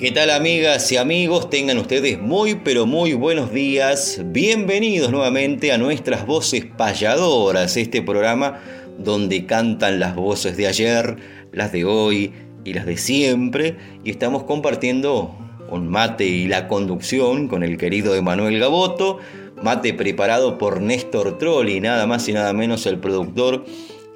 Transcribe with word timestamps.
¿Qué 0.00 0.12
tal 0.12 0.30
amigas 0.30 0.90
y 0.92 0.96
amigos? 0.96 1.50
Tengan 1.50 1.76
ustedes 1.76 2.18
muy 2.18 2.54
pero 2.54 2.86
muy 2.86 3.12
buenos 3.12 3.52
días. 3.52 4.18
Bienvenidos 4.24 5.10
nuevamente 5.10 5.72
a 5.72 5.76
nuestras 5.76 6.24
voces 6.24 6.64
payadoras, 6.64 7.76
este 7.76 8.00
programa 8.00 8.62
donde 8.96 9.44
cantan 9.44 10.00
las 10.00 10.16
voces 10.16 10.56
de 10.56 10.68
ayer, 10.68 11.16
las 11.52 11.70
de 11.72 11.84
hoy 11.84 12.32
y 12.64 12.72
las 12.72 12.86
de 12.86 12.96
siempre. 12.96 13.76
Y 14.02 14.08
estamos 14.08 14.44
compartiendo 14.44 15.36
un 15.68 15.88
mate 15.88 16.24
y 16.24 16.48
la 16.48 16.66
conducción 16.66 17.46
con 17.46 17.62
el 17.62 17.76
querido 17.76 18.14
Emanuel 18.14 18.58
Gaboto. 18.58 19.18
Mate 19.62 19.92
preparado 19.92 20.56
por 20.56 20.80
Néstor 20.80 21.36
Trolli, 21.36 21.78
nada 21.80 22.06
más 22.06 22.26
y 22.26 22.32
nada 22.32 22.54
menos 22.54 22.86
el 22.86 22.98
productor 23.00 23.66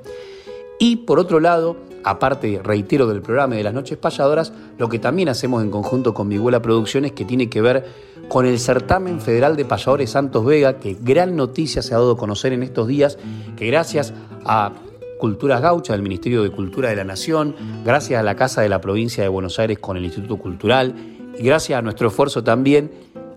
Y 0.80 0.98
por 0.98 1.20
otro 1.20 1.40
lado, 1.40 1.78
aparte, 2.04 2.60
reitero, 2.64 3.08
del 3.08 3.22
programa 3.22 3.56
de 3.56 3.64
las 3.64 3.74
Noches 3.74 3.98
Payadoras, 3.98 4.52
lo 4.78 4.90
que 4.90 5.00
también 5.00 5.30
hacemos 5.30 5.64
en 5.64 5.72
conjunto 5.72 6.14
con 6.14 6.30
Viguela 6.30 6.62
Producciones, 6.62 7.12
que 7.12 7.26
tiene 7.26 7.50
que 7.50 7.62
ver 7.62 7.86
con 8.28 8.46
el 8.46 8.60
certamen 8.60 9.20
federal 9.22 9.56
de 9.56 9.66
payadores 9.66 10.12
Santos 10.12 10.46
Vega, 10.46 10.80
que 10.80 10.98
gran 11.00 11.36
noticia 11.36 11.82
se 11.82 11.94
ha 11.94 11.98
dado 11.98 12.14
a 12.14 12.18
conocer 12.18 12.54
en 12.54 12.64
estos 12.64 12.88
días, 12.88 13.18
que 13.58 13.68
gracias 13.68 14.14
a 14.46 14.72
Culturas 15.22 15.62
Gaucha 15.62 15.94
del 15.94 16.02
Ministerio 16.02 16.42
de 16.42 16.50
Cultura 16.50 16.90
de 16.90 16.96
la 16.96 17.04
Nación, 17.04 17.56
gracias 17.86 18.20
a 18.20 18.24
la 18.24 18.36
Casa 18.36 18.62
de 18.62 18.70
la 18.70 18.82
Provincia 18.82 19.22
de 19.22 19.30
Buenos 19.30 19.60
Aires 19.60 19.78
con 19.78 19.96
el 19.96 20.04
Instituto 20.04 20.38
Cultural 20.38 20.96
y 21.38 21.44
gracias 21.44 21.78
a 21.78 21.84
nuestro 21.84 22.08
esfuerzo 22.08 22.44
también, 22.44 22.90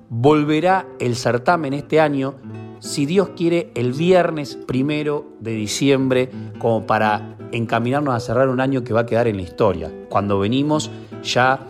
volverá 0.08 0.86
el 0.98 1.14
certamen 1.14 1.74
este 1.74 2.00
año, 2.00 2.36
si 2.80 3.04
Dios 3.04 3.32
quiere, 3.36 3.70
el 3.74 3.92
viernes 3.92 4.56
primero 4.66 5.26
de 5.40 5.52
diciembre, 5.52 6.30
como 6.58 6.86
para 6.86 7.36
encaminarnos 7.52 8.14
a 8.14 8.20
cerrar 8.20 8.48
un 8.48 8.62
año 8.62 8.82
que 8.82 8.94
va 8.94 9.00
a 9.00 9.06
quedar 9.06 9.28
en 9.28 9.36
la 9.36 9.42
historia, 9.42 9.92
cuando 10.08 10.38
venimos 10.38 10.90
ya 11.22 11.66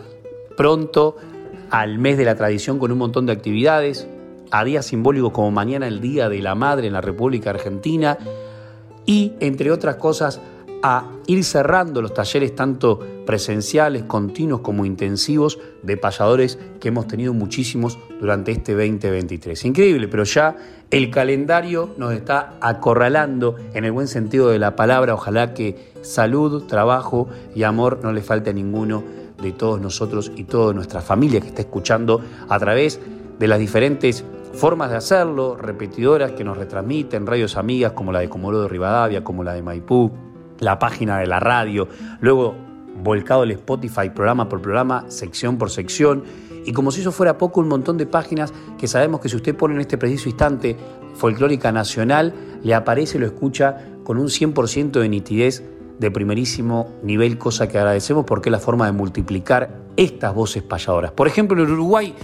pronto 0.55 1.17
al 1.71 1.99
mes 1.99 2.17
de 2.17 2.23
la 2.23 2.35
tradición 2.35 2.79
con 2.79 2.89
un 2.93 2.99
montón 2.99 3.25
de 3.25 3.33
actividades, 3.33 4.07
a 4.49 4.63
días 4.63 4.85
simbólicos 4.85 5.33
como 5.33 5.51
mañana 5.51 5.89
el 5.89 5.99
Día 5.99 6.29
de 6.29 6.41
la 6.41 6.55
Madre 6.55 6.87
en 6.87 6.93
la 6.93 7.01
República 7.01 7.49
Argentina, 7.49 8.17
y, 9.05 9.33
entre 9.39 9.71
otras 9.71 9.95
cosas, 9.95 10.41
a 10.81 11.09
ir 11.25 11.43
cerrando 11.43 12.01
los 12.01 12.13
talleres 12.13 12.55
tanto 12.55 12.99
presenciales, 13.25 14.03
continuos 14.03 14.61
como 14.61 14.85
intensivos 14.85 15.57
de 15.81 15.97
payadores 15.97 16.59
que 16.79 16.89
hemos 16.89 17.07
tenido 17.07 17.33
muchísimos 17.33 17.97
durante 18.19 18.51
este 18.51 18.73
2023. 18.73 19.65
Increíble, 19.65 20.07
pero 20.07 20.23
ya 20.25 20.55
el 20.91 21.09
calendario 21.09 21.89
nos 21.97 22.13
está 22.13 22.53
acorralando 22.61 23.55
en 23.73 23.85
el 23.85 23.91
buen 23.91 24.07
sentido 24.07 24.49
de 24.49 24.59
la 24.59 24.75
palabra. 24.75 25.15
Ojalá 25.15 25.55
que 25.55 25.91
salud, 26.03 26.67
trabajo 26.67 27.27
y 27.55 27.63
amor 27.63 27.99
no 28.03 28.13
le 28.13 28.21
falte 28.21 28.51
a 28.51 28.53
ninguno 28.53 29.03
de 29.41 29.51
todos 29.51 29.81
nosotros 29.81 30.31
y 30.35 30.43
toda 30.43 30.73
nuestra 30.73 31.01
familia 31.01 31.41
que 31.41 31.47
está 31.47 31.61
escuchando 31.61 32.21
a 32.47 32.59
través 32.59 32.99
de 33.39 33.47
las 33.47 33.59
diferentes 33.59 34.23
formas 34.55 34.89
de 34.89 34.97
hacerlo, 34.97 35.57
repetidoras 35.57 36.31
que 36.31 36.43
nos 36.43 36.57
retransmiten, 36.57 37.27
radios 37.27 37.57
amigas 37.57 37.91
como 37.91 38.11
la 38.11 38.19
de 38.19 38.29
Comodoro 38.29 38.63
de 38.63 38.69
Rivadavia, 38.69 39.23
como 39.23 39.43
la 39.43 39.53
de 39.53 39.61
Maipú, 39.61 40.11
la 40.59 40.79
página 40.79 41.19
de 41.19 41.27
la 41.27 41.39
radio, 41.39 41.87
luego 42.21 42.55
volcado 43.03 43.43
el 43.43 43.51
Spotify 43.51 44.09
programa 44.09 44.47
por 44.47 44.61
programa, 44.61 45.05
sección 45.09 45.57
por 45.57 45.69
sección, 45.69 46.23
y 46.65 46.71
como 46.71 46.91
si 46.91 47.01
eso 47.01 47.11
fuera 47.11 47.37
poco, 47.37 47.59
un 47.59 47.67
montón 47.67 47.97
de 47.97 48.05
páginas 48.05 48.53
que 48.77 48.87
sabemos 48.87 49.19
que 49.19 49.29
si 49.29 49.35
usted 49.35 49.55
pone 49.55 49.75
en 49.75 49.81
este 49.81 49.97
preciso 49.97 50.29
instante 50.29 50.75
folclórica 51.13 51.71
nacional, 51.71 52.33
le 52.63 52.73
aparece 52.73 53.19
lo 53.19 53.25
escucha 53.25 53.77
con 54.03 54.17
un 54.17 54.27
100% 54.27 54.99
de 54.99 55.09
nitidez 55.09 55.63
de 55.99 56.11
primerísimo 56.11 56.91
nivel, 57.03 57.37
cosa 57.37 57.67
que 57.67 57.77
agradecemos 57.77 58.25
porque 58.25 58.49
es 58.49 58.51
la 58.51 58.59
forma 58.59 58.85
de 58.85 58.93
multiplicar 58.93 59.85
estas 59.95 60.33
voces 60.33 60.63
payadoras. 60.63 61.11
Por 61.11 61.27
ejemplo, 61.27 61.61
en 61.61 61.71
Uruguay 61.71 62.15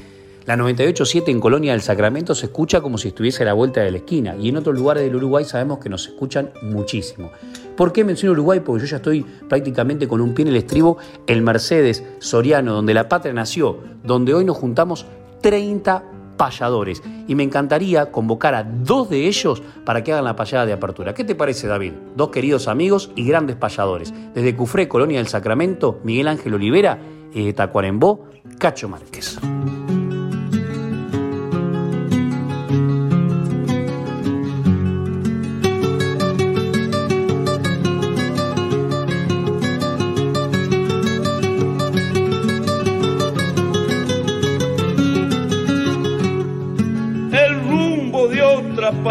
la 0.46 0.58
98.7 0.58 1.30
en 1.30 1.40
Colonia 1.40 1.74
del 1.74 1.82
Sacramento 1.82 2.34
se 2.34 2.48
escucha 2.48 2.82
como 2.82 2.98
si 2.98 3.10
estuviese 3.10 3.44
a 3.44 3.46
la 3.46 3.54
vuelta 3.54 3.82
de 3.82 3.92
la 3.92 3.98
esquina 3.98 4.36
y 4.36 4.50
en 4.50 4.58
otros 4.58 4.76
lugares 4.76 5.04
del 5.04 5.16
Uruguay 5.16 5.46
sabemos 5.46 5.78
que 5.78 5.90
nos 5.90 6.08
escuchan 6.08 6.52
muchísimo. 6.64 7.32
¿Por 7.78 7.94
qué 7.94 8.04
menciono 8.04 8.34
Uruguay? 8.34 8.60
Porque 8.60 8.86
yo 8.86 8.90
ya 8.90 8.98
estoy 8.98 9.24
prácticamente 9.48 10.08
con 10.08 10.20
un 10.20 10.34
pie 10.34 10.44
en 10.44 10.50
el 10.50 10.56
estribo, 10.56 10.98
el 11.28 11.42
Mercedes 11.42 12.04
Soriano, 12.20 12.74
donde 12.74 12.94
la 12.94 13.08
patria 13.08 13.34
nació, 13.34 13.80
donde 14.04 14.34
hoy 14.34 14.44
nos 14.44 14.58
juntamos 14.58 15.06
30 15.42 16.04
payadores 16.38 17.04
y 17.28 17.36
me 17.36 17.44
encantaría 17.44 18.12
convocar 18.12 18.56
a 18.56 18.64
dos 18.64 19.12
de 19.12 19.28
ellos 19.28 19.62
para 19.86 20.04
que 20.04 20.12
hagan 20.12 20.26
la 20.26 20.36
payada 20.36 20.66
de 20.66 20.74
apertura. 20.74 21.14
¿Qué 21.14 21.24
te 21.24 21.36
parece, 21.36 21.68
David? 21.68 21.94
Dos 22.16 22.30
queridos 22.30 22.68
amigos 22.68 23.12
y 23.16 23.28
grandes 23.28 23.58
payadores. 23.58 24.12
Desde 24.34 24.56
Cufré, 24.56 24.88
Colonia 24.88 25.20
del 25.20 25.28
Sacramento, 25.28 26.00
Miguel 26.04 26.28
Ángel 26.28 26.56
Olivera 26.56 26.98
y 27.32 27.46
de 27.46 27.54
Tacuarembó, 27.54 28.26
Cacho 28.58 28.90
Márquez. 28.90 29.38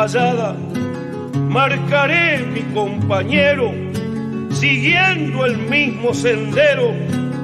Pasada, 0.00 0.56
marcaré 1.34 2.38
mi 2.46 2.62
compañero, 2.72 3.70
siguiendo 4.50 5.44
el 5.44 5.58
mismo 5.68 6.14
sendero 6.14 6.94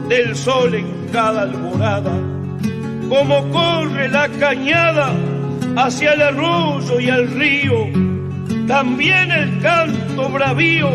del 0.08 0.35
sol 0.35 0.75
en 0.75 0.87
cada 1.12 1.43
alborada, 1.43 2.14
como 3.11 3.47
corre 3.50 4.08
la 4.08 4.31
cañada 4.41 5.12
hacia 5.76 6.14
el 6.14 6.23
arroyo 6.23 6.99
y 6.99 7.08
el 7.11 7.31
río, 7.32 7.79
también 8.67 9.31
el 9.32 9.61
canto 9.61 10.31
bravío 10.31 10.88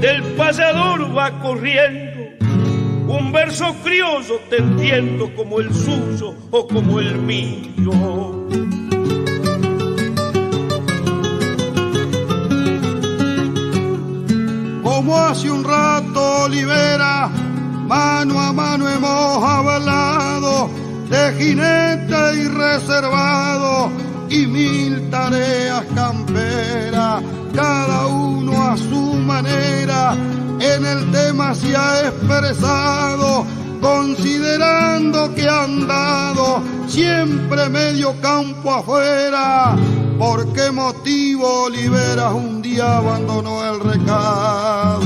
del 0.00 0.22
payador 0.38 1.14
va 1.14 1.30
corriendo. 1.40 2.22
Un 3.06 3.32
verso 3.32 3.76
criollo 3.84 4.40
te 4.48 4.56
entiendo 4.56 5.30
como 5.34 5.60
el 5.60 5.74
suyo 5.74 6.34
o 6.50 6.66
como 6.66 7.00
el 7.00 7.18
mío. 7.18 8.42
Como 15.02 15.18
hace 15.18 15.50
un 15.50 15.64
rato 15.64 16.48
libera, 16.48 17.28
mano 17.88 18.40
a 18.40 18.52
mano 18.52 18.88
hemos 18.88 19.42
hablado 19.42 20.70
de 21.10 21.32
jinete 21.38 22.36
y 22.36 22.46
reservado 22.46 23.90
y 24.28 24.46
mil 24.46 25.10
tareas 25.10 25.82
camperas, 25.92 27.20
cada 27.52 28.06
uno 28.06 28.62
a 28.62 28.76
su 28.76 29.14
manera, 29.14 30.14
en 30.60 30.86
el 30.86 31.10
tema 31.10 31.52
se 31.56 31.74
ha 31.76 32.06
expresado, 32.06 33.44
considerando 33.80 35.34
que 35.34 35.48
han 35.48 35.88
dado 35.88 36.62
siempre 36.86 37.68
medio 37.68 38.14
campo 38.20 38.72
afuera. 38.72 39.74
¿Por 40.16 40.52
qué 40.52 40.70
motivo 40.70 41.68
liberas 41.68 42.32
un 42.32 42.61
abandonó 42.78 43.64
el 43.72 43.80
recado? 43.80 44.98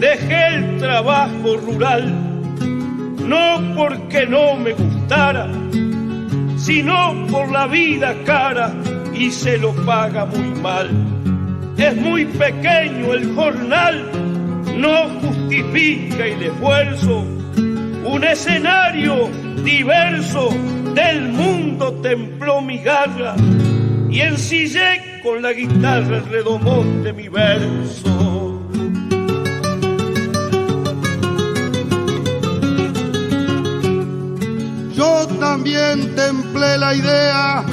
Dejé 0.00 0.54
el 0.56 0.78
trabajo 0.78 1.56
rural, 1.56 2.12
no 3.24 3.74
porque 3.76 4.26
no 4.26 4.56
me 4.56 4.72
gustara, 4.72 5.48
sino 6.56 7.26
por 7.30 7.50
la 7.50 7.66
vida 7.66 8.14
cara 8.24 8.72
y 9.14 9.30
se 9.30 9.58
lo 9.58 9.72
paga 9.84 10.24
muy 10.26 10.60
mal. 10.60 10.90
Es 11.76 11.94
muy 11.96 12.24
pequeño 12.24 13.12
el 13.12 13.34
jornal, 13.34 14.10
no 14.76 15.08
justifica 15.20 16.26
el 16.26 16.42
esfuerzo 16.42 17.24
un 18.04 18.24
escenario 18.24 19.28
diverso 19.64 20.50
del 20.98 21.28
mundo 21.28 21.92
templó 22.02 22.60
mi 22.60 22.78
garra 22.78 23.36
y 24.10 24.20
ensillé 24.20 25.20
con 25.22 25.40
la 25.42 25.52
guitarra 25.52 26.16
el 26.16 26.26
redomón 26.26 27.04
de 27.04 27.12
mi 27.12 27.28
verso. 27.28 28.60
Yo 34.92 35.26
también 35.38 36.16
templé 36.16 36.78
la 36.78 36.92
idea 36.96 37.64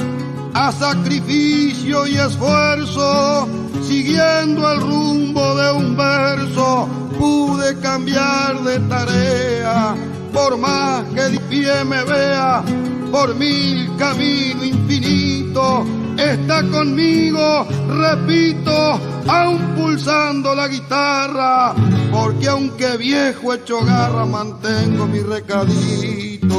a 0.54 0.72
sacrificio 0.72 2.06
y 2.06 2.16
esfuerzo, 2.16 3.48
siguiendo 3.82 4.72
el 4.72 4.80
rumbo 4.80 5.56
de 5.56 5.72
un 5.72 5.96
verso, 5.96 6.88
pude 7.18 7.76
cambiar 7.80 8.62
de 8.62 8.78
tarea 8.88 9.96
por 10.36 10.58
más 10.58 11.02
que 11.14 11.22
de 11.22 11.40
pie 11.48 11.82
me 11.84 12.04
vea, 12.04 12.62
por 13.10 13.34
mil 13.34 13.96
camino 13.96 14.64
infinito, 14.64 15.84
está 16.16 16.62
conmigo, 16.62 17.66
repito, 17.88 19.00
aún 19.28 19.58
pulsando 19.76 20.54
la 20.54 20.68
guitarra, 20.68 21.74
porque 22.12 22.48
aunque 22.48 22.96
viejo 22.96 23.54
hecho 23.54 23.84
garra, 23.84 24.24
mantengo 24.24 25.06
mi 25.06 25.20
recadito. 25.20 26.50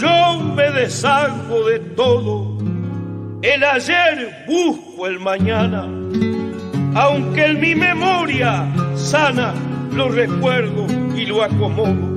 Yo 0.00 0.40
me 0.54 0.70
deshago 0.70 1.66
de 1.68 1.78
todo, 1.96 2.58
el 3.42 3.64
ayer 3.64 4.44
busco 4.46 5.06
el 5.06 5.20
mañana 5.20 5.88
aunque 6.94 7.44
en 7.44 7.60
mi 7.60 7.74
memoria 7.74 8.66
sana 8.94 9.52
lo 9.94 10.08
recuerdo 10.08 10.86
y 11.16 11.26
lo 11.26 11.42
acomodo. 11.42 12.14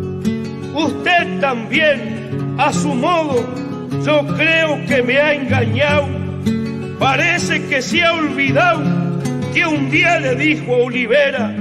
Usted 0.73 1.39
también, 1.39 2.55
a 2.57 2.73
su 2.73 2.93
modo, 2.93 3.45
yo 4.05 4.25
creo 4.35 4.85
que 4.87 5.01
me 5.03 5.17
ha 5.17 5.33
engañado. 5.33 6.07
Parece 6.99 7.67
que 7.67 7.81
se 7.81 8.03
ha 8.03 8.13
olvidado 8.13 8.83
que 9.53 9.65
un 9.65 9.89
día 9.89 10.19
le 10.19 10.35
dijo 10.35 10.73
a 10.73 10.77
Olivera 10.77 11.55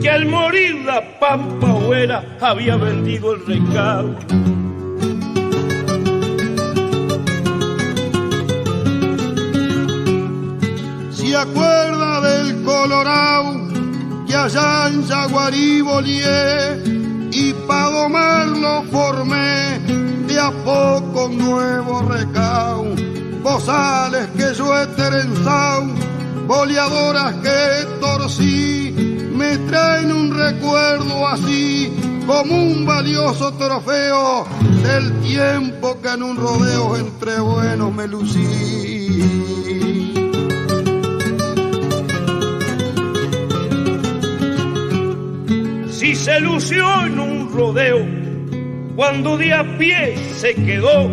que 0.00 0.10
al 0.10 0.26
morir 0.26 0.84
la 0.84 1.18
pampa 1.18 1.72
huera 1.74 2.24
había 2.40 2.76
vendido 2.76 3.34
el 3.34 3.46
recado. 3.46 4.16
¿Se 11.10 11.36
acuerda 11.36 12.20
del 12.20 12.64
Colorado 12.64 13.61
allá 14.42 14.88
en 14.88 15.06
Yaguarí 15.06 15.84
y 17.30 17.52
para 17.68 17.90
domarlo 17.90 18.82
formé 18.90 19.78
de 20.26 20.40
a 20.40 20.50
poco 20.64 21.26
un 21.26 21.38
nuevo 21.38 22.02
recao? 22.02 22.86
Bozales 23.42 24.26
que 24.36 24.52
yo 24.54 24.76
he 24.80 24.86
trenzado, 24.88 25.86
boleadoras 26.48 27.34
que 27.36 27.86
torcí, 28.00 28.92
me 29.32 29.58
traen 29.68 30.12
un 30.12 30.34
recuerdo 30.36 31.28
así 31.28 31.92
como 32.26 32.54
un 32.54 32.84
valioso 32.84 33.52
trofeo 33.52 34.44
del 34.82 35.20
tiempo 35.20 36.00
que 36.02 36.08
en 36.08 36.22
un 36.22 36.36
rodeo 36.36 36.96
entre 36.96 37.38
buenos 37.38 37.94
me 37.94 38.08
lucí. 38.08 38.91
Se 46.22 46.38
lució 46.38 46.84
en 47.04 47.18
un 47.18 47.52
rodeo, 47.52 47.98
cuando 48.94 49.36
de 49.36 49.52
a 49.52 49.64
pie 49.76 50.16
se 50.36 50.54
quedó, 50.54 51.10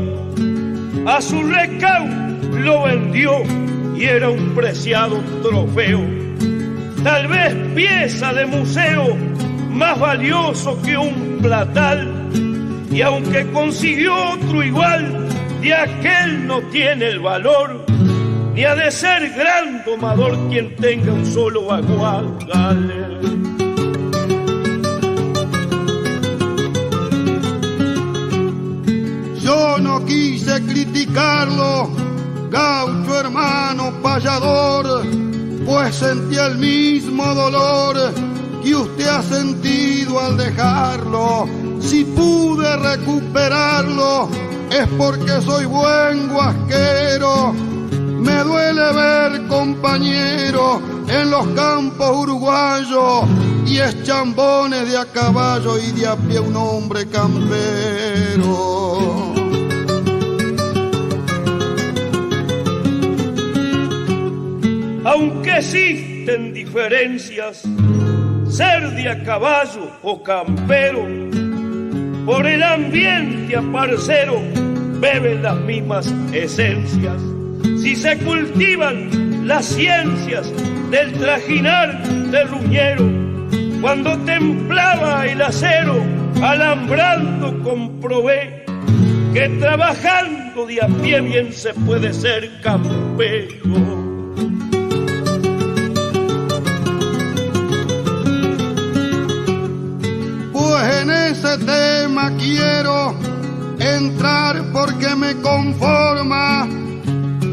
a 1.07 1.19
su 1.19 1.41
recau 1.41 2.07
lo 2.51 2.83
vendió 2.83 3.31
y 3.97 4.03
era 4.03 4.29
un 4.29 4.53
preciado 4.53 5.19
trofeo. 5.41 5.99
Tal 7.03 7.27
vez 7.27 7.55
pieza 7.73 8.33
de 8.33 8.45
museo 8.45 9.15
más 9.71 9.99
valioso 9.99 10.79
que 10.83 10.95
un 10.95 11.39
platal. 11.41 12.29
Y 12.91 13.01
aunque 13.01 13.49
consiguió 13.49 14.13
otro 14.33 14.63
igual, 14.63 15.27
de 15.61 15.73
aquel 15.73 16.45
no 16.45 16.61
tiene 16.69 17.07
el 17.07 17.19
valor, 17.19 17.83
ni 18.53 18.63
ha 18.63 18.75
de 18.75 18.91
ser 18.91 19.31
gran 19.31 19.83
domador 19.85 20.37
quien 20.49 20.75
tenga 20.75 21.13
un 21.13 21.25
solo 21.25 21.65
bagual. 21.65 22.37
Yo 29.49 29.79
no 29.79 30.05
quise 30.05 30.61
criticarlo, 30.63 31.89
gaucho 32.51 33.19
hermano 33.19 33.93
payador, 33.99 35.03
pues 35.65 35.95
sentí 35.95 36.37
el 36.37 36.59
mismo 36.59 37.25
dolor 37.33 38.13
que 38.63 38.75
usted 38.75 39.07
ha 39.07 39.23
sentido 39.23 40.19
al 40.19 40.37
dejarlo. 40.37 41.49
Si 41.81 42.03
pude 42.03 42.77
recuperarlo, 42.77 44.29
es 44.69 44.87
porque 44.99 45.41
soy 45.41 45.65
buen 45.65 46.29
guasquero. 46.29 47.51
Me 47.51 48.43
duele 48.43 48.93
ver 48.93 49.47
compañero 49.47 50.79
en 51.07 51.31
los 51.31 51.47
campos 51.55 52.11
uruguayos 52.15 53.23
y 53.65 53.79
es 53.79 54.03
chambones 54.03 54.91
de 54.91 54.95
a 54.95 55.05
caballo 55.05 55.79
y 55.79 55.91
de 55.93 56.05
a 56.05 56.15
pie 56.15 56.39
un 56.39 56.55
hombre 56.55 57.07
campero. 57.07 58.79
Aunque 65.05 65.57
existen 65.57 66.53
diferencias, 66.53 67.63
ser 68.49 68.89
de 68.91 69.09
a 69.09 69.23
caballo 69.23 69.89
o 70.03 70.21
campero, 70.21 71.07
por 72.25 72.45
el 72.45 72.61
ambiente 72.61 73.55
aparcero 73.55 74.41
beben 74.99 75.41
las 75.41 75.57
mismas 75.61 76.13
esencias. 76.33 77.21
Si 77.81 77.95
se 77.95 78.17
cultivan 78.17 79.47
las 79.47 79.65
ciencias 79.65 80.51
del 80.91 81.13
trajinar 81.13 82.03
de 82.03 82.43
ruñero, 82.43 83.09
cuando 83.81 84.17
templaba 84.19 85.25
el 85.25 85.41
acero, 85.41 86.03
alambrando 86.41 87.57
comprobé 87.63 88.65
que 89.33 89.47
trabajando 89.59 90.65
de 90.65 90.81
a 90.81 90.87
pie 90.87 91.21
bien 91.21 91.53
se 91.53 91.73
puede 91.73 92.13
ser 92.13 92.49
campero. 92.61 94.08
Ese 101.49 101.65
tema 101.65 102.31
quiero 102.37 103.15
entrar 103.79 104.63
porque 104.71 105.15
me 105.15 105.35
conforma. 105.41 106.67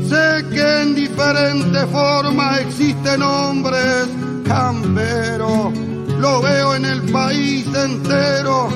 Sé 0.08 0.44
que 0.50 0.82
en 0.82 0.94
diferentes 0.94 1.84
formas 1.90 2.60
existen 2.60 3.22
hombres 3.22 4.08
camperos. 4.44 5.72
Lo 6.18 6.42
veo 6.42 6.74
en 6.74 6.84
el 6.84 7.02
país 7.10 7.66
entero, 7.74 8.68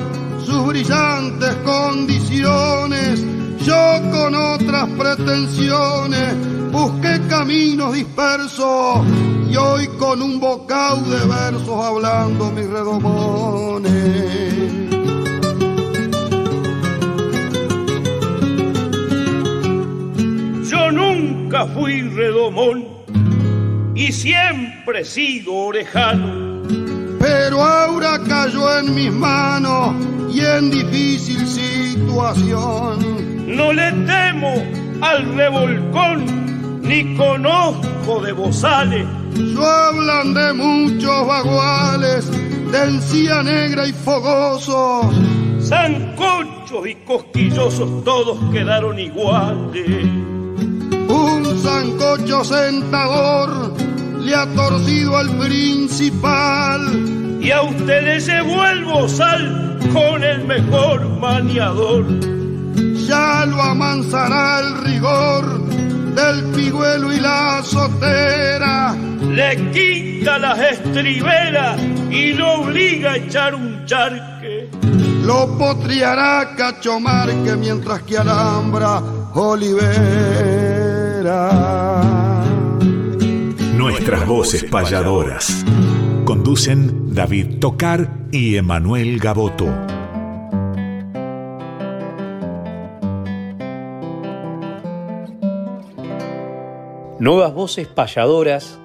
sus 0.43 0.65
brillantes 0.67 1.55
condiciones. 1.65 3.23
Yo 3.59 4.01
con 4.11 4.33
otras 4.33 4.89
pretensiones 4.97 6.71
busqué 6.71 7.21
caminos 7.29 7.93
dispersos 7.93 9.05
y 9.49 9.55
hoy 9.55 9.87
con 9.99 10.21
un 10.21 10.39
bocado 10.39 11.01
de 11.01 11.25
versos 11.25 11.85
hablando 11.85 12.51
mis 12.51 12.67
redomones. 12.67 14.50
Nunca 21.51 21.67
fui 21.73 22.01
redomón 22.01 22.87
y 23.93 24.11
siempre 24.13 25.03
sigo 25.03 25.67
orejano. 25.67 26.61
Pero 27.19 27.61
ahora 27.61 28.19
cayó 28.25 28.79
en 28.79 28.95
mis 28.95 29.11
manos 29.11 29.93
y 30.33 30.39
en 30.39 30.71
difícil 30.71 31.45
situación. 31.45 32.99
No 33.53 33.73
le 33.73 33.91
temo 33.91 34.53
al 35.01 35.35
revolcón 35.35 36.81
ni 36.83 37.17
conozco 37.17 38.21
de 38.21 38.31
bozales. 38.31 39.05
Yo 39.35 39.65
hablan 39.65 40.33
de 40.33 40.53
muchos 40.53 41.27
baguales, 41.27 42.31
de 42.71 42.83
encía 42.83 43.43
negra 43.43 43.87
y 43.87 43.91
fogosos. 43.91 45.05
Sancochos 45.59 46.87
y 46.87 46.95
cosquillosos 46.95 48.03
todos 48.05 48.39
quedaron 48.53 48.97
iguales 48.97 50.30
sancocho 51.81 52.43
sentador 52.43 53.73
le 54.19 54.35
ha 54.35 54.45
torcido 54.53 55.17
al 55.17 55.29
principal. 55.37 57.39
Y 57.41 57.49
a 57.49 57.63
usted 57.63 58.03
le 58.03 58.19
llevó 58.19 58.65
el 58.67 58.85
bozal 58.85 59.79
con 59.91 60.23
el 60.23 60.45
mejor 60.45 61.09
maniador. 61.19 62.05
Ya 63.07 63.45
lo 63.47 63.61
amansará 63.61 64.59
el 64.59 64.83
rigor 64.83 65.65
del 66.13 66.43
piguelo 66.51 67.11
y 67.11 67.19
la 67.19 67.59
azotera. 67.59 68.95
Le 69.31 69.71
quita 69.71 70.37
las 70.37 70.59
estriberas 70.59 71.81
y 72.11 72.33
lo 72.33 72.61
obliga 72.61 73.13
a 73.13 73.17
echar 73.17 73.55
un 73.55 73.83
charque. 73.87 74.69
Lo 75.25 75.57
potriará 75.57 76.53
cachomarque 76.55 77.55
mientras 77.55 78.03
que 78.03 78.19
alambra 78.19 79.01
Oliver. 79.33 80.60
Nuestras 83.77 84.25
voces 84.25 84.63
payadoras. 84.63 85.63
Conducen 86.25 87.13
David 87.13 87.59
Tocar 87.59 88.09
y 88.31 88.55
Emanuel 88.55 89.19
Gaboto. 89.19 89.67
Nuevas 97.19 97.53
voces 97.53 97.87
payadoras, 97.87 98.79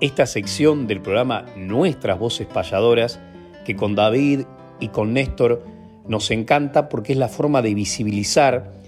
esta 0.00 0.26
sección 0.26 0.86
del 0.86 1.00
programa 1.00 1.46
Nuestras 1.56 2.16
voces 2.16 2.46
payadoras, 2.46 3.18
que 3.64 3.74
con 3.74 3.96
David 3.96 4.42
y 4.78 4.88
con 4.88 5.14
Néstor 5.14 5.64
nos 6.06 6.30
encanta 6.30 6.88
porque 6.88 7.12
es 7.14 7.18
la 7.18 7.28
forma 7.28 7.60
de 7.60 7.74
visibilizar 7.74 8.81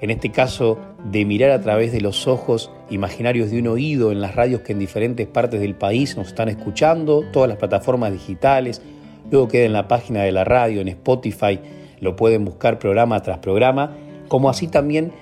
en 0.00 0.10
este 0.10 0.30
caso 0.30 0.78
de 1.04 1.24
mirar 1.24 1.50
a 1.50 1.60
través 1.60 1.92
de 1.92 2.00
los 2.00 2.26
ojos 2.26 2.70
imaginarios 2.90 3.50
de 3.50 3.60
un 3.60 3.68
oído 3.68 4.12
en 4.12 4.20
las 4.20 4.34
radios 4.34 4.62
que 4.62 4.72
en 4.72 4.78
diferentes 4.78 5.26
partes 5.26 5.60
del 5.60 5.74
país 5.74 6.16
nos 6.16 6.28
están 6.28 6.48
escuchando, 6.48 7.24
todas 7.32 7.48
las 7.48 7.58
plataformas 7.58 8.12
digitales, 8.12 8.82
luego 9.30 9.48
queda 9.48 9.64
en 9.64 9.72
la 9.72 9.88
página 9.88 10.22
de 10.22 10.32
la 10.32 10.44
radio, 10.44 10.80
en 10.80 10.88
Spotify, 10.88 11.60
lo 12.00 12.16
pueden 12.16 12.44
buscar 12.44 12.78
programa 12.78 13.20
tras 13.20 13.38
programa, 13.38 13.96
como 14.28 14.48
así 14.48 14.68
también 14.68 15.12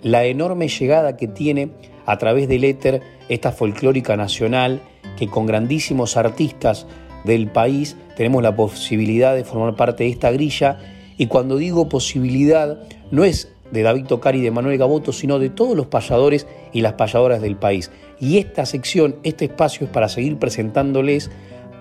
la 0.00 0.24
enorme 0.24 0.68
llegada 0.68 1.16
que 1.16 1.28
tiene 1.28 1.70
a 2.06 2.18
través 2.18 2.48
del 2.48 2.64
éter 2.64 3.02
esta 3.28 3.52
folclórica 3.52 4.16
nacional 4.16 4.80
que 5.16 5.28
con 5.28 5.46
grandísimos 5.46 6.16
artistas 6.16 6.86
del 7.24 7.48
país 7.48 7.96
tenemos 8.16 8.42
la 8.42 8.56
posibilidad 8.56 9.34
de 9.34 9.44
formar 9.44 9.76
parte 9.76 10.04
de 10.04 10.10
esta 10.10 10.30
grilla. 10.30 10.78
Y 11.16 11.26
cuando 11.26 11.56
digo 11.56 11.88
posibilidad 11.88 12.80
no 13.10 13.24
es 13.24 13.52
de 13.72 13.82
David 13.82 14.06
Tocari 14.06 14.38
y 14.38 14.42
de 14.42 14.50
Manuel 14.50 14.78
Gaboto, 14.78 15.12
sino 15.12 15.38
de 15.38 15.50
todos 15.50 15.76
los 15.76 15.86
payadores 15.86 16.46
y 16.72 16.82
las 16.82 16.92
payadoras 16.92 17.40
del 17.40 17.56
país. 17.56 17.90
Y 18.20 18.38
esta 18.38 18.66
sección, 18.66 19.16
este 19.24 19.46
espacio 19.46 19.86
es 19.86 19.92
para 19.92 20.08
seguir 20.08 20.38
presentándoles 20.38 21.30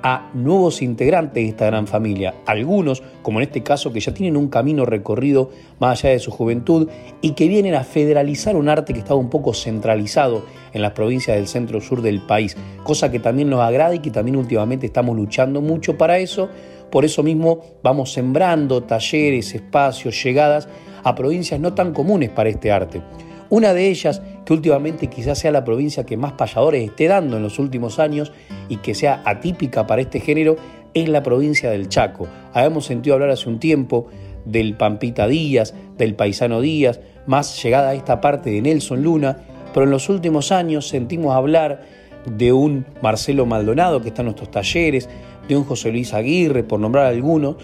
a 0.03 0.31
nuevos 0.33 0.81
integrantes 0.81 1.43
de 1.43 1.49
esta 1.49 1.67
gran 1.67 1.85
familia, 1.85 2.33
algunos, 2.45 3.03
como 3.21 3.39
en 3.39 3.43
este 3.43 3.61
caso, 3.61 3.93
que 3.93 3.99
ya 3.99 4.13
tienen 4.13 4.35
un 4.35 4.47
camino 4.47 4.85
recorrido 4.85 5.51
más 5.79 5.99
allá 5.99 6.13
de 6.13 6.19
su 6.19 6.31
juventud 6.31 6.89
y 7.21 7.31
que 7.31 7.47
vienen 7.47 7.75
a 7.75 7.83
federalizar 7.83 8.55
un 8.55 8.69
arte 8.69 8.93
que 8.93 8.99
estaba 8.99 9.19
un 9.19 9.29
poco 9.29 9.53
centralizado 9.53 10.43
en 10.73 10.81
las 10.81 10.93
provincias 10.93 11.37
del 11.37 11.47
centro 11.47 11.81
sur 11.81 12.01
del 12.01 12.21
país, 12.21 12.57
cosa 12.83 13.11
que 13.11 13.19
también 13.19 13.49
nos 13.49 13.61
agrada 13.61 13.93
y 13.93 13.99
que 13.99 14.09
también 14.09 14.37
últimamente 14.37 14.87
estamos 14.87 15.15
luchando 15.15 15.61
mucho 15.61 15.97
para 15.97 16.17
eso. 16.17 16.49
Por 16.89 17.05
eso 17.05 17.23
mismo 17.23 17.61
vamos 17.83 18.11
sembrando 18.11 18.81
talleres, 18.83 19.53
espacios, 19.53 20.21
llegadas 20.23 20.67
a 21.03 21.15
provincias 21.15 21.59
no 21.59 21.73
tan 21.73 21.93
comunes 21.93 22.29
para 22.29 22.49
este 22.49 22.71
arte. 22.71 23.01
Una 23.49 23.73
de 23.73 23.89
ellas, 23.89 24.21
que 24.45 24.53
últimamente 24.53 25.07
quizás 25.07 25.39
sea 25.39 25.51
la 25.51 25.65
provincia 25.65 26.05
que 26.05 26.15
más 26.15 26.31
payadores 26.33 26.83
esté 26.83 27.07
dando 27.07 27.35
en 27.35 27.43
los 27.43 27.59
últimos 27.59 27.99
años 27.99 28.31
y 28.69 28.77
que 28.77 28.95
sea 28.95 29.21
atípica 29.25 29.85
para 29.85 30.01
este 30.01 30.21
género, 30.21 30.55
es 30.93 31.09
la 31.09 31.21
provincia 31.21 31.69
del 31.69 31.89
Chaco. 31.89 32.27
Habíamos 32.53 32.85
sentido 32.85 33.15
hablar 33.15 33.29
hace 33.29 33.49
un 33.49 33.59
tiempo 33.59 34.07
del 34.45 34.75
Pampita 34.75 35.27
Díaz, 35.27 35.73
del 35.97 36.15
Paisano 36.15 36.61
Díaz, 36.61 37.01
más 37.27 37.61
llegada 37.61 37.89
a 37.89 37.93
esta 37.93 38.21
parte 38.21 38.51
de 38.51 38.61
Nelson 38.61 39.03
Luna, 39.03 39.37
pero 39.73 39.85
en 39.85 39.91
los 39.91 40.09
últimos 40.09 40.51
años 40.51 40.87
sentimos 40.87 41.35
hablar 41.35 41.81
de 42.25 42.53
un 42.53 42.85
Marcelo 43.01 43.45
Maldonado 43.45 44.01
que 44.01 44.09
está 44.09 44.21
en 44.21 44.27
nuestros 44.27 44.51
talleres, 44.51 45.09
de 45.47 45.57
un 45.57 45.63
José 45.63 45.91
Luis 45.91 46.13
Aguirre, 46.13 46.63
por 46.63 46.79
nombrar 46.79 47.07
alguno, 47.07 47.57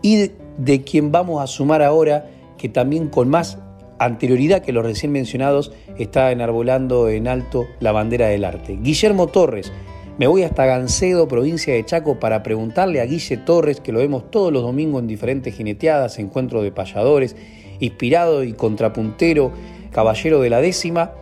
y 0.00 0.16
de, 0.16 0.32
de 0.58 0.82
quien 0.82 1.12
vamos 1.12 1.42
a 1.42 1.46
sumar 1.46 1.82
ahora, 1.82 2.26
que 2.64 2.70
también 2.70 3.08
con 3.08 3.28
más 3.28 3.58
anterioridad 3.98 4.62
que 4.62 4.72
los 4.72 4.86
recién 4.86 5.12
mencionados 5.12 5.70
está 5.98 6.32
enarbolando 6.32 7.10
en 7.10 7.28
alto 7.28 7.66
la 7.78 7.92
bandera 7.92 8.28
del 8.28 8.42
arte. 8.42 8.78
Guillermo 8.80 9.26
Torres, 9.26 9.70
me 10.16 10.26
voy 10.28 10.44
hasta 10.44 10.64
Gancedo, 10.64 11.28
provincia 11.28 11.74
de 11.74 11.84
Chaco, 11.84 12.18
para 12.18 12.42
preguntarle 12.42 13.02
a 13.02 13.04
Guille 13.04 13.36
Torres, 13.36 13.80
que 13.80 13.92
lo 13.92 13.98
vemos 13.98 14.30
todos 14.30 14.50
los 14.50 14.62
domingos 14.62 15.02
en 15.02 15.08
diferentes 15.08 15.54
jineteadas, 15.54 16.18
encuentros 16.18 16.62
de 16.62 16.72
payadores, 16.72 17.36
inspirado 17.80 18.42
y 18.44 18.54
contrapuntero, 18.54 19.52
caballero 19.90 20.40
de 20.40 20.48
la 20.48 20.62
décima, 20.62 21.12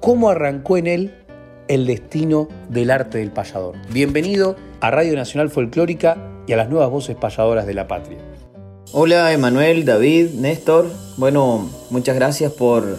cómo 0.00 0.28
arrancó 0.28 0.76
en 0.76 0.86
él 0.86 1.14
el 1.68 1.86
destino 1.86 2.46
del 2.68 2.90
arte 2.90 3.16
del 3.16 3.30
payador. 3.30 3.76
Bienvenido 3.90 4.54
a 4.82 4.90
Radio 4.90 5.14
Nacional 5.14 5.48
Folclórica 5.48 6.18
y 6.46 6.52
a 6.52 6.58
las 6.58 6.68
nuevas 6.68 6.90
voces 6.90 7.16
payadoras 7.16 7.66
de 7.66 7.72
la 7.72 7.88
patria. 7.88 8.27
Hola 8.92 9.34
Emanuel, 9.34 9.84
David, 9.84 10.30
Néstor. 10.30 10.90
Bueno, 11.18 11.68
muchas 11.90 12.16
gracias 12.16 12.50
por 12.52 12.96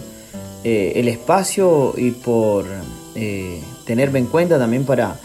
eh, 0.63 0.93
el 0.97 1.07
espacio 1.07 1.95
y 1.97 2.11
por 2.11 2.67
eh, 3.15 3.59
tenerme 3.85 4.19
en 4.19 4.27
cuenta 4.27 4.59
también 4.59 4.85
para 4.85 5.19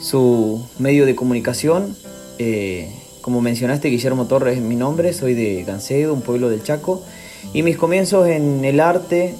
su 0.00 0.66
medio 0.78 1.04
de 1.04 1.14
comunicación. 1.14 1.94
Eh, 2.38 2.90
como 3.20 3.42
mencionaste, 3.42 3.88
Guillermo 3.88 4.24
Torres 4.24 4.56
es 4.56 4.62
mi 4.62 4.74
nombre, 4.74 5.12
soy 5.12 5.34
de 5.34 5.62
Gancedo, 5.64 6.14
un 6.14 6.22
pueblo 6.22 6.48
del 6.48 6.62
Chaco, 6.62 7.02
y 7.52 7.62
mis 7.62 7.76
comienzos 7.76 8.26
en 8.26 8.64
el 8.64 8.80
arte 8.80 9.34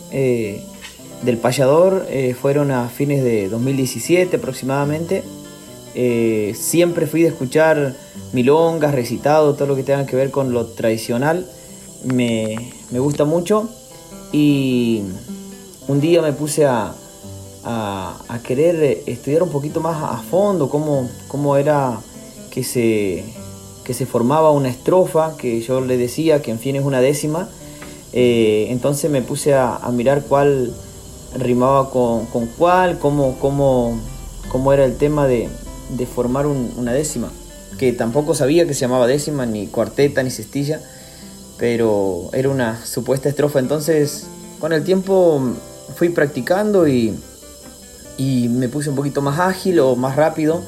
del 1.23 1.39
payador 1.39 2.07
fueron 2.39 2.71
a 2.71 2.91
fines 2.91 3.25
de 3.25 3.49
2017 3.49 4.37
aproximadamente. 4.37 5.23
Siempre 6.55 7.07
fui 7.07 7.23
de 7.23 7.29
escuchar 7.29 7.97
milongas, 8.33 8.95
recitado, 8.95 9.55
todo 9.55 9.67
lo 9.67 9.77
que 9.77 9.83
tenga 9.83 10.05
que 10.07 10.17
ver 10.17 10.31
con 10.31 10.53
lo 10.53 10.67
tradicional, 10.67 11.47
me, 12.05 12.73
gusta 12.93 13.25
mucho. 13.25 13.69
Y 14.33 15.03
un 15.89 16.01
día 16.01 16.21
me 16.21 16.33
puse 16.33 16.67
a, 16.67 16.95
a, 17.65 18.39
querer 18.45 19.03
estudiar 19.07 19.43
un 19.43 19.51
poquito 19.51 19.81
más 19.81 20.03
a 20.03 20.23
fondo 20.23 20.69
cómo, 20.69 21.09
cómo 21.29 21.57
era 21.57 21.99
que 22.51 22.63
se, 22.63 23.25
que 23.85 23.95
se 23.95 24.07
formaba 24.07 24.51
una 24.51 24.69
estrofa, 24.69 25.37
que 25.37 25.61
yo 25.61 25.81
le 25.81 25.97
decía 25.97 26.43
que 26.43 26.51
en 26.51 26.59
fin 26.59 26.77
es 26.77 26.85
una 26.85 27.01
décima. 27.01 27.49
Eh, 28.13 28.69
entonces 28.71 29.11
me 29.11 29.21
puse 29.23 29.55
a, 29.55 29.79
mirar 29.93 30.23
cuál 30.23 30.73
rimaba 31.35 31.91
con, 31.91 32.27
cuál, 32.57 32.99
cómo, 32.99 33.37
cómo, 33.41 34.01
cómo, 34.51 34.73
era 34.73 34.85
el 34.85 34.97
tema 34.97 35.27
de, 35.27 35.49
formar 36.07 36.47
una 36.47 36.93
décima 36.93 37.31
que 37.79 37.93
tampoco 37.93 38.35
sabía 38.35 38.67
que 38.67 38.75
se 38.75 38.81
llamaba 38.81 39.07
décima, 39.07 39.47
ni 39.47 39.67
cuarteta, 39.67 40.23
ni 40.23 40.31
cestilla, 40.31 40.81
pero 41.59 42.31
era 42.33 42.49
una 42.49 42.85
supuesta 42.85 43.29
estrofa. 43.29 43.59
Entonces, 43.59 44.25
con 44.61 44.73
el 44.73 44.85
tiempo 44.85 45.41
fui 45.95 46.09
practicando 46.09 46.89
y, 46.89 47.15
y 48.17 48.49
me 48.49 48.69
puse 48.69 48.91
un 48.91 48.97
poquito 48.97 49.21
más 49.23 49.39
ágil 49.39 49.81
o 49.81 49.97
más 49.97 50.17
rápido 50.17 50.63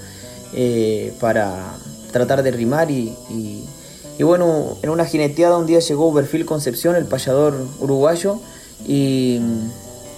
eh, 0.54 1.14
para 1.20 1.76
tratar 2.12 2.42
de 2.42 2.50
rimar 2.50 2.90
y, 2.90 3.14
y, 3.30 4.22
bueno, 4.22 4.76
en 4.82 4.90
una 4.90 5.04
jineteada 5.04 5.58
un 5.58 5.66
día 5.66 5.78
llegó 5.78 6.12
Berfil 6.12 6.44
Concepción, 6.44 6.96
el 6.96 7.04
payador 7.04 7.54
uruguayo, 7.80 8.40
y 8.86 9.40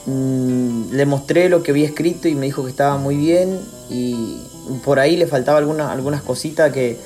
mm, 0.06 0.92
le 0.92 1.06
mostré 1.06 1.48
lo 1.48 1.62
que 1.62 1.72
había 1.72 1.86
escrito 1.86 2.28
y 2.28 2.34
me 2.34 2.46
dijo 2.46 2.64
que 2.64 2.70
estaba 2.70 2.96
muy 2.96 3.16
bien 3.16 3.60
y 3.90 4.38
por 4.84 4.98
ahí 4.98 5.16
le 5.16 5.26
faltaba 5.26 5.58
alguna, 5.58 5.92
algunas 5.92 6.22
cositas 6.22 6.72
que, 6.72 6.96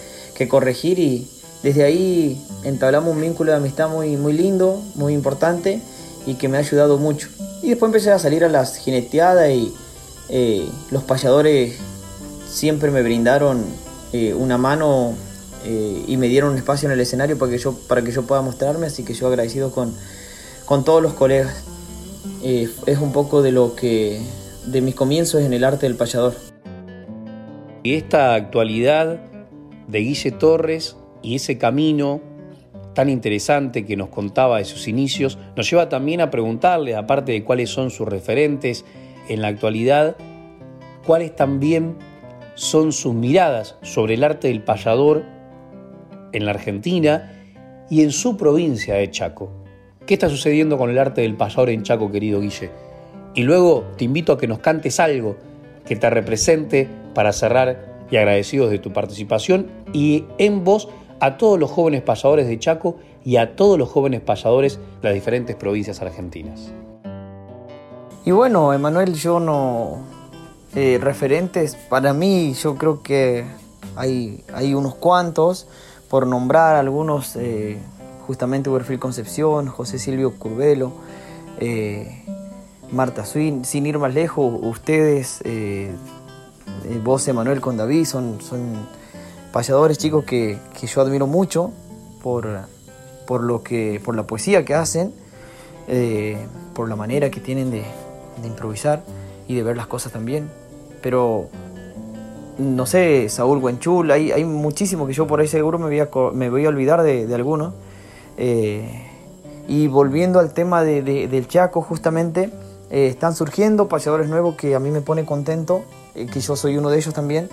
corregir 0.49 0.99
y 0.99 1.27
desde 1.63 1.85
ahí 1.85 2.45
entablamos 2.65 3.15
un 3.15 3.21
vínculo 3.23 3.53
de 3.53 3.57
amistad 3.57 3.89
muy, 3.89 4.17
muy 4.17 4.35
lindo, 4.35 4.83
muy 4.95 5.15
importante 5.15 5.81
y 6.27 6.35
que 6.35 6.49
me 6.49 6.59
ha 6.59 6.61
ayudado 6.61 6.99
mucho. 6.99 7.29
Y 7.63 7.71
después 7.71 7.89
empecé 7.89 8.11
a 8.11 8.19
salir 8.19 8.45
a 8.45 8.49
las 8.49 8.77
jineteadas 8.77 9.51
y 9.51 9.73
eh, 10.29 10.69
los 10.91 11.03
payadores 11.05 11.77
siempre 12.47 12.91
me 12.91 13.03
brindaron 13.03 13.65
eh, 14.13 14.35
una 14.35 14.59
mano 14.59 15.15
eh, 15.65 16.05
y 16.07 16.17
me 16.19 16.29
dieron 16.29 16.51
un 16.51 16.59
espacio 16.59 16.89
en 16.89 16.93
el 16.93 17.01
escenario 17.01 17.39
para 17.39 17.51
que 17.51 17.59
yo, 17.59 17.73
para 17.89 18.03
que 18.03 18.13
yo 18.13 18.23
pueda 18.23 18.43
mostrarme, 18.43 18.87
así 18.87 19.03
que 19.03 19.15
yo 19.15 19.29
agradecido 19.29 19.71
con, 19.71 19.95
con 20.67 20.85
todos 20.85 21.03
los 21.03 21.15
colegas. 21.15 21.55
es 22.43 22.99
un 22.99 23.13
poco 23.13 23.41
de 23.41 23.53
lo 23.53 23.75
que 23.75 24.21
de 24.67 24.81
mis 24.81 24.95
comienzos 24.95 25.43
en 25.43 25.53
el 25.53 25.65
arte 25.65 25.87
del 25.87 25.97
payador. 25.97 26.35
Y 27.85 27.95
esta 27.95 28.35
actualidad 28.35 29.21
de 29.89 29.99
Guille 29.99 30.31
Torres 30.33 30.97
y 31.23 31.35
ese 31.35 31.59
camino 31.59 32.23
tan 32.95 33.11
interesante 33.11 33.85
que 33.85 33.95
nos 33.95 34.09
contaba 34.09 34.57
de 34.57 34.65
sus 34.65 34.89
inicios, 34.89 35.39
nos 35.55 35.71
lleva 35.71 35.91
también 35.91 36.23
a 36.23 36.31
preguntarle, 36.31 36.97
aparte 36.97 37.33
de 37.33 37.45
cuáles 37.45 37.69
son 37.69 37.91
sus 37.91 38.09
referentes 38.09 38.87
en 39.29 39.43
la 39.43 39.49
actualidad, 39.49 40.17
cuáles 41.05 41.37
también 41.37 41.97
son 42.55 42.93
sus 42.93 43.13
miradas 43.13 43.77
sobre 43.83 44.15
el 44.15 44.25
arte 44.25 44.49
del 44.49 44.63
payador 44.63 45.23
en 46.33 46.47
la 46.47 46.53
Argentina 46.53 47.33
y 47.91 48.03
en 48.03 48.13
su 48.13 48.39
provincia 48.39 48.95
de 48.95 49.11
Chaco. 49.11 49.51
¿Qué 50.07 50.15
está 50.15 50.31
sucediendo 50.31 50.79
con 50.79 50.89
el 50.89 50.99
arte 50.99 51.21
del 51.21 51.37
payador 51.37 51.69
en 51.69 51.83
Chaco, 51.83 52.11
querido 52.11 52.41
Guille? 52.41 52.71
Y 53.35 53.43
luego 53.43 53.85
te 53.99 54.05
invito 54.05 54.33
a 54.33 54.39
que 54.39 54.47
nos 54.47 54.61
cantes 54.61 55.01
algo 55.01 55.37
que 55.85 55.97
te 55.97 56.09
represente 56.09 56.89
para 57.15 57.33
cerrar 57.33 57.95
y 58.11 58.17
agradecidos 58.17 58.71
de 58.71 58.79
tu 58.79 58.93
participación 58.93 59.71
y 59.93 60.25
en 60.39 60.65
voz 60.65 60.89
a 61.21 61.37
todos 61.37 61.59
los 61.59 61.71
jóvenes 61.71 62.03
payadores 62.03 62.47
de 62.47 62.59
Chaco 62.59 62.97
y 63.25 63.37
a 63.37 63.57
todos 63.57 63.79
los 63.79 63.89
jóvenes 63.89 64.21
payadores 64.21 64.79
de 65.01 65.09
las 65.09 65.15
diferentes 65.15 65.57
provincias 65.57 66.03
argentinas. 66.03 66.73
Y 68.25 68.31
bueno, 68.31 68.73
Emanuel, 68.73 69.15
yo 69.15 69.41
no... 69.41 69.99
Eh, 70.77 70.99
referentes, 71.01 71.77
para 71.77 72.13
mí 72.13 72.53
yo 72.55 72.75
creo 72.75 73.01
que 73.01 73.45
hay, 73.95 74.43
hay 74.53 74.75
unos 74.75 74.97
cuantos, 74.97 75.69
por 76.11 76.27
nombrar 76.27 76.75
algunos, 76.75 77.37
eh, 77.37 77.79
justamente 78.27 78.71
Uberfil 78.71 78.99
Concepción, 78.99 79.69
José 79.69 80.01
Silvio 80.01 80.37
Curvelo, 80.37 80.91
eh, 81.61 82.25
Marta 82.91 83.25
Swin, 83.25 83.65
sin 83.65 83.87
ir 83.87 84.01
más 84.01 84.15
lejos, 84.15 84.53
ustedes, 84.63 85.43
eh, 86.67 86.95
eh, 86.95 87.01
vos 87.03 87.27
Emanuel 87.29 87.61
con 87.61 87.77
David, 87.77 88.05
son, 88.05 88.41
son 88.41 88.87
payadores 89.53 89.99
chicos 89.99 90.25
que, 90.25 90.59
yo 90.83 91.01
admiro 91.01 91.27
mucho 91.27 91.71
por, 92.23 92.47
por, 93.27 93.43
lo 93.43 93.63
que, 93.63 94.01
por 94.05 94.17
la 94.17 94.27
poesía 94.27 94.65
que 94.65 94.75
hacen, 94.75 95.15
eh, 95.89 96.39
por 96.75 96.89
la 96.89 96.97
manera 96.97 97.31
que 97.31 97.41
tienen 97.41 97.71
de, 97.71 97.85
improvisar 98.45 99.03
y 99.49 99.55
de 99.55 99.63
ver 99.63 99.77
las 99.77 99.87
cosas 99.87 100.13
también. 100.13 100.51
Pero 101.03 101.49
no 102.59 102.87
sé, 102.87 103.29
Saúl 103.29 103.61
Guenchul, 103.61 104.11
hay, 104.11 104.33
hay 104.33 104.45
muchísimos 104.45 105.07
que 105.09 105.15
yo 105.15 105.27
por 105.27 105.41
ahí 105.41 105.49
seguro 105.49 105.79
me 105.79 105.87
voy 105.87 106.01
a, 106.01 106.09
me 106.33 106.51
voy 106.51 106.67
a 106.67 106.69
olvidar 106.69 107.03
de, 107.03 107.27
de 107.27 107.35
algunos. 107.35 107.75
y 109.67 109.87
volviendo 109.87 110.41
al 110.41 110.53
tema 110.53 110.83
del 110.83 111.49
Chaco, 111.49 111.81
justamente, 111.81 112.51
eh, 112.91 113.09
están 113.09 113.35
surgiendo 113.35 113.89
payadores 113.89 114.29
nuevos 114.29 114.55
que 114.55 114.75
a 114.75 114.79
mí 114.79 114.91
me 114.91 115.01
pone 115.01 115.25
contento, 115.25 115.83
eh, 116.15 116.27
que 116.27 116.41
yo 116.41 116.57
soy 116.57 116.77
uno 116.77 116.91
de 116.91 116.99
ellos 116.99 117.15
también, 117.15 117.49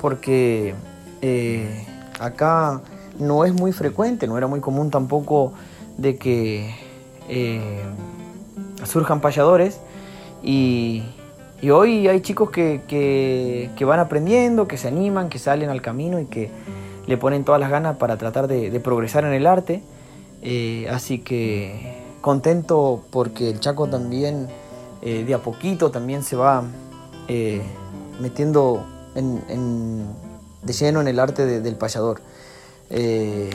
porque 0.00 0.74
eh, 1.22 1.86
acá 2.20 2.82
no 3.18 3.44
es 3.44 3.52
muy 3.52 3.72
frecuente, 3.72 4.26
no 4.26 4.36
era 4.36 4.46
muy 4.46 4.60
común 4.60 4.90
tampoco 4.90 5.52
de 5.96 6.16
que 6.16 6.74
surjan 8.84 9.20
payadores 9.20 9.80
y, 10.42 11.02
hoy 11.72 12.06
hay 12.06 12.20
chicos 12.20 12.50
que, 12.50 13.70
van 13.80 13.98
aprendiendo, 13.98 14.68
que 14.68 14.76
se 14.76 14.88
animan, 14.88 15.28
que 15.28 15.38
salen 15.38 15.70
al 15.70 15.82
camino 15.82 16.20
y 16.20 16.26
que 16.26 16.50
le 17.06 17.16
ponen 17.16 17.44
todas 17.44 17.60
las 17.60 17.70
ganas 17.70 17.96
para 17.96 18.16
tratar 18.16 18.46
de, 18.46 18.78
progresar 18.80 19.24
en 19.24 19.32
el 19.32 19.46
arte. 19.46 19.82
así 20.90 21.18
que 21.18 22.04
contento 22.20 23.04
porque 23.10 23.50
el 23.50 23.60
Chaco 23.60 23.86
también 23.86 24.48
eh, 25.00 25.22
de 25.24 25.34
a 25.34 25.38
poquito 25.38 25.92
también 25.92 26.24
se 26.24 26.34
va 26.34 26.64
eh, 28.16 28.20
metiendo 28.20 28.84
de 29.14 30.72
lleno 30.72 31.00
en 31.00 31.08
el 31.08 31.18
arte 31.18 31.60
del 31.60 31.76
payador. 31.76 32.20
Eh, 32.90 33.50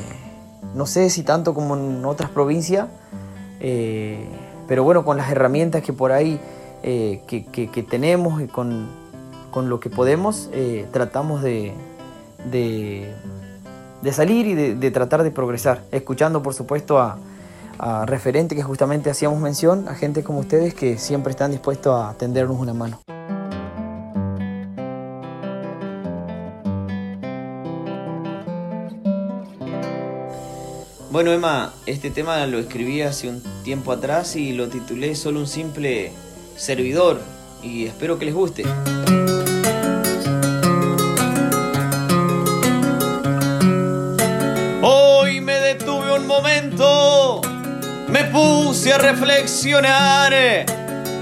no 0.76 0.86
sé 0.86 1.10
si 1.10 1.24
tanto 1.24 1.54
como 1.54 1.76
en 1.76 2.04
otras 2.06 2.32
provincias, 2.32 2.88
pero 4.68 4.84
bueno, 4.84 5.06
con 5.06 5.18
las 5.18 5.32
herramientas 5.32 5.84
que 5.84 5.94
por 5.94 6.12
ahí 6.12 6.40
que, 6.82 7.86
tenemos 7.90 8.42
y 8.42 8.48
con, 8.48 8.90
lo 9.56 9.80
que 9.80 9.90
podemos, 9.90 10.50
tratamos 10.92 11.44
de, 11.44 11.74
salir 14.12 14.48
y 14.48 14.56
de, 14.56 14.92
tratar 14.92 15.24
de 15.24 15.32
progresar, 15.32 15.84
escuchando 15.92 16.42
por 16.42 16.56
supuesto 16.56 17.00
a, 17.00 17.18
a 17.78 18.06
referentes 18.06 18.56
que 18.56 18.64
justamente 18.64 19.10
hacíamos 19.10 19.40
mención, 19.40 19.88
a 19.88 19.96
gente 19.96 20.24
como 20.24 20.40
ustedes 20.40 20.74
que 20.74 20.98
siempre 20.98 21.32
están 21.32 21.52
dispuestos 21.52 22.00
a 22.00 22.14
tendernos 22.14 22.60
una 22.60 22.74
mano. 22.74 23.00
Bueno, 31.12 31.34
Emma, 31.34 31.74
este 31.88 32.10
tema 32.10 32.48
lo 32.48 32.58
escribí 32.58 33.02
hace 33.02 33.28
un 33.28 33.44
tiempo 33.66 33.92
atrás 33.92 34.38
y 34.38 34.54
lo 34.54 34.70
titulé 34.70 35.14
Solo 35.14 35.42
un 35.42 35.48
simple 35.48 36.14
servidor 36.56 37.20
y 37.62 37.86
espero 37.86 38.18
que 38.18 38.24
les 38.24 38.34
guste. 38.34 38.64
Hoy 44.82 45.42
me 45.42 45.60
detuve 45.60 46.14
un 46.18 46.28
momento, 46.28 47.42
me 48.08 48.24
puse 48.32 48.94
a 48.94 48.98
reflexionar, 48.98 50.34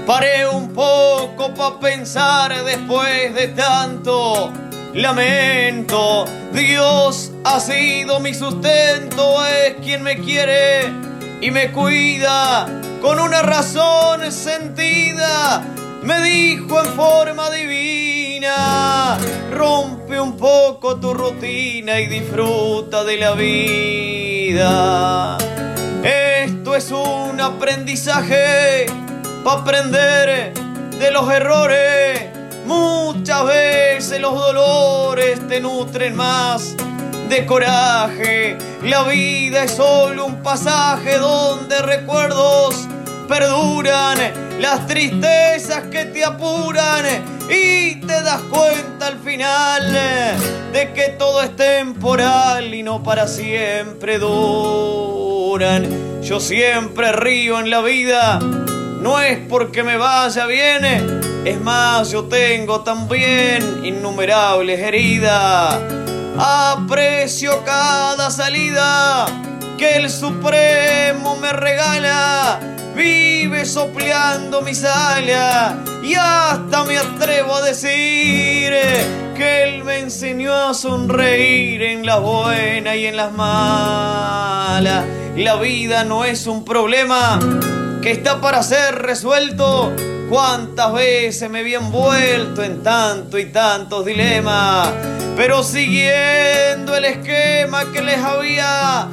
paré 0.06 0.46
un 0.46 0.72
poco 0.72 1.52
para 1.52 1.80
pensar 1.80 2.64
después 2.64 3.34
de 3.34 3.48
tanto 3.48 4.52
lamento. 4.94 6.26
Dios 6.52 7.29
ha 7.44 7.60
sido 7.60 8.20
mi 8.20 8.34
sustento, 8.34 9.44
es 9.46 9.74
quien 9.82 10.02
me 10.02 10.18
quiere 10.18 10.92
y 11.40 11.50
me 11.50 11.72
cuida 11.72 12.66
con 13.00 13.18
una 13.18 13.42
razón 13.42 14.30
sentida. 14.30 15.62
Me 16.02 16.22
dijo 16.22 16.80
en 16.80 16.86
forma 16.94 17.50
divina, 17.50 19.18
rompe 19.52 20.20
un 20.20 20.36
poco 20.36 20.96
tu 20.96 21.12
rutina 21.12 22.00
y 22.00 22.06
disfruta 22.06 23.04
de 23.04 23.16
la 23.18 23.32
vida. 23.32 25.36
Esto 26.02 26.74
es 26.74 26.90
un 26.90 27.40
aprendizaje 27.40 28.86
para 29.44 29.60
aprender 29.60 30.54
de 30.98 31.10
los 31.10 31.30
errores 31.30 32.30
Muchas 32.70 33.46
veces 33.46 34.20
los 34.20 34.32
dolores 34.32 35.40
te 35.48 35.60
nutren 35.60 36.14
más 36.14 36.76
de 37.30 37.46
coraje. 37.46 38.58
La 38.82 39.04
vida 39.04 39.64
es 39.64 39.70
solo 39.70 40.26
un 40.26 40.42
pasaje 40.42 41.16
donde 41.16 41.80
recuerdos 41.80 42.88
perduran, 43.28 44.18
las 44.58 44.86
tristezas 44.88 45.84
que 45.84 46.06
te 46.06 46.24
apuran 46.24 47.04
y 47.48 48.00
te 48.00 48.22
das 48.22 48.40
cuenta 48.50 49.06
al 49.06 49.20
final 49.20 49.92
de 50.72 50.92
que 50.92 51.14
todo 51.18 51.42
es 51.42 51.54
temporal 51.54 52.74
y 52.74 52.82
no 52.82 53.02
para 53.02 53.28
siempre 53.28 54.18
duran. 54.18 55.88
Yo 56.22 56.40
siempre 56.40 57.12
río 57.12 57.60
en 57.60 57.70
la 57.70 57.80
vida, 57.80 58.40
no 58.40 59.20
es 59.20 59.38
porque 59.48 59.84
me 59.84 59.96
vaya 59.96 60.46
bien 60.46 61.30
es 61.44 61.58
más, 61.58 62.10
yo 62.10 62.24
tengo 62.24 62.82
también 62.82 63.82
innumerables 63.82 64.78
heridas. 64.78 65.99
Aprecio 66.38 67.62
cada 67.64 68.30
salida 68.30 69.26
que 69.78 69.96
el 69.96 70.10
Supremo 70.10 71.36
me 71.36 71.52
regala. 71.52 72.60
Vive 72.94 73.64
sopleando 73.64 74.62
mis 74.62 74.84
alas 74.84 75.74
y 76.02 76.14
hasta 76.14 76.84
me 76.84 76.98
atrevo 76.98 77.54
a 77.54 77.62
decir 77.62 78.72
que 79.36 79.64
Él 79.64 79.84
me 79.84 80.00
enseñó 80.00 80.54
a 80.54 80.74
sonreír 80.74 81.82
en 81.82 82.04
las 82.04 82.20
buenas 82.20 82.96
y 82.96 83.06
en 83.06 83.16
las 83.16 83.32
malas. 83.32 85.04
La 85.36 85.56
vida 85.56 86.04
no 86.04 86.24
es 86.24 86.46
un 86.46 86.64
problema 86.64 87.38
que 88.02 88.10
está 88.10 88.40
para 88.40 88.62
ser 88.62 88.96
resuelto 88.96 89.92
Cuántas 90.30 90.92
veces 90.92 91.50
me 91.50 91.64
vi 91.64 91.74
envuelto 91.74 92.62
en 92.62 92.84
tanto 92.84 93.36
y 93.36 93.46
tantos 93.46 94.06
dilemas, 94.06 94.88
pero 95.40 95.62
siguiendo 95.62 96.94
el 96.94 97.06
esquema 97.06 97.90
que 97.90 98.02
les 98.02 98.18
había 98.18 99.08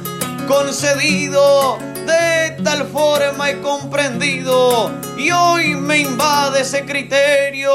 concedido, 0.46 1.78
de 2.04 2.50
tal 2.62 2.86
forma 2.88 3.48
he 3.48 3.58
comprendido 3.62 4.90
y 5.16 5.30
hoy 5.30 5.74
me 5.74 6.00
invade 6.00 6.60
ese 6.60 6.84
criterio 6.84 7.72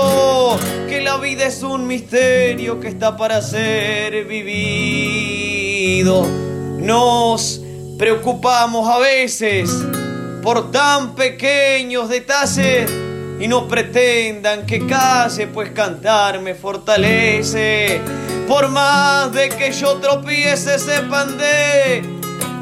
que 0.88 1.02
la 1.02 1.18
vida 1.18 1.48
es 1.48 1.64
un 1.64 1.88
misterio 1.88 2.80
que 2.80 2.90
está 2.90 3.18
para 3.18 3.42
ser 3.42 4.26
vivido. 4.26 6.24
Nos 6.78 7.60
preocupamos 7.98 8.88
a 8.88 9.00
veces 9.00 9.72
por 10.44 10.70
tan 10.70 11.16
pequeños 11.16 12.08
detalles 12.08 12.88
y 13.44 13.48
no 13.50 13.68
pretendan 13.68 14.66
que 14.66 14.88
case, 14.88 15.48
pues 15.48 15.72
cantar 15.72 16.40
me 16.40 16.56
fortalece. 16.56 18.00
Por 18.48 18.70
más 18.70 19.34
de 19.34 19.50
que 19.50 19.74
yo 19.74 19.98
tropiece, 19.98 20.80
sepan 20.80 21.38
de 21.38 22.06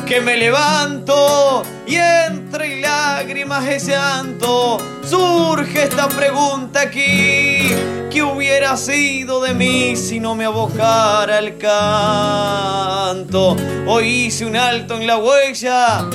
que 0.08 0.20
me 0.22 0.36
levanto 0.38 1.62
y 1.86 1.98
entre 1.98 2.82
lágrimas 2.82 3.68
ese 3.68 3.92
llanto 3.92 4.80
surge 5.04 5.84
esta 5.84 6.08
pregunta 6.08 6.82
aquí. 6.82 7.76
¿Qué 8.10 8.24
hubiera 8.24 8.76
sido 8.76 9.40
de 9.40 9.54
mí 9.54 9.96
si 9.96 10.20
no 10.20 10.34
me 10.34 10.46
abocara 10.46 11.38
el 11.38 11.60
canto? 11.60 12.76
Hoy 13.86 14.26
hice 14.26 14.46
un 14.46 14.58
alto 14.58 14.96
en 14.96 15.06
la 15.06 15.18
huella, 15.18 16.10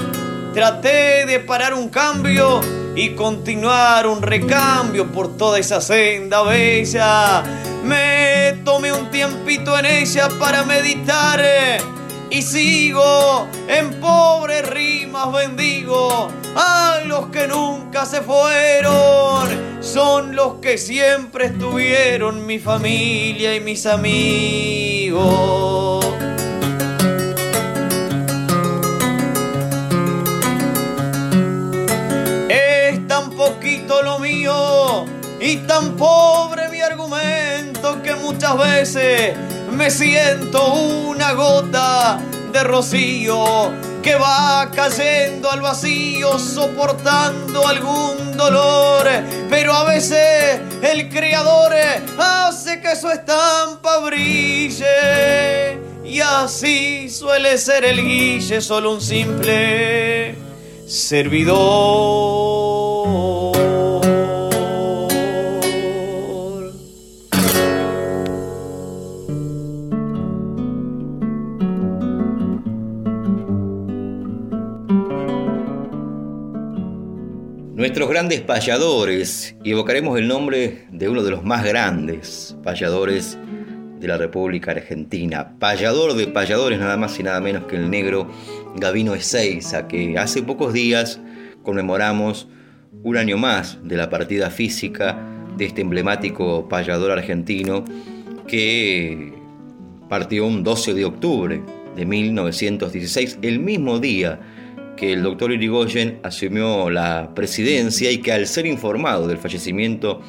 traté 0.52 1.24
de 1.24 1.38
parar 1.38 1.72
un 1.72 1.88
cambio 1.88 2.60
y 2.96 3.10
continuar 3.10 4.06
un 4.06 4.22
recambio 4.22 5.12
por 5.12 5.36
toda 5.36 5.58
esa 5.58 5.82
senda 5.82 6.42
bella. 6.42 7.44
Me 7.84 8.54
tomé 8.64 8.92
un 8.92 9.10
tiempito 9.10 9.78
en 9.78 9.84
ella 9.86 10.28
para 10.40 10.64
meditar 10.64 11.40
y 12.30 12.42
sigo 12.42 13.46
en 13.68 14.00
pobres 14.00 14.68
rimas 14.68 15.30
bendigo 15.32 16.28
a 16.56 17.00
los 17.04 17.26
que 17.26 17.46
nunca 17.46 18.06
se 18.06 18.22
fueron. 18.22 19.76
Son 19.80 20.34
los 20.34 20.54
que 20.54 20.78
siempre 20.78 21.46
estuvieron 21.46 22.46
mi 22.46 22.58
familia 22.58 23.54
y 23.54 23.60
mis 23.60 23.84
amigos. 23.84 25.16
Y 35.46 35.58
tan 35.58 35.96
pobre 35.96 36.68
mi 36.70 36.80
argumento 36.80 38.02
que 38.02 38.16
muchas 38.16 38.58
veces 38.58 39.36
me 39.70 39.92
siento 39.92 40.72
una 40.74 41.34
gota 41.34 42.18
de 42.52 42.64
rocío 42.64 43.70
que 44.02 44.16
va 44.16 44.68
cayendo 44.74 45.48
al 45.48 45.60
vacío 45.60 46.36
soportando 46.40 47.64
algún 47.64 48.36
dolor. 48.36 49.06
Pero 49.48 49.72
a 49.72 49.84
veces 49.84 50.58
el 50.82 51.08
creador 51.08 51.72
hace 52.18 52.80
que 52.80 52.96
su 52.96 53.08
estampa 53.08 53.98
brille 53.98 55.78
y 56.04 56.20
así 56.20 57.08
suele 57.08 57.56
ser 57.56 57.84
el 57.84 58.02
guille, 58.02 58.60
solo 58.60 58.94
un 58.94 59.00
simple 59.00 60.34
servidor. 60.88 62.75
Nuestros 77.86 78.08
grandes 78.08 78.40
payadores, 78.40 79.54
y 79.62 79.70
evocaremos 79.70 80.18
el 80.18 80.26
nombre 80.26 80.86
de 80.90 81.08
uno 81.08 81.22
de 81.22 81.30
los 81.30 81.44
más 81.44 81.62
grandes 81.62 82.56
payadores 82.64 83.38
de 84.00 84.08
la 84.08 84.18
República 84.18 84.72
Argentina, 84.72 85.56
payador 85.60 86.14
de 86.14 86.26
payadores 86.26 86.80
nada 86.80 86.96
más 86.96 87.16
y 87.20 87.22
nada 87.22 87.40
menos 87.40 87.66
que 87.66 87.76
el 87.76 87.88
negro 87.88 88.28
Gavino 88.74 89.14
Ezeiza, 89.14 89.86
que 89.86 90.18
hace 90.18 90.42
pocos 90.42 90.72
días 90.72 91.20
conmemoramos 91.62 92.48
un 93.04 93.16
año 93.18 93.36
más 93.38 93.78
de 93.84 93.96
la 93.96 94.10
partida 94.10 94.50
física 94.50 95.16
de 95.56 95.66
este 95.66 95.82
emblemático 95.82 96.68
payador 96.68 97.12
argentino 97.12 97.84
que 98.48 99.32
partió 100.08 100.44
un 100.44 100.64
12 100.64 100.92
de 100.92 101.04
octubre 101.04 101.62
de 101.94 102.04
1916, 102.04 103.38
el 103.42 103.60
mismo 103.60 104.00
día 104.00 104.40
que 104.96 105.12
el 105.12 105.22
doctor 105.22 105.52
Irigoyen 105.52 106.18
asumió 106.22 106.90
la 106.90 107.32
presidencia 107.34 108.10
y 108.10 108.18
que 108.18 108.32
al 108.32 108.46
ser 108.46 108.66
informado 108.66 109.28
del 109.28 109.38
fallecimiento 109.38 110.22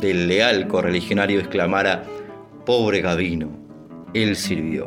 del 0.00 0.26
leal 0.28 0.66
correligionario 0.66 1.38
exclamara, 1.38 2.04
pobre 2.64 3.00
Gavino, 3.00 3.50
él 4.14 4.36
sirvió. 4.36 4.86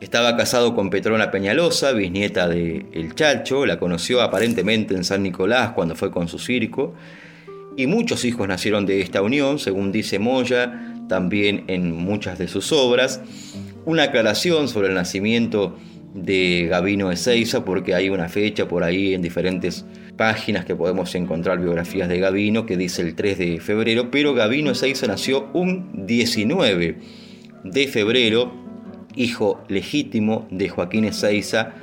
Estaba 0.00 0.36
casado 0.36 0.74
con 0.74 0.90
Petrona 0.90 1.30
Peñalosa, 1.30 1.92
bisnieta 1.92 2.48
de 2.48 2.86
El 2.92 3.14
Chacho, 3.14 3.66
la 3.66 3.78
conoció 3.78 4.22
aparentemente 4.22 4.94
en 4.94 5.04
San 5.04 5.22
Nicolás 5.22 5.72
cuando 5.72 5.96
fue 5.96 6.10
con 6.10 6.28
su 6.28 6.38
circo, 6.38 6.94
y 7.76 7.86
muchos 7.86 8.24
hijos 8.24 8.46
nacieron 8.46 8.86
de 8.86 9.00
esta 9.00 9.22
unión, 9.22 9.58
según 9.58 9.92
dice 9.92 10.18
Moya, 10.18 10.94
también 11.08 11.64
en 11.68 11.92
muchas 11.92 12.38
de 12.38 12.48
sus 12.48 12.72
obras. 12.72 13.20
Una 13.86 14.04
aclaración 14.04 14.68
sobre 14.68 14.88
el 14.88 14.94
nacimiento 14.94 15.76
de 16.14 16.66
Gavino 16.68 17.10
Ezeiza, 17.10 17.64
porque 17.64 17.94
hay 17.94 18.08
una 18.08 18.28
fecha 18.28 18.66
por 18.68 18.84
ahí 18.84 19.14
en 19.14 19.22
diferentes 19.22 19.84
páginas 20.16 20.64
que 20.64 20.74
podemos 20.74 21.14
encontrar 21.14 21.60
biografías 21.60 22.08
de 22.08 22.18
Gavino 22.18 22.66
que 22.66 22.76
dice 22.76 23.02
el 23.02 23.14
3 23.14 23.38
de 23.38 23.60
febrero, 23.60 24.10
pero 24.10 24.34
Gavino 24.34 24.70
Ezeiza 24.70 25.06
nació 25.06 25.48
un 25.52 26.06
19 26.06 26.98
de 27.64 27.88
febrero, 27.88 28.52
hijo 29.14 29.62
legítimo 29.68 30.46
de 30.50 30.68
Joaquín 30.68 31.04
Ezeiza 31.04 31.74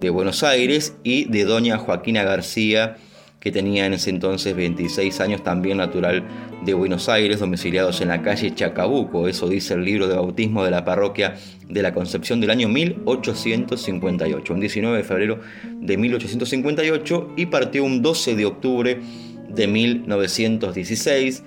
de 0.00 0.10
Buenos 0.10 0.42
Aires 0.42 0.96
y 1.04 1.26
de 1.26 1.44
doña 1.44 1.78
Joaquina 1.78 2.24
García, 2.24 2.96
que 3.42 3.50
tenía 3.50 3.86
en 3.86 3.94
ese 3.94 4.10
entonces 4.10 4.54
26 4.54 5.20
años, 5.20 5.42
también 5.42 5.78
natural 5.78 6.22
de 6.64 6.74
Buenos 6.74 7.08
Aires, 7.08 7.40
domiciliados 7.40 8.00
en 8.00 8.06
la 8.06 8.22
calle 8.22 8.54
Chacabuco. 8.54 9.26
Eso 9.26 9.48
dice 9.48 9.74
el 9.74 9.84
libro 9.84 10.06
de 10.06 10.14
bautismo 10.14 10.64
de 10.64 10.70
la 10.70 10.84
parroquia 10.84 11.34
de 11.68 11.82
la 11.82 11.92
Concepción 11.92 12.40
del 12.40 12.50
año 12.50 12.68
1858, 12.68 14.54
un 14.54 14.60
19 14.60 14.96
de 14.96 15.02
febrero 15.02 15.40
de 15.64 15.96
1858 15.96 17.32
y 17.36 17.46
partió 17.46 17.82
un 17.82 18.00
12 18.00 18.36
de 18.36 18.46
octubre 18.46 19.00
de 19.48 19.66
1916. 19.66 21.42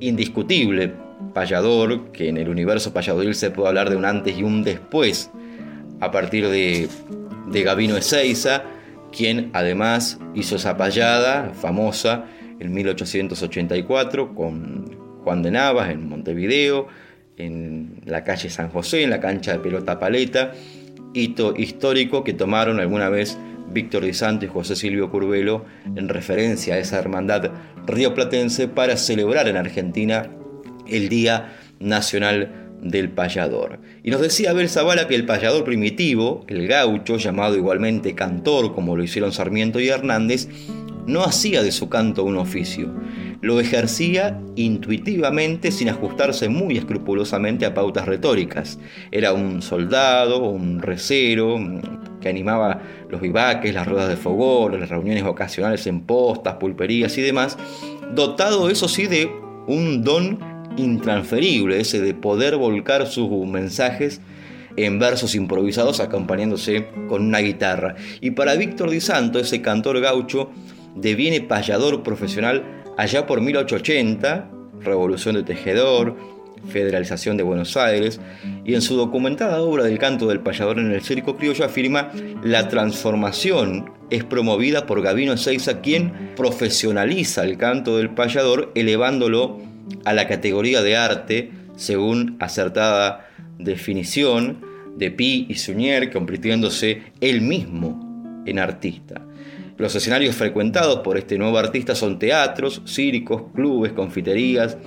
Indiscutible 0.00 0.92
payador, 1.32 2.12
que 2.12 2.28
en 2.28 2.36
el 2.36 2.50
universo 2.50 2.92
payadoril 2.92 3.34
se 3.34 3.50
puede 3.50 3.68
hablar 3.68 3.88
de 3.88 3.96
un 3.96 4.04
antes 4.04 4.36
y 4.36 4.42
un 4.42 4.62
después, 4.62 5.30
a 5.98 6.10
partir 6.10 6.46
de, 6.46 6.90
de 7.50 7.62
Gavino 7.62 7.96
Ezeiza, 7.96 8.64
quien 9.16 9.50
además 9.54 10.18
hizo 10.34 10.56
esa 10.56 10.76
payada 10.76 11.52
famosa 11.54 12.26
en 12.60 12.72
1884 12.72 14.34
con 14.34 14.94
Juan 15.24 15.42
de 15.42 15.50
Navas 15.50 15.90
en 15.90 16.08
Montevideo, 16.08 16.88
en 17.38 18.02
la 18.04 18.24
calle 18.24 18.50
San 18.50 18.68
José, 18.68 19.02
en 19.02 19.10
la 19.10 19.20
cancha 19.20 19.52
de 19.52 19.58
pelota 19.58 19.98
paleta, 19.98 20.52
hito 21.14 21.54
histórico 21.56 22.24
que 22.24 22.34
tomaron 22.34 22.78
alguna 22.78 23.08
vez 23.08 23.38
Víctor 23.72 24.04
Di 24.04 24.12
Santo 24.12 24.44
y 24.44 24.48
José 24.48 24.76
Silvio 24.76 25.10
Curvelo 25.10 25.64
en 25.84 26.08
referencia 26.08 26.74
a 26.74 26.78
esa 26.78 26.98
hermandad 26.98 27.50
rioplatense 27.86 28.68
para 28.68 28.96
celebrar 28.96 29.48
en 29.48 29.56
Argentina 29.56 30.28
el 30.86 31.08
Día 31.08 31.56
Nacional 31.80 32.65
del 32.80 33.10
Payador. 33.10 33.78
Y 34.02 34.10
nos 34.10 34.20
decía 34.20 34.50
Abel 34.50 34.68
Zavala 34.68 35.08
que 35.08 35.14
el 35.14 35.26
payador 35.26 35.64
primitivo, 35.64 36.44
el 36.48 36.66
gaucho, 36.68 37.16
llamado 37.16 37.56
igualmente 37.56 38.14
cantor 38.14 38.74
como 38.74 38.96
lo 38.96 39.02
hicieron 39.02 39.32
Sarmiento 39.32 39.80
y 39.80 39.88
Hernández, 39.88 40.48
no 41.06 41.22
hacía 41.22 41.62
de 41.62 41.72
su 41.72 41.88
canto 41.88 42.24
un 42.24 42.36
oficio, 42.36 42.92
lo 43.40 43.60
ejercía 43.60 44.40
intuitivamente 44.56 45.70
sin 45.70 45.88
ajustarse 45.88 46.48
muy 46.48 46.76
escrupulosamente 46.76 47.64
a 47.64 47.74
pautas 47.74 48.06
retóricas. 48.06 48.78
Era 49.12 49.32
un 49.32 49.62
soldado, 49.62 50.48
un 50.48 50.82
recero, 50.82 51.58
que 52.20 52.28
animaba 52.28 52.82
los 53.08 53.20
vivaques, 53.20 53.72
las 53.72 53.86
ruedas 53.86 54.08
de 54.08 54.16
fogón, 54.16 54.80
las 54.80 54.88
reuniones 54.88 55.22
ocasionales 55.22 55.86
en 55.86 56.00
postas, 56.00 56.56
pulperías 56.56 57.16
y 57.18 57.22
demás, 57.22 57.56
dotado 58.14 58.68
eso 58.68 58.88
sí 58.88 59.06
de 59.06 59.30
un 59.68 60.02
don 60.02 60.55
intransferible, 60.76 61.80
ese 61.80 62.00
de 62.00 62.14
poder 62.14 62.56
volcar 62.56 63.06
sus 63.06 63.30
mensajes 63.46 64.20
en 64.76 64.98
versos 64.98 65.34
improvisados 65.34 66.00
acompañándose 66.00 66.88
con 67.08 67.22
una 67.22 67.38
guitarra. 67.38 67.96
Y 68.20 68.32
para 68.32 68.54
Víctor 68.54 68.90
Di 68.90 69.00
Santo, 69.00 69.38
ese 69.38 69.62
cantor 69.62 70.00
gaucho, 70.00 70.50
deviene 70.94 71.40
payador 71.40 72.02
profesional 72.02 72.64
allá 72.96 73.26
por 73.26 73.40
1880, 73.40 74.50
Revolución 74.80 75.34
de 75.34 75.42
Tejedor, 75.42 76.16
Federalización 76.68 77.36
de 77.36 77.42
Buenos 77.42 77.76
Aires, 77.76 78.20
y 78.64 78.74
en 78.74 78.82
su 78.82 78.96
documentada 78.96 79.60
obra 79.60 79.84
del 79.84 79.98
canto 79.98 80.26
del 80.26 80.40
payador 80.40 80.78
en 80.78 80.90
el 80.90 81.02
circo 81.02 81.36
criollo 81.36 81.64
afirma 81.64 82.10
la 82.42 82.68
transformación 82.68 83.90
es 84.10 84.24
promovida 84.24 84.86
por 84.86 85.02
Gavino 85.02 85.32
Ezeiza, 85.32 85.80
quien 85.80 86.32
profesionaliza 86.36 87.44
el 87.44 87.56
canto 87.56 87.96
del 87.96 88.10
payador, 88.10 88.70
elevándolo 88.74 89.58
a 90.04 90.12
la 90.12 90.26
categoría 90.26 90.82
de 90.82 90.96
arte, 90.96 91.50
según 91.76 92.36
acertada 92.40 93.28
definición 93.58 94.64
de 94.96 95.10
Pi 95.10 95.46
y 95.48 95.54
Suñer, 95.56 96.10
convirtiéndose 96.10 97.02
él 97.20 97.42
mismo 97.42 98.42
en 98.46 98.58
artista. 98.58 99.22
Los 99.78 99.94
escenarios 99.94 100.34
frecuentados 100.34 101.00
por 101.00 101.18
este 101.18 101.36
nuevo 101.36 101.58
artista 101.58 101.94
son 101.94 102.18
teatros, 102.18 102.80
circos, 102.86 103.42
clubes, 103.54 103.92
confiterías 103.92 104.78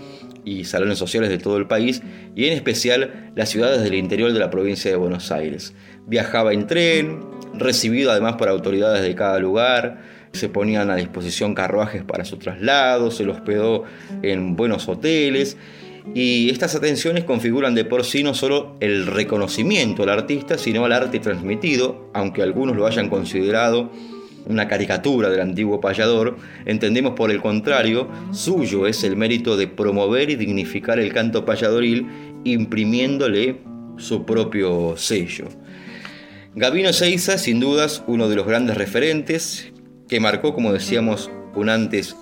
y 0.43 0.63
salones 0.63 0.97
sociales 0.97 1.29
de 1.29 1.37
todo 1.37 1.57
el 1.57 1.67
país 1.67 2.01
y 2.35 2.47
en 2.47 2.53
especial 2.53 3.31
las 3.35 3.49
ciudades 3.49 3.83
del 3.83 3.93
interior 3.93 4.33
de 4.33 4.39
la 4.39 4.49
provincia 4.49 4.89
de 4.89 4.97
Buenos 4.97 5.31
Aires. 5.31 5.75
Viajaba 6.07 6.53
en 6.53 6.65
tren, 6.65 7.19
recibido 7.53 8.09
además 8.09 8.35
por 8.35 8.49
autoridades 8.49 9.03
de 9.03 9.13
cada 9.13 9.37
lugar, 9.37 10.01
se 10.33 10.49
ponían 10.49 10.89
a 10.89 10.95
disposición 10.95 11.55
carruajes 11.55 12.03
para 12.03 12.25
su 12.25 12.37
traslado, 12.37 13.11
se 13.11 13.23
lo 13.23 13.33
hospedó 13.33 13.83
en 14.21 14.55
buenos 14.55 14.87
hoteles 14.87 15.57
y 16.13 16.49
estas 16.49 16.75
atenciones 16.75 17.23
configuran 17.23 17.75
de 17.75 17.85
por 17.85 18.03
sí 18.03 18.23
no 18.23 18.33
solo 18.33 18.75
el 18.79 19.05
reconocimiento 19.05 20.03
al 20.03 20.09
artista, 20.09 20.57
sino 20.57 20.85
al 20.85 20.93
arte 20.93 21.19
transmitido, 21.19 22.09
aunque 22.13 22.41
algunos 22.41 22.75
lo 22.75 22.87
hayan 22.87 23.09
considerado 23.09 23.91
una 24.45 24.67
caricatura 24.67 25.29
del 25.29 25.41
antiguo 25.41 25.79
payador, 25.79 26.37
entendemos 26.65 27.13
por 27.13 27.29
el 27.29 27.41
contrario, 27.41 28.09
suyo 28.31 28.87
es 28.87 29.03
el 29.03 29.15
mérito 29.15 29.57
de 29.57 29.67
promover 29.67 30.29
y 30.29 30.35
dignificar 30.35 30.99
el 30.99 31.13
canto 31.13 31.45
payadoril, 31.45 32.07
imprimiéndole 32.45 33.57
su 33.97 34.25
propio 34.25 34.95
sello. 34.97 35.49
Gabino 36.55 36.93
Seiza, 36.93 37.37
sin 37.37 37.59
dudas, 37.59 38.03
uno 38.07 38.27
de 38.27 38.35
los 38.35 38.47
grandes 38.47 38.75
referentes, 38.75 39.71
que 40.09 40.19
marcó, 40.19 40.53
como 40.53 40.73
decíamos, 40.73 41.31
un 41.55 41.69
antes 41.69 42.17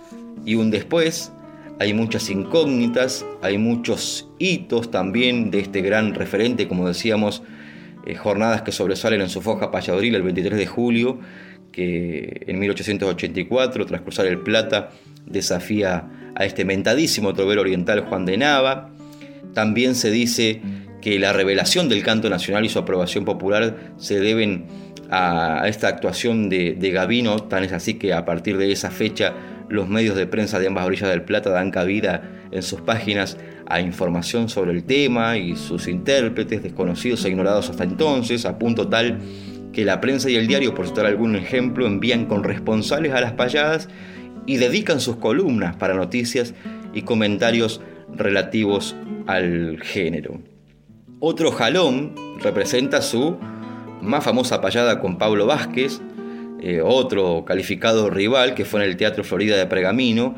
y 0.46 0.56
un 0.56 0.70
después. 0.70 1.32
Hay 1.80 1.94
muchas 1.94 2.30
incógnitas, 2.30 3.26
hay 3.42 3.58
muchos 3.58 4.30
hitos 4.40 4.92
también 4.92 5.52
de 5.52 5.60
este 5.60 5.82
gran 5.82 6.14
referente, 6.14 6.68
como 6.68 6.88
decíamos, 6.88 7.44
eh, 8.06 8.16
jornadas 8.16 8.64
que 8.64 8.72
sobresalen 8.72 9.22
en 9.22 9.30
su 9.30 9.42
foja 9.42 9.72
payadoril 9.72 10.16
el 10.16 10.24
23 10.24 10.58
de 10.58 10.66
julio, 10.66 11.20
que 11.72 12.44
en 12.48 12.60
1884, 12.60 13.86
tras 13.86 14.02
cruzar 14.02 14.26
el 14.26 14.40
Plata, 14.40 14.90
desafía 15.26 16.10
a 16.36 16.46
este 16.46 16.66
mentadísimo 16.66 17.34
trovero 17.34 17.62
oriental 17.62 18.02
Juan 18.02 18.26
de 18.26 18.38
Nava. 18.38 18.92
También 19.54 19.96
se 19.96 20.12
dice 20.12 20.62
que 21.02 21.20
la 21.20 21.32
revelación 21.32 21.90
del 21.90 22.04
canto 22.04 22.30
nacional 22.30 22.66
y 22.66 22.70
su 22.70 22.80
aprobación 22.80 23.24
popular 23.24 23.94
se 23.98 24.20
deben 24.20 24.66
a 25.10 25.64
esta 25.68 25.88
actuación 25.88 26.50
de, 26.50 26.74
de 26.74 26.92
Gavino, 26.92 27.38
tan 27.40 27.64
es 27.64 27.72
así 27.72 27.96
que 27.96 28.14
a 28.14 28.26
partir 28.26 28.58
de 28.58 28.72
esa 28.72 28.92
fecha 28.92 29.34
los 29.70 29.88
medios 29.90 30.16
de 30.16 30.28
prensa 30.28 30.60
de 30.60 30.68
ambas 30.68 30.86
orillas 30.86 31.10
del 31.10 31.24
Plata 31.24 31.50
dan 31.50 31.72
cabida 31.72 32.24
en 32.52 32.64
sus 32.64 32.82
páginas 32.82 33.38
a 33.66 33.82
información 33.82 34.50
sobre 34.50 34.72
el 34.72 34.84
tema 34.84 35.38
y 35.38 35.56
sus 35.56 35.88
intérpretes 35.88 36.64
desconocidos 36.64 37.26
e 37.26 37.30
ignorados 37.30 37.70
hasta 37.70 37.84
entonces, 37.84 38.46
a 38.46 38.58
punto 38.58 38.88
tal 38.88 39.20
que 39.74 39.86
la 39.86 40.00
prensa 40.00 40.30
y 40.30 40.36
el 40.36 40.48
diario, 40.48 40.74
por 40.74 40.88
citar 40.88 41.06
algún 41.06 41.36
ejemplo, 41.36 41.86
envían 41.86 42.26
corresponsales 42.26 43.14
a 43.14 43.22
las 43.22 43.34
payadas 43.34 43.90
y 44.46 44.58
dedican 44.58 45.00
sus 45.00 45.18
columnas 45.18 45.76
para 45.76 45.94
noticias 45.94 46.54
y 46.94 47.02
comentarios 47.02 47.82
relativos 48.16 48.96
al 49.28 49.80
género. 49.84 50.40
Otro 51.20 51.52
jalón 51.52 52.16
representa 52.42 53.02
su 53.02 53.38
más 54.02 54.24
famosa 54.24 54.62
payada 54.62 55.00
con 55.00 55.18
Pablo 55.18 55.46
Vázquez, 55.46 56.02
eh, 56.60 56.82
otro 56.84 57.46
calificado 57.46 58.10
rival 58.10 58.56
que 58.56 58.66
fue 58.66 58.84
en 58.84 58.90
el 58.90 58.98
Teatro 58.98 59.24
Florida 59.24 59.58
de 59.58 59.66
Pregamino, 59.66 60.36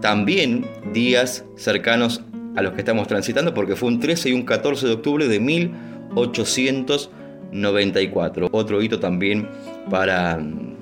también 0.00 0.66
días 0.92 1.44
cercanos 1.56 2.22
a 2.56 2.62
los 2.62 2.72
que 2.74 2.80
estamos 2.80 3.08
transitando 3.08 3.54
porque 3.54 3.76
fue 3.76 3.88
un 3.88 4.00
13 4.00 4.30
y 4.30 4.32
un 4.32 4.44
14 4.44 4.86
de 4.86 4.92
octubre 4.92 5.28
de 5.28 5.40
1800 5.40 7.10
94. 7.54 8.48
Otro 8.52 8.82
hito 8.82 8.98
también 8.98 9.48
para 9.88 10.36
mm, 10.36 10.76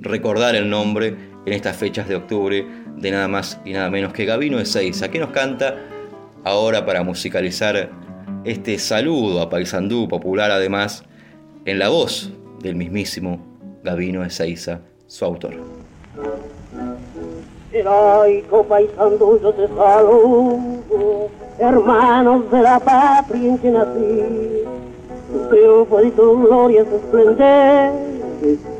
recordar 0.00 0.56
el 0.56 0.68
nombre 0.68 1.14
en 1.46 1.52
estas 1.52 1.76
fechas 1.76 2.08
de 2.08 2.16
octubre 2.16 2.66
de 2.96 3.10
nada 3.10 3.28
más 3.28 3.60
y 3.64 3.72
nada 3.72 3.90
menos 3.90 4.12
que 4.12 4.24
Gavino 4.24 4.58
Ezeiza, 4.58 5.10
que 5.10 5.18
nos 5.18 5.30
canta 5.30 5.76
ahora 6.44 6.84
para 6.84 7.02
musicalizar 7.02 7.90
este 8.44 8.78
saludo 8.78 9.40
a 9.42 9.50
Paysandú, 9.50 10.08
popular 10.08 10.50
además, 10.50 11.04
en 11.64 11.78
la 11.78 11.88
voz 11.88 12.32
del 12.62 12.76
mismísimo 12.76 13.38
Gavino 13.82 14.24
Ezeiza, 14.24 14.80
su 15.06 15.24
autor. 15.24 15.54
Paysandú, 18.68 19.40
yo 19.40 19.52
te 19.52 19.68
saludo, 19.68 21.28
hermanos 21.58 22.50
de 22.50 22.62
la 22.62 22.78
patria 22.80 23.48
en 23.48 23.58
que 23.58 23.70
nací 23.70 24.64
Tu 25.32 25.48
triunfo 25.48 26.02
y 26.02 26.10
tu 26.10 26.42
gloria 26.42 26.84
se 26.84 26.96
esplendor, 26.96 27.92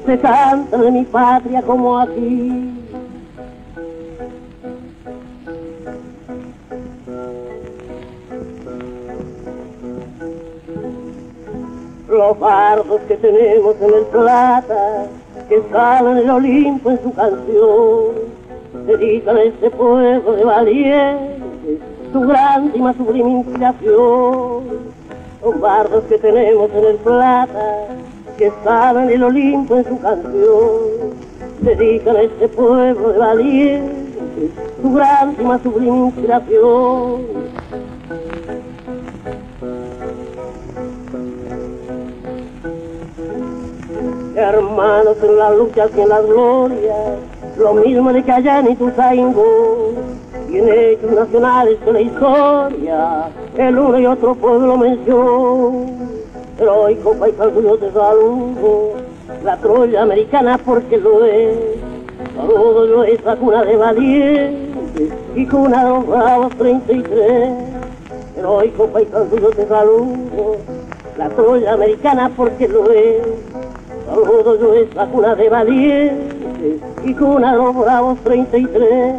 se 0.07 0.19
canta 0.19 0.77
de 0.79 0.91
mi 0.91 1.05
patria 1.05 1.63
como 1.63 1.99
aquí. 1.99 2.80
Los 12.11 12.39
fardos 12.39 13.01
que 13.07 13.17
tenemos 13.19 13.77
en 13.81 13.95
el 13.95 14.03
plata, 14.07 15.07
que 15.49 15.63
salen 15.71 16.17
el 16.17 16.29
Olimpo 16.31 16.91
en 16.91 17.01
su 17.05 17.15
canción, 17.15 18.15
dedican 18.85 19.37
a 19.37 19.43
este 19.45 19.71
pueblo 19.71 20.33
de 20.33 20.45
valientes 20.45 21.79
su 22.13 22.21
más 22.81 22.97
sublime 22.97 23.31
inspiración. 23.31 24.65
Los 25.41 25.61
bardos 25.61 26.03
que 26.09 26.19
tenemos 26.19 26.69
en 26.75 26.85
el 26.85 26.97
plata, 26.97 27.87
que 28.37 28.51
salen 28.65 29.09
el 29.09 29.23
Olimpo 29.23 29.77
en 29.77 29.85
su 29.85 30.01
canción, 30.01 31.15
dedican 31.61 32.17
a 32.17 32.23
este 32.23 32.49
pueblo 32.49 33.13
de 33.13 33.19
valientes 33.19 34.51
su 34.83 35.45
más 35.45 35.63
sublime 35.63 36.07
inspiración. 36.07 37.50
Hermanos 44.51 45.17
en 45.23 45.39
las 45.39 45.57
luchas 45.57 45.91
y 45.97 46.01
en 46.01 46.09
las 46.09 46.27
glorias, 46.27 46.97
lo 47.57 47.73
mismo 47.75 48.13
de 48.13 48.21
que 48.25 48.33
allá 48.33 48.61
ni 48.63 48.75
tu 48.75 48.91
saingo, 48.91 49.93
tiene 50.49 50.91
hechos 50.91 51.13
nacionales 51.13 51.79
de 51.85 51.93
la 51.93 52.01
historia, 52.01 53.29
el 53.57 53.79
uno 53.79 54.01
y 54.01 54.07
otro 54.07 54.35
pueblo 54.35 54.77
mencionó. 54.77 55.87
Heroico 56.59 57.15
yo 57.63 57.79
te 57.79 57.93
saludo, 57.93 58.95
la 59.45 59.57
Troya 59.59 60.03
americana 60.03 60.59
porque 60.59 60.97
lo 60.97 61.25
es, 61.25 61.57
saludo 62.35 62.87
yo 62.87 63.05
esa 63.05 63.37
cuna 63.37 63.63
de 63.63 63.77
valientes. 63.77 65.13
Y 65.37 65.47
cuna 65.47 65.85
de 65.85 65.91
los 65.91 66.07
bravos 66.09 66.57
33. 66.57 67.53
Heroico 68.37 68.91
yo 69.41 69.51
te 69.51 69.69
saludo, 69.69 70.57
la 71.17 71.29
Troya 71.29 71.73
americana 71.73 72.33
porque 72.37 72.67
lo 72.67 72.91
es, 72.91 73.23
saludo 74.11 74.59
yo 74.59 74.75
esa 74.75 75.07
cuna 75.07 75.35
de 75.37 75.49
valientes 75.49 76.81
y 77.05 77.15
cuna 77.15 77.53
de 77.53 77.59
los 77.59 77.77
bravos 77.77 78.19
33. 78.25 79.15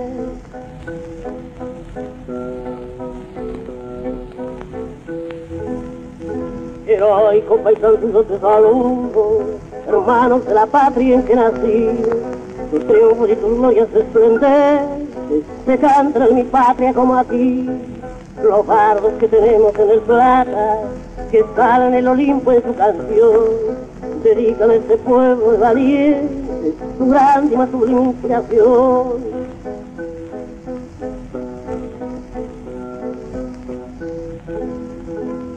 Heroico 6.87 7.57
paisano 7.57 8.23
te 8.23 8.39
saludo, 8.39 9.39
hermanos 9.87 10.45
de 10.45 10.53
la 10.53 10.65
patria 10.65 11.15
en 11.15 11.23
que 11.23 11.35
nací, 11.35 11.89
tus 12.69 12.85
triunfos 12.85 13.29
y 13.29 13.35
tus 13.35 13.57
glorias 13.57 13.87
esplendentes 13.95 14.81
se 15.65 15.77
cantan 15.77 16.27
en 16.27 16.35
mi 16.35 16.43
patria 16.43 16.93
como 16.93 17.15
aquí. 17.15 17.69
Los 18.43 18.65
bardos 18.65 19.13
que 19.19 19.27
tenemos 19.27 19.73
en 19.77 19.89
el 19.89 20.01
plata, 20.01 20.79
que 21.29 21.45
salen 21.55 21.93
el 21.93 22.07
Olimpo 22.07 22.51
en 22.51 22.63
su 22.63 22.75
canción, 22.75 23.45
dedican 24.23 24.71
a 24.71 24.75
este 24.75 24.97
pueblo 24.97 25.51
de 25.51 25.57
valientes 25.57 26.73
su 26.97 27.07
grande 27.07 27.53
y 27.53 27.57
más 27.57 27.69
sublime 27.69 28.01
inspiración. 28.01 29.41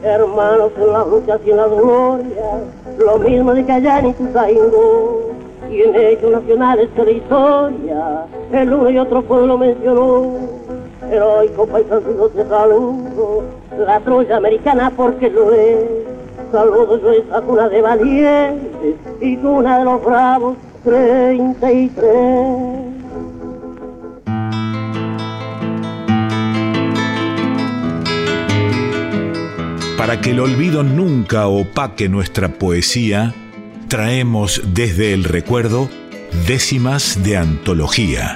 Hermanos 0.03 0.71
en 0.77 0.93
las 0.93 1.07
luchas 1.07 1.41
y 1.45 1.51
en 1.51 1.57
las 1.57 1.69
glorias, 1.69 2.61
lo 2.99 3.17
mismo 3.17 3.53
de 3.53 3.65
Cayán 3.65 4.07
y 4.07 4.13
Tuzaingó, 4.13 5.31
y 5.69 5.81
en 5.81 5.95
hechos 5.95 6.31
nacionales 6.31 6.95
de 6.95 7.03
la 7.03 7.11
historia, 7.11 8.25
el 8.51 8.73
uno 8.73 8.89
y 8.89 8.97
otro 8.99 9.21
pueblo 9.23 9.57
mencionó. 9.57 10.64
Heroico 11.11 11.67
paisano 11.67 12.27
te 12.29 12.47
saludo, 12.47 13.43
la 13.77 13.99
Troya 13.99 14.37
americana 14.37 14.91
porque 14.95 15.29
lo 15.29 15.53
es. 15.53 15.85
Saludo 16.51 16.99
yo 17.01 17.11
esa 17.11 17.41
cuna 17.41 17.69
de 17.69 17.81
valientes 17.81 18.95
y 19.21 19.37
cuna 19.37 19.79
de 19.79 19.85
los 19.85 20.03
bravos 20.03 20.57
33. 20.83 22.05
Para 29.97 30.21
que 30.21 30.31
el 30.31 30.39
olvido 30.39 30.83
nunca 30.83 31.47
opaque 31.47 32.09
nuestra 32.09 32.49
poesía, 32.49 33.33
traemos 33.87 34.61
desde 34.73 35.13
el 35.13 35.23
recuerdo 35.23 35.89
décimas 36.47 37.23
de 37.23 37.37
antología. 37.37 38.35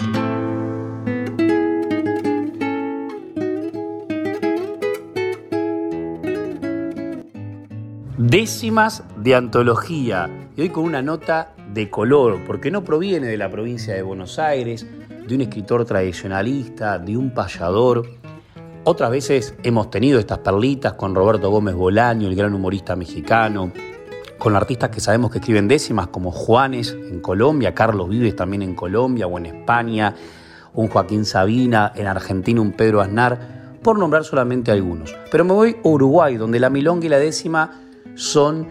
Décimas 8.29 9.03
de 9.17 9.33
antología. 9.33 10.29
Y 10.55 10.61
hoy 10.61 10.69
con 10.69 10.83
una 10.83 11.01
nota 11.01 11.55
de 11.73 11.89
color, 11.89 12.41
porque 12.45 12.69
no 12.69 12.83
proviene 12.83 13.25
de 13.25 13.37
la 13.37 13.49
provincia 13.49 13.95
de 13.95 14.03
Buenos 14.03 14.37
Aires, 14.37 14.85
de 15.27 15.33
un 15.33 15.41
escritor 15.41 15.83
tradicionalista, 15.83 16.99
de 16.99 17.17
un 17.17 17.33
payador. 17.33 18.05
Otras 18.83 19.09
veces 19.09 19.55
hemos 19.63 19.89
tenido 19.89 20.19
estas 20.19 20.37
perlitas 20.37 20.93
con 20.93 21.15
Roberto 21.15 21.49
Gómez 21.49 21.73
Bolaño, 21.73 22.27
el 22.27 22.35
gran 22.35 22.53
humorista 22.53 22.95
mexicano, 22.95 23.71
con 24.37 24.55
artistas 24.55 24.91
que 24.91 24.99
sabemos 24.99 25.31
que 25.31 25.39
escriben 25.39 25.67
décimas 25.67 26.09
como 26.09 26.31
Juanes 26.31 26.91
en 26.91 27.21
Colombia, 27.21 27.73
Carlos 27.73 28.09
Vives 28.09 28.35
también 28.35 28.61
en 28.61 28.75
Colombia 28.75 29.25
o 29.25 29.39
en 29.39 29.47
España, 29.47 30.13
un 30.75 30.87
Joaquín 30.87 31.25
Sabina, 31.25 31.93
en 31.95 32.05
Argentina 32.05 32.61
un 32.61 32.73
Pedro 32.73 33.01
Aznar, 33.01 33.79
por 33.81 33.97
nombrar 33.97 34.23
solamente 34.23 34.69
algunos. 34.69 35.15
Pero 35.31 35.45
me 35.45 35.53
voy 35.53 35.77
a 35.83 35.87
Uruguay, 35.87 36.37
donde 36.37 36.59
la 36.59 36.69
milonga 36.69 37.07
y 37.07 37.09
la 37.09 37.17
décima 37.17 37.88
son 38.19 38.67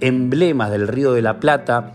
emblemas 0.00 0.70
del 0.70 0.86
Río 0.86 1.12
de 1.12 1.22
la 1.22 1.40
Plata. 1.40 1.92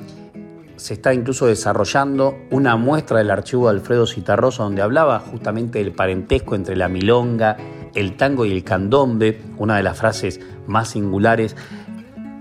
Se 0.76 0.94
está 0.94 1.14
incluso 1.14 1.48
desarrollando 1.48 2.38
una 2.52 2.76
muestra 2.76 3.20
del 3.20 3.32
archivo 3.32 3.70
de 3.70 3.78
Alfredo 3.78 4.06
Citarrosa 4.06 4.64
donde 4.64 4.82
hablaba 4.82 5.20
justamente 5.20 5.80
del 5.80 5.94
parentesco 5.94 6.54
entre 6.54 6.76
la 6.76 6.90
milonga, 6.90 7.56
el 7.96 8.18
tango 8.18 8.46
y 8.46 8.52
el 8.52 8.64
candombe, 8.64 9.42
una 9.58 9.78
de 9.78 9.84
las 9.84 9.98
frases 9.98 10.42
más 10.68 10.90
singulares. 10.90 11.56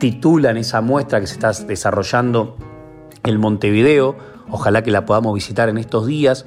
Titulan 0.01 0.57
esa 0.57 0.81
muestra 0.81 1.21
que 1.21 1.29
se 1.29 1.35
está 1.35 1.53
desarrollando 1.53 2.57
en 3.23 3.41
Montevideo, 3.41 4.17
ojalá 4.51 4.83
que 4.83 4.91
la 4.91 5.07
podamos 5.07 5.33
visitar 5.35 5.69
en 5.69 5.79
estos 5.79 6.07
días, 6.07 6.45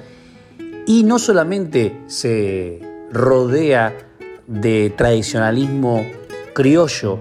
y 0.86 1.04
no 1.04 1.18
solamente 1.18 2.02
se 2.06 2.80
rodea 3.10 3.96
de 4.46 4.92
tradicionalismo 4.96 6.04
criollo, 6.54 7.18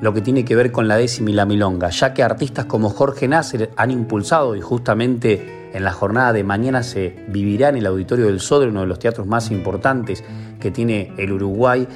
lo 0.00 0.12
que 0.12 0.20
tiene 0.20 0.44
que 0.44 0.54
ver 0.54 0.72
con 0.72 0.88
la 0.88 0.96
décima 0.96 1.30
y 1.30 1.32
la 1.32 1.46
milonga, 1.46 1.90
ya 1.90 2.12
que 2.12 2.22
artistas 2.22 2.66
como 2.66 2.90
Jorge 2.90 3.28
Nasser 3.28 3.70
han 3.76 3.90
impulsado 3.90 4.54
y 4.54 4.60
justamente 4.60 5.70
en 5.72 5.84
la 5.84 5.92
jornada 5.92 6.32
de 6.32 6.44
mañana 6.44 6.82
se 6.82 7.24
vivirá 7.28 7.70
en 7.70 7.76
el 7.76 7.86
Auditorio 7.86 8.26
del 8.26 8.40
Sodre, 8.40 8.68
uno 8.68 8.80
de 8.80 8.86
los 8.86 8.98
teatros 8.98 9.26
más 9.26 9.50
importantes 9.50 10.22
que 10.60 10.70
tiene 10.70 11.12
el 11.16 11.32
Uruguay 11.32 11.86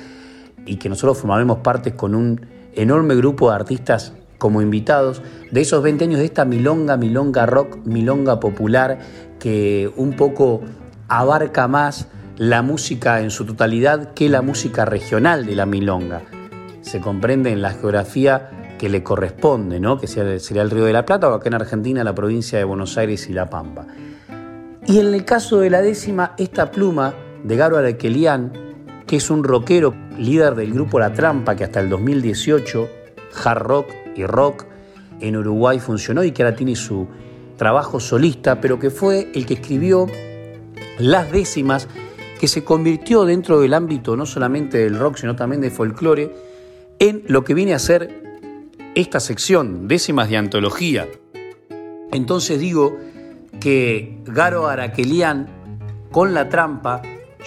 y 0.67 0.77
que 0.77 0.89
nosotros 0.89 1.19
formaremos 1.19 1.59
parte 1.59 1.95
con 1.95 2.15
un 2.15 2.47
enorme 2.75 3.15
grupo 3.15 3.51
de 3.51 3.57
artistas 3.57 4.15
como 4.39 4.63
invitados 4.63 5.23
de 5.51 5.61
esos 5.61 5.83
20 5.83 6.05
años 6.05 6.19
de 6.19 6.25
esta 6.25 6.47
milonga, 6.47 6.97
milonga 6.97 7.45
rock, 7.45 7.79
milonga 7.85 8.41
popular 8.41 8.99
que 9.39 9.91
un 9.97 10.15
poco 10.17 10.63
abarca 11.09 11.69
más 11.69 12.09
la 12.39 12.63
música 12.63 13.21
en 13.21 13.31
su 13.31 13.45
totalidad 13.45 14.15
que 14.15 14.31
la 14.31 14.41
música 14.41 14.87
regional 14.87 15.45
de 15.45 15.55
la 15.57 15.67
milonga 15.67 16.23
se 16.91 17.01
comprende 17.01 17.53
en 17.53 17.63
la 17.63 17.71
geografía 17.71 18.75
que 18.77 18.89
le 18.89 19.05
corresponde, 19.05 19.79
¿no? 19.79 19.97
que 19.97 20.09
sería 20.09 20.63
el 20.63 20.71
Río 20.71 20.87
de 20.87 20.93
la 20.93 21.07
Plata 21.07 21.29
o 21.29 21.35
acá 21.35 21.49
en 21.49 21.55
Argentina 21.55 22.03
la 22.03 22.17
provincia 22.17 22.59
de 22.59 22.65
Buenos 22.65 22.99
Aires 22.99 23.29
y 23.31 23.33
La 23.33 23.49
Pampa. 23.49 23.87
Y 24.89 24.99
en 24.99 25.15
el 25.15 25.25
caso 25.25 25.61
de 25.61 25.71
la 25.71 25.83
décima, 25.83 26.35
esta 26.37 26.73
pluma 26.73 27.15
de 27.45 27.57
Garo 27.57 27.77
Araquelian, 27.77 28.53
que 29.07 29.17
es 29.17 29.31
un 29.31 29.45
rockero 29.45 29.95
líder 30.19 30.57
del 30.57 30.73
grupo 30.73 30.99
La 30.99 31.13
Trampa, 31.13 31.55
que 31.55 31.63
hasta 31.63 31.79
el 31.79 31.89
2018, 31.91 32.89
hard 33.45 33.63
rock 33.63 33.87
y 34.17 34.27
rock 34.27 34.67
en 35.21 35.37
Uruguay 35.37 35.79
funcionó 35.79 36.25
y 36.25 36.33
que 36.33 36.43
ahora 36.43 36.57
tiene 36.57 36.75
su 36.75 37.07
trabajo 37.57 38.01
solista, 38.01 38.61
pero 38.61 38.81
que 38.81 38.91
fue 38.91 39.31
el 39.33 39.47
que 39.47 39.55
escribió 39.55 40.09
las 40.99 41.31
décimas 41.31 41.87
que 42.41 42.49
se 42.49 42.65
convirtió 42.65 43.25
dentro 43.27 43.61
del 43.61 43.75
ámbito 43.75 44.17
no 44.17 44.27
solamente 44.27 44.79
del 44.79 44.99
rock, 44.99 45.19
sino 45.19 45.37
también 45.37 45.61
del 45.61 45.71
folclore, 45.71 46.50
en 47.01 47.25
lo 47.27 47.45
que 47.45 47.55
viene 47.55 47.75
a 47.75 47.79
ser 47.79 48.23
esta 48.95 49.21
sección, 49.21 49.89
décimas 49.89 50.29
de 50.29 50.37
antología. 50.37 51.09
Entonces 52.13 52.61
digo 52.61 52.97
que 53.59 54.19
Garo 54.25 54.69
Araquelian, 54.69 55.49
con 56.13 56.35
la 56.35 56.49
trampa, 56.49 57.01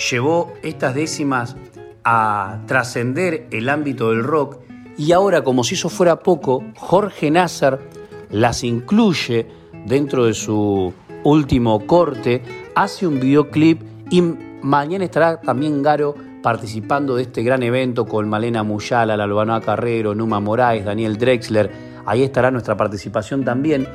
llevó 0.10 0.52
estas 0.64 0.96
décimas 0.96 1.56
a 2.04 2.62
trascender 2.66 3.48
el 3.52 3.70
ámbito 3.70 4.10
del 4.10 4.24
rock 4.24 4.58
Y 4.98 5.12
ahora, 5.12 5.44
como 5.44 5.64
si 5.64 5.76
eso 5.76 5.90
fuera 5.90 6.20
poco, 6.20 6.64
Jorge 6.76 7.32
Nasser 7.32 7.80
las 8.30 8.64
incluye 8.64 9.48
dentro 9.86 10.26
de 10.26 10.34
su 10.34 10.94
último 11.24 11.86
corte, 11.86 12.42
hace 12.76 13.08
un 13.08 13.20
videoclip 13.20 13.82
y 14.10 14.22
mañana 14.62 15.06
estará 15.06 15.40
también 15.42 15.82
Garo 15.82 16.16
participando 16.44 17.16
de 17.16 17.24
este 17.24 17.42
gran 17.42 17.64
evento 17.64 18.06
con 18.06 18.30
Malena 18.30 18.62
Muyala, 18.62 19.16
Albanoa 19.16 19.62
Carrero, 19.62 20.14
Numa 20.14 20.40
Moraes, 20.40 20.86
Daniel 20.86 21.18
Drexler. 21.18 21.72
Ahí 22.06 22.22
estará 22.22 22.52
nuestra 22.52 22.78
participación 22.78 23.44
también. 23.44 23.88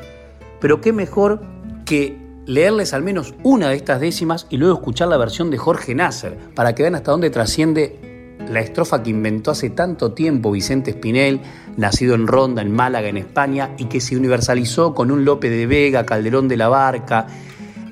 Pero 0.59 0.81
qué 0.81 0.93
mejor 0.93 1.41
que 1.85 2.17
leerles 2.47 2.95
al 2.95 3.03
menos 3.03 3.35
una 3.45 3.69
de 3.69 3.77
estas 3.77 4.01
décimas 4.01 4.47
y 4.51 4.57
luego 4.57 4.75
escuchar 4.75 5.09
la 5.09 5.19
versión 5.19 5.51
de 5.51 5.59
Jorge 5.59 5.95
Nasser, 5.95 6.37
para 6.55 6.75
que 6.75 6.83
vean 6.83 6.95
hasta 6.95 7.13
dónde 7.13 7.31
trasciende 7.31 8.37
la 8.51 8.61
estrofa 8.61 9.03
que 9.03 9.11
inventó 9.11 9.51
hace 9.51 9.69
tanto 9.69 10.13
tiempo 10.13 10.51
Vicente 10.51 10.93
Espinel, 10.93 11.43
nacido 11.77 12.15
en 12.15 12.27
Ronda, 12.27 12.63
en 12.63 12.73
Málaga, 12.73 13.09
en 13.09 13.19
España, 13.19 13.75
y 13.77 13.85
que 13.85 14.01
se 14.01 14.17
universalizó 14.17 14.95
con 14.95 15.11
un 15.11 15.27
Lope 15.27 15.51
de 15.51 15.67
Vega, 15.67 16.07
Calderón 16.07 16.49
de 16.49 16.57
la 16.57 16.69
Barca, 16.69 17.27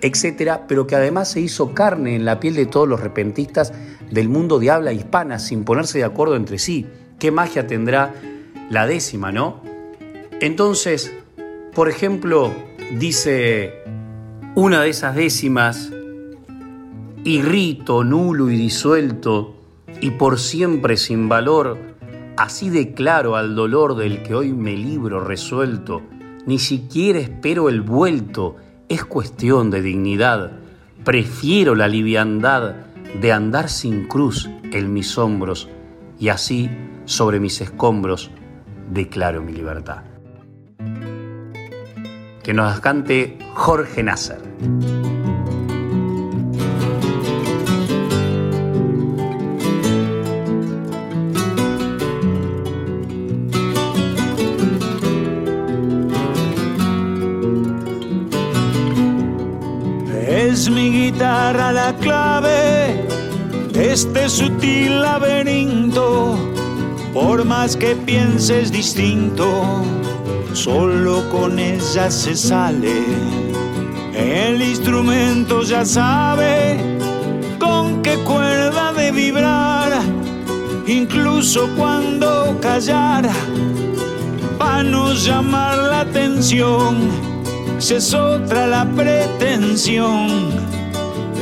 etcétera, 0.07 0.67
pero 0.67 0.87
que 0.87 0.97
además 0.97 1.31
se 1.31 1.41
hizo 1.41 1.75
carne 1.75 2.17
en 2.17 2.25
la 2.25 2.41
piel 2.41 2.55
de 2.55 2.67
todos 2.67 2.89
los 2.89 3.01
repentistas 3.01 3.73
del 4.11 4.29
mundo 4.29 4.59
de 4.59 4.71
habla 4.71 4.93
hispana 4.93 5.39
sin 5.39 5.65
ponerse 5.65 5.99
de 5.99 6.05
acuerdo 6.05 6.37
entre 6.37 6.59
sí. 6.59 6.87
¿Qué 7.19 7.31
magia 7.31 7.67
tendrá 7.67 8.15
la 8.71 8.87
décima, 8.87 9.33
no? 9.33 9.63
Entonces, 10.41 11.13
por 11.75 11.89
ejemplo, 11.89 12.53
dice 12.99 13.75
una 14.55 14.83
de 14.83 14.91
esas 14.91 15.15
décimas, 15.15 15.93
irrito, 17.25 18.05
nulo 18.05 18.51
y 18.51 18.57
disuelto, 18.57 19.55
y 20.01 20.11
por 20.13 20.39
siempre 20.39 20.97
sin 20.97 21.29
valor, 21.29 21.79
así 22.37 22.71
declaro 22.71 23.37
al 23.37 23.55
dolor 23.55 23.97
del 23.97 24.23
que 24.23 24.35
hoy 24.35 24.53
me 24.53 24.77
libro 24.77 25.21
resuelto, 25.21 26.03
ni 26.47 26.59
siquiera 26.59 27.19
espero 27.19 27.69
el 27.69 27.81
vuelto, 27.81 28.57
es 28.89 29.05
cuestión 29.05 29.71
de 29.71 29.83
dignidad, 29.83 30.53
prefiero 31.05 31.75
la 31.75 31.89
liviandad 31.89 32.77
de 33.21 33.33
andar 33.33 33.69
sin 33.69 34.07
cruz 34.07 34.49
en 34.73 34.93
mis 34.93 35.17
hombros, 35.19 35.69
y 36.19 36.29
así 36.29 36.71
sobre 37.05 37.41
mis 37.41 37.61
escombros 37.61 38.31
declaro 38.91 39.43
mi 39.43 39.53
libertad 39.53 40.03
que 42.47 42.55
nos 42.55 42.79
cante 42.79 43.37
Jorge 43.55 44.05
Nasser. 44.05 44.39
Guitarra 61.07 61.71
la 61.71 61.95
clave 61.95 63.07
de 63.73 63.93
este 63.93 64.29
sutil 64.29 65.01
laberinto, 65.01 66.37
por 67.15 67.45
más 67.45 67.77
que 67.77 67.95
pienses 67.95 68.73
distinto 68.73 69.85
solo 70.53 71.23
con 71.31 71.61
ella 71.61 72.11
se 72.11 72.35
sale. 72.35 73.05
El 74.15 74.61
instrumento 74.61 75.63
ya 75.63 75.85
sabe 75.85 76.77
con 77.61 78.03
qué 78.03 78.17
cuerda 78.25 78.93
de 78.93 79.13
vibrar, 79.13 79.93
incluso 80.89 81.69
cuando 81.77 82.59
callar, 82.61 83.29
para 84.59 84.83
no 84.83 85.13
llamar 85.15 85.79
la 85.79 86.01
atención, 86.01 86.97
se 87.79 87.99
es 87.99 88.13
otra 88.13 88.67
la 88.67 88.85
pretensión 88.87 90.66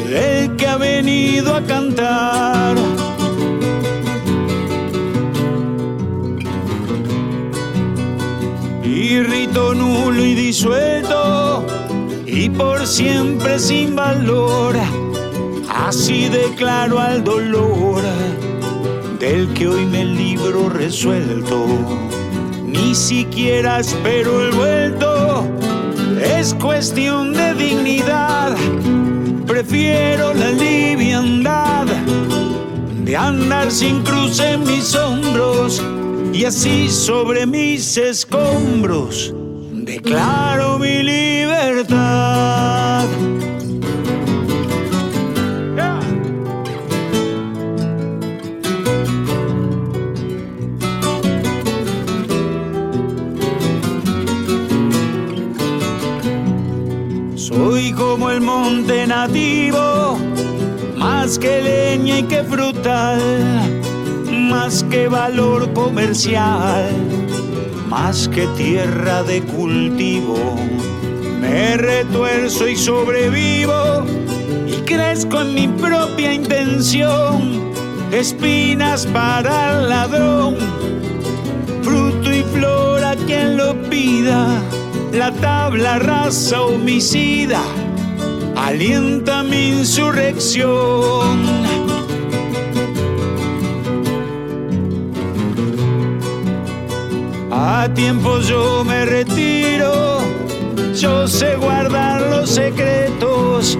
del 0.08 0.56
que 0.56 0.66
ha 0.66 0.76
venido 0.76 1.54
a 1.54 1.62
cantar. 1.62 2.76
rito 9.22 9.74
nulo 9.74 10.24
y 10.24 10.34
disuelto 10.34 11.64
y 12.26 12.48
por 12.48 12.86
siempre 12.86 13.58
sin 13.58 13.94
valor. 13.94 14.76
Así 15.68 16.28
declaro 16.28 16.98
al 16.98 17.22
dolor 17.22 18.02
del 19.18 19.52
que 19.54 19.68
hoy 19.68 19.86
me 19.86 20.04
libro 20.04 20.68
resuelto. 20.68 21.66
Ni 22.66 22.94
siquiera 22.94 23.80
espero 23.80 24.44
el 24.44 24.52
vuelto, 24.52 25.46
es 26.22 26.54
cuestión 26.54 27.32
de 27.32 27.54
dignidad. 27.54 28.56
Prefiero 29.66 30.34
la 30.34 30.50
liviandad 30.50 31.86
de 33.02 33.16
andar 33.16 33.70
sin 33.70 34.02
cruz 34.02 34.38
en 34.40 34.62
mis 34.62 34.94
hombros 34.94 35.82
y 36.34 36.44
así 36.44 36.90
sobre 36.90 37.46
mis 37.46 37.96
escombros 37.96 39.32
declaro 39.72 40.78
mi 40.78 41.02
libertad. 41.02 42.44
Como 58.74 58.80
el 58.80 58.86
monte 58.86 59.06
nativo, 59.06 60.18
más 60.96 61.38
que 61.38 61.62
leña 61.62 62.18
y 62.18 62.22
que 62.24 62.42
frutal 62.44 63.20
más 64.30 64.84
que 64.84 65.08
valor 65.08 65.72
comercial, 65.74 66.90
más 67.88 68.28
que 68.28 68.46
tierra 68.56 69.22
de 69.22 69.42
cultivo. 69.42 70.56
Me 71.40 71.76
retuerzo 71.76 72.68
y 72.68 72.76
sobrevivo 72.76 74.04
y 74.66 74.76
crezco 74.84 75.42
en 75.42 75.54
mi 75.54 75.68
propia 75.68 76.32
intención. 76.32 77.72
Espinas 78.12 79.06
para 79.06 79.80
el 79.80 79.88
ladrón, 79.88 80.56
fruto 81.82 82.32
y 82.32 82.42
flor 82.42 83.04
a 83.04 83.16
quien 83.16 83.56
lo 83.56 83.74
pida. 83.88 84.46
La 85.12 85.32
tabla 85.32 85.98
raza 85.98 86.62
homicida 86.62 87.62
alienta 88.66 89.42
mi 89.42 89.68
insurrección 89.68 91.64
A 97.84 97.88
tiempo 97.94 98.40
yo 98.40 98.82
me 98.84 99.04
retiro, 99.04 100.18
yo 100.94 101.28
sé 101.28 101.54
guardar 101.56 102.20
los 102.22 102.50
secretos. 102.50 103.78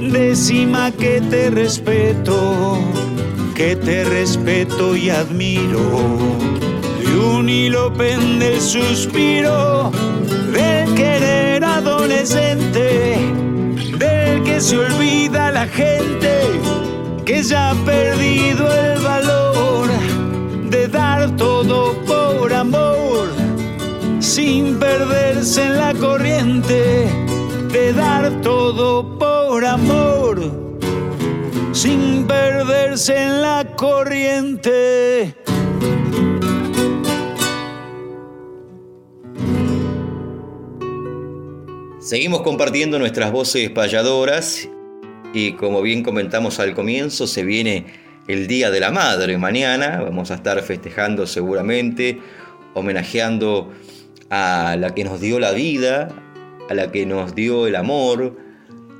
Decima 0.00 0.90
que 0.92 1.20
te 1.20 1.50
respeto, 1.50 2.78
que 3.54 3.74
te 3.74 4.04
respeto 4.04 4.96
y 4.96 5.10
admiro. 5.10 6.18
De 7.00 7.18
un 7.18 7.48
hilo 7.48 7.92
pende 7.94 8.54
el 8.54 8.60
suspiro 8.60 9.90
del 10.52 10.94
querer 10.94 11.64
adolescente, 11.64 12.85
se 14.60 14.78
olvida 14.78 15.52
la 15.52 15.66
gente, 15.66 16.40
que 17.26 17.42
ya 17.42 17.70
ha 17.70 17.74
perdido 17.84 18.72
el 18.72 18.98
valor 19.00 19.88
de 20.70 20.88
dar 20.88 21.36
todo 21.36 21.92
por 22.04 22.52
amor, 22.52 23.28
sin 24.18 24.78
perderse 24.78 25.66
en 25.66 25.76
la 25.76 25.92
corriente, 25.92 27.06
de 27.70 27.92
dar 27.92 28.40
todo 28.40 29.18
por 29.18 29.64
amor, 29.64 30.40
sin 31.72 32.26
perderse 32.26 33.14
en 33.14 33.42
la 33.42 33.66
corriente. 33.76 35.35
Seguimos 42.06 42.42
compartiendo 42.42 43.00
nuestras 43.00 43.32
voces 43.32 43.68
payadoras 43.70 44.68
y 45.34 45.54
como 45.54 45.82
bien 45.82 46.04
comentamos 46.04 46.60
al 46.60 46.72
comienzo, 46.72 47.26
se 47.26 47.42
viene 47.42 47.86
el 48.28 48.46
Día 48.46 48.70
de 48.70 48.78
la 48.78 48.92
Madre 48.92 49.36
mañana. 49.38 50.02
Vamos 50.02 50.30
a 50.30 50.36
estar 50.36 50.62
festejando 50.62 51.26
seguramente, 51.26 52.20
homenajeando 52.74 53.72
a 54.30 54.76
la 54.78 54.94
que 54.94 55.02
nos 55.02 55.20
dio 55.20 55.40
la 55.40 55.50
vida, 55.50 56.06
a 56.70 56.74
la 56.74 56.92
que 56.92 57.06
nos 57.06 57.34
dio 57.34 57.66
el 57.66 57.74
amor, 57.74 58.36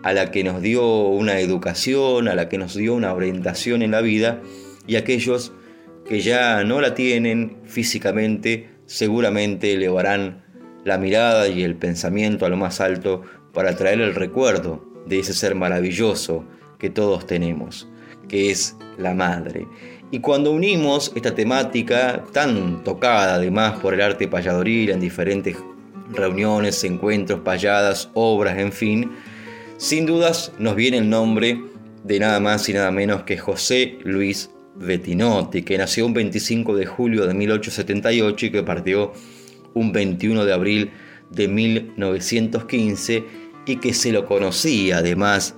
a 0.02 0.12
la 0.12 0.32
que 0.32 0.42
nos 0.42 0.60
dio 0.60 0.84
una 1.06 1.38
educación, 1.38 2.26
a 2.26 2.34
la 2.34 2.48
que 2.48 2.58
nos 2.58 2.74
dio 2.74 2.92
una 2.92 3.14
orientación 3.14 3.82
en 3.82 3.92
la 3.92 4.00
vida 4.00 4.42
y 4.88 4.96
aquellos 4.96 5.52
que 6.08 6.22
ya 6.22 6.64
no 6.64 6.80
la 6.80 6.94
tienen 6.94 7.58
físicamente, 7.66 8.68
seguramente 8.86 9.74
elevarán 9.74 10.45
la 10.86 10.98
mirada 10.98 11.48
y 11.48 11.64
el 11.64 11.74
pensamiento 11.74 12.46
a 12.46 12.48
lo 12.48 12.56
más 12.56 12.80
alto 12.80 13.22
para 13.52 13.74
traer 13.74 14.00
el 14.00 14.14
recuerdo 14.14 14.84
de 15.04 15.18
ese 15.18 15.34
ser 15.34 15.56
maravilloso 15.56 16.44
que 16.78 16.90
todos 16.90 17.26
tenemos, 17.26 17.88
que 18.28 18.52
es 18.52 18.76
la 18.96 19.12
madre. 19.12 19.66
Y 20.12 20.20
cuando 20.20 20.52
unimos 20.52 21.10
esta 21.16 21.34
temática 21.34 22.22
tan 22.32 22.84
tocada 22.84 23.34
además 23.34 23.80
por 23.80 23.94
el 23.94 24.00
arte 24.00 24.28
payadoril 24.28 24.90
en 24.90 25.00
diferentes 25.00 25.56
reuniones, 26.12 26.84
encuentros, 26.84 27.40
payadas, 27.40 28.08
obras, 28.14 28.56
en 28.56 28.70
fin, 28.70 29.10
sin 29.78 30.06
dudas 30.06 30.52
nos 30.60 30.76
viene 30.76 30.98
el 30.98 31.10
nombre 31.10 31.60
de 32.04 32.20
nada 32.20 32.38
más 32.38 32.68
y 32.68 32.74
nada 32.74 32.92
menos 32.92 33.24
que 33.24 33.38
José 33.38 33.98
Luis 34.04 34.50
Bettinotti, 34.76 35.62
que 35.62 35.78
nació 35.78 36.06
un 36.06 36.14
25 36.14 36.76
de 36.76 36.86
julio 36.86 37.26
de 37.26 37.34
1878 37.34 38.46
y 38.46 38.50
que 38.52 38.62
partió 38.62 39.12
un 39.76 39.92
21 39.92 40.44
de 40.44 40.52
abril 40.52 40.90
de 41.30 41.46
1915 41.48 43.24
y 43.66 43.76
que 43.76 43.92
se 43.92 44.10
lo 44.10 44.26
conocía 44.26 44.98
además 44.98 45.54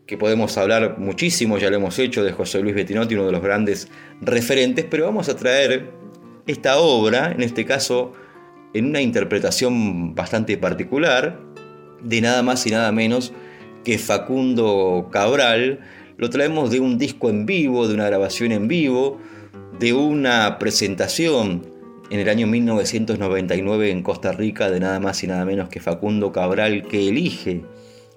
que 0.07 0.18
podemos 0.18 0.57
hablar 0.59 0.98
muchísimo, 0.98 1.59
ya 1.59 1.70
lo 1.70 1.76
hemos 1.76 1.98
hecho, 1.98 2.22
de 2.22 2.32
José 2.32 2.61
Luis 2.61 2.74
Bettinotti, 2.74 3.14
uno 3.14 3.26
de 3.26 3.32
los 3.32 3.42
grandes 3.42 3.88
referentes, 4.20 4.84
pero 4.88 5.07
vamos 5.07 5.28
a 5.28 5.36
traer 5.36 5.90
esta 6.46 6.78
obra, 6.78 7.32
en 7.32 7.42
este 7.42 7.64
caso 7.64 8.12
en 8.74 8.86
una 8.86 9.00
interpretación 9.00 10.14
bastante 10.14 10.59
particular 10.59 11.40
de 12.02 12.20
nada 12.20 12.42
más 12.42 12.66
y 12.66 12.70
nada 12.70 12.92
menos 12.92 13.32
que 13.84 13.98
Facundo 13.98 15.09
Cabral. 15.11 15.80
Lo 16.18 16.28
traemos 16.28 16.70
de 16.70 16.80
un 16.80 16.98
disco 16.98 17.30
en 17.30 17.46
vivo, 17.46 17.88
de 17.88 17.94
una 17.94 18.07
grabación 18.07 18.52
en 18.52 18.68
vivo, 18.68 19.18
de 19.78 19.92
una 19.92 20.59
presentación 20.59 21.62
en 22.11 22.20
el 22.20 22.28
año 22.28 22.46
1999 22.46 23.90
en 23.90 24.02
Costa 24.02 24.32
Rica 24.32 24.70
de 24.70 24.80
nada 24.80 25.00
más 25.00 25.22
y 25.24 25.26
nada 25.26 25.44
menos 25.44 25.68
que 25.68 25.80
Facundo 25.80 26.32
Cabral 26.32 26.86
que 26.86 27.09
elige 27.09 27.62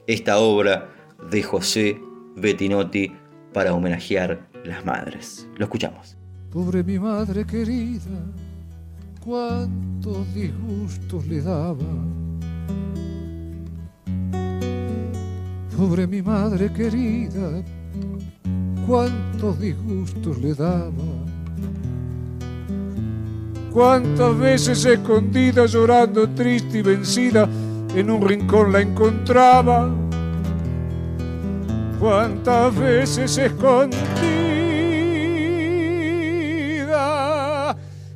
esta 0.08 0.40
obra 0.40 0.97
de 1.32 1.44
José 1.44 2.02
Bettinotti 2.36 3.12
para 3.54 3.74
homenajear 3.74 4.48
las 4.64 4.86
madres. 4.86 5.48
Lo 5.56 5.66
escuchamos. 5.66 6.18
Pobre 6.52 6.84
mi 6.84 6.98
madre 7.00 7.46
querida 7.46 8.02
cuántos 9.28 10.34
disgustos 10.34 11.28
le 11.28 11.42
daba. 11.42 11.76
Pobre 15.76 16.08
mi 16.08 16.22
madre 16.22 16.72
querida, 16.72 17.62
cuántos 18.88 19.60
disgustos 19.60 20.38
le 20.40 20.54
daba. 20.54 20.92
Cuántas 23.74 24.40
veces 24.40 24.86
escondida, 24.86 25.66
llorando 25.66 26.30
triste 26.30 26.80
y 26.80 26.82
vencida, 26.82 27.50
en 27.94 28.10
un 28.10 28.26
rincón 28.26 28.72
la 28.72 28.80
encontraba. 28.80 30.07
Cuántas 32.00 32.76
veces 32.76 33.38
escondida 33.38 33.98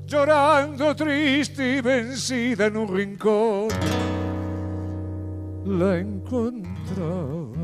llorando 0.06 0.96
triste 0.96 1.78
y 1.78 1.82
vencida 1.82 2.68
en 2.68 2.78
un 2.78 2.96
rincón, 2.96 3.70
la 5.66 5.98
encontraba. 5.98 7.61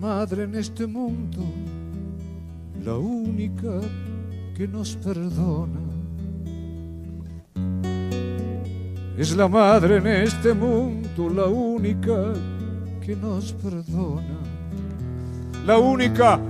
Madre 0.00 0.44
en 0.44 0.54
este 0.54 0.86
mundo 0.86 1.44
la 2.82 2.96
única 2.96 3.80
que 4.56 4.66
nos 4.66 4.96
perdona. 4.96 5.80
Es 9.18 9.36
la 9.36 9.46
madre 9.46 9.98
en 9.98 10.06
este 10.06 10.54
mundo, 10.54 11.28
la 11.28 11.44
única 11.44 12.32
que 13.04 13.14
nos 13.14 13.52
perdona. 13.52 14.38
La 15.66 15.76
única 15.78 16.40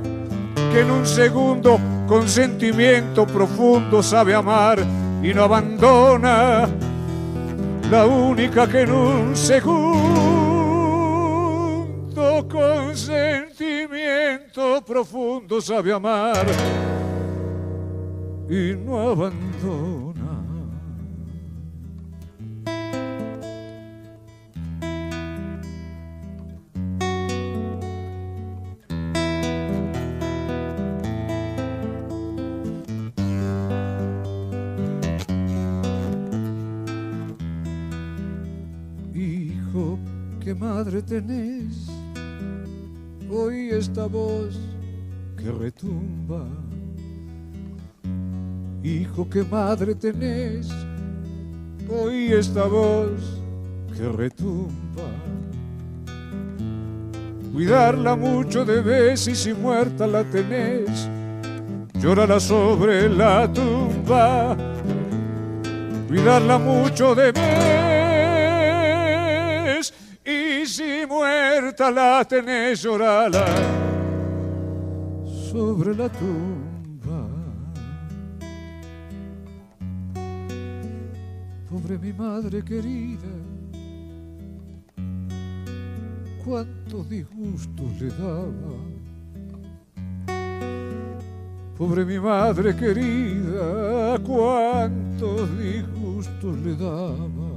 que 0.72 0.80
en 0.82 0.90
un 0.92 1.04
segundo 1.04 1.80
con 2.06 2.28
sentimiento 2.28 3.26
profundo 3.26 4.00
sabe 4.00 4.32
amar 4.32 4.78
y 5.24 5.34
no 5.34 5.42
abandona. 5.42 6.68
La 7.90 8.06
única 8.06 8.68
que 8.68 8.82
en 8.82 8.92
un 8.92 9.34
segundo 9.34 10.39
con 12.50 12.96
sentimiento 12.96 14.82
profundo 14.84 15.60
sabe 15.60 15.92
amar 15.92 16.46
y 18.48 18.74
no 18.74 19.10
abandona. 19.10 20.16
Hijo, 39.14 39.98
¿qué 40.42 40.54
madre 40.54 41.02
tenés? 41.02 41.89
Oí 43.42 43.70
esta 43.70 44.06
voz 44.06 44.60
que 45.38 45.50
retumba. 45.50 46.44
Hijo, 48.82 49.30
¿qué 49.30 49.42
madre 49.42 49.94
tenés? 49.94 50.68
Oí 51.88 52.32
esta 52.32 52.64
voz 52.64 53.40
que 53.96 54.06
retumba. 54.10 55.08
Cuidarla 57.52 58.14
mucho 58.14 58.66
debes 58.66 59.26
y 59.26 59.34
si 59.34 59.54
muerta 59.54 60.06
la 60.06 60.22
tenés, 60.24 61.08
llórala 61.94 62.38
sobre 62.38 63.08
la 63.08 63.50
tumba. 63.50 64.54
Cuidarla 66.08 66.58
mucho 66.58 67.14
debes 67.14 67.89
muerta 71.50 71.90
la 71.90 72.24
tenés, 72.24 72.82
llórala 72.82 73.44
sobre 75.50 75.94
la 75.94 76.08
tumba. 76.08 77.26
Pobre 81.68 81.98
mi 81.98 82.12
madre 82.12 82.62
querida, 82.62 83.34
cuántos 86.44 87.08
disgustos 87.08 88.00
le 88.00 88.08
daba. 88.10 88.76
Pobre 91.76 92.04
mi 92.04 92.18
madre 92.18 92.76
querida, 92.76 94.18
cuántos 94.22 95.58
disgustos 95.58 96.56
le 96.58 96.76
daba. 96.76 97.49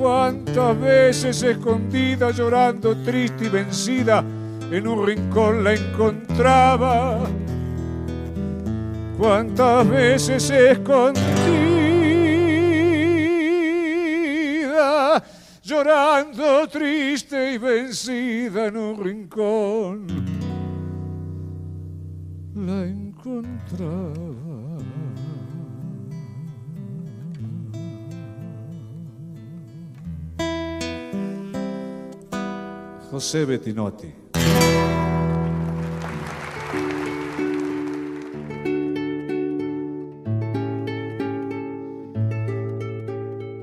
Cuántas 0.00 0.80
veces 0.80 1.42
escondida, 1.42 2.30
llorando, 2.30 2.96
triste 3.04 3.44
y 3.44 3.48
vencida, 3.50 4.24
en 4.70 4.88
un 4.88 5.06
rincón 5.06 5.62
la 5.62 5.74
encontraba. 5.74 7.18
Cuántas 9.18 9.86
veces 9.86 10.48
escondida, 10.48 11.20
llorando 15.62 16.66
triste 16.66 17.52
y 17.52 17.58
vencida 17.58 18.68
en 18.68 18.76
un 18.78 19.04
rincón, 19.04 20.06
la 22.54 22.86
encontraba. 22.86 24.39
José 33.10 33.44
Bettinotti. 33.44 34.06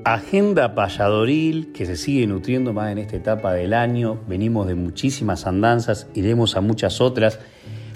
Agenda 0.04 0.74
payadoril 0.74 1.72
que 1.72 1.86
se 1.86 1.96
sigue 1.96 2.26
nutriendo 2.26 2.74
más 2.74 2.92
en 2.92 2.98
esta 2.98 3.16
etapa 3.16 3.54
del 3.54 3.72
año. 3.72 4.20
Venimos 4.28 4.66
de 4.66 4.74
muchísimas 4.74 5.46
andanzas, 5.46 6.08
iremos 6.14 6.54
a 6.56 6.60
muchas 6.60 7.00
otras. 7.00 7.38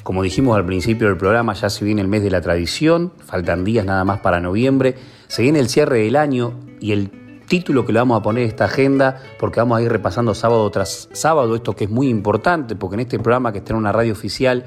Como 0.02 0.22
dijimos 0.22 0.56
al 0.56 0.64
principio 0.64 1.08
del 1.08 1.18
programa, 1.18 1.52
ya 1.52 1.68
se 1.68 1.84
viene 1.84 2.00
el 2.00 2.08
mes 2.08 2.22
de 2.22 2.30
la 2.30 2.40
tradición, 2.40 3.12
faltan 3.18 3.62
días 3.62 3.84
nada 3.84 4.04
más 4.06 4.20
para 4.20 4.40
noviembre, 4.40 4.94
se 5.28 5.42
viene 5.42 5.58
el 5.58 5.68
cierre 5.68 5.98
del 5.98 6.16
año 6.16 6.58
y 6.80 6.92
el 6.92 7.21
título 7.52 7.84
que 7.84 7.92
le 7.92 7.98
vamos 7.98 8.18
a 8.18 8.22
poner 8.22 8.44
esta 8.44 8.64
agenda, 8.64 9.20
porque 9.38 9.60
vamos 9.60 9.76
a 9.78 9.82
ir 9.82 9.92
repasando 9.92 10.34
sábado 10.34 10.70
tras 10.70 11.10
sábado, 11.12 11.54
esto 11.54 11.76
que 11.76 11.84
es 11.84 11.90
muy 11.90 12.08
importante, 12.08 12.76
porque 12.76 12.94
en 12.94 13.00
este 13.00 13.18
programa 13.18 13.52
que 13.52 13.58
está 13.58 13.74
en 13.74 13.76
una 13.76 13.92
radio 13.92 14.14
oficial 14.14 14.64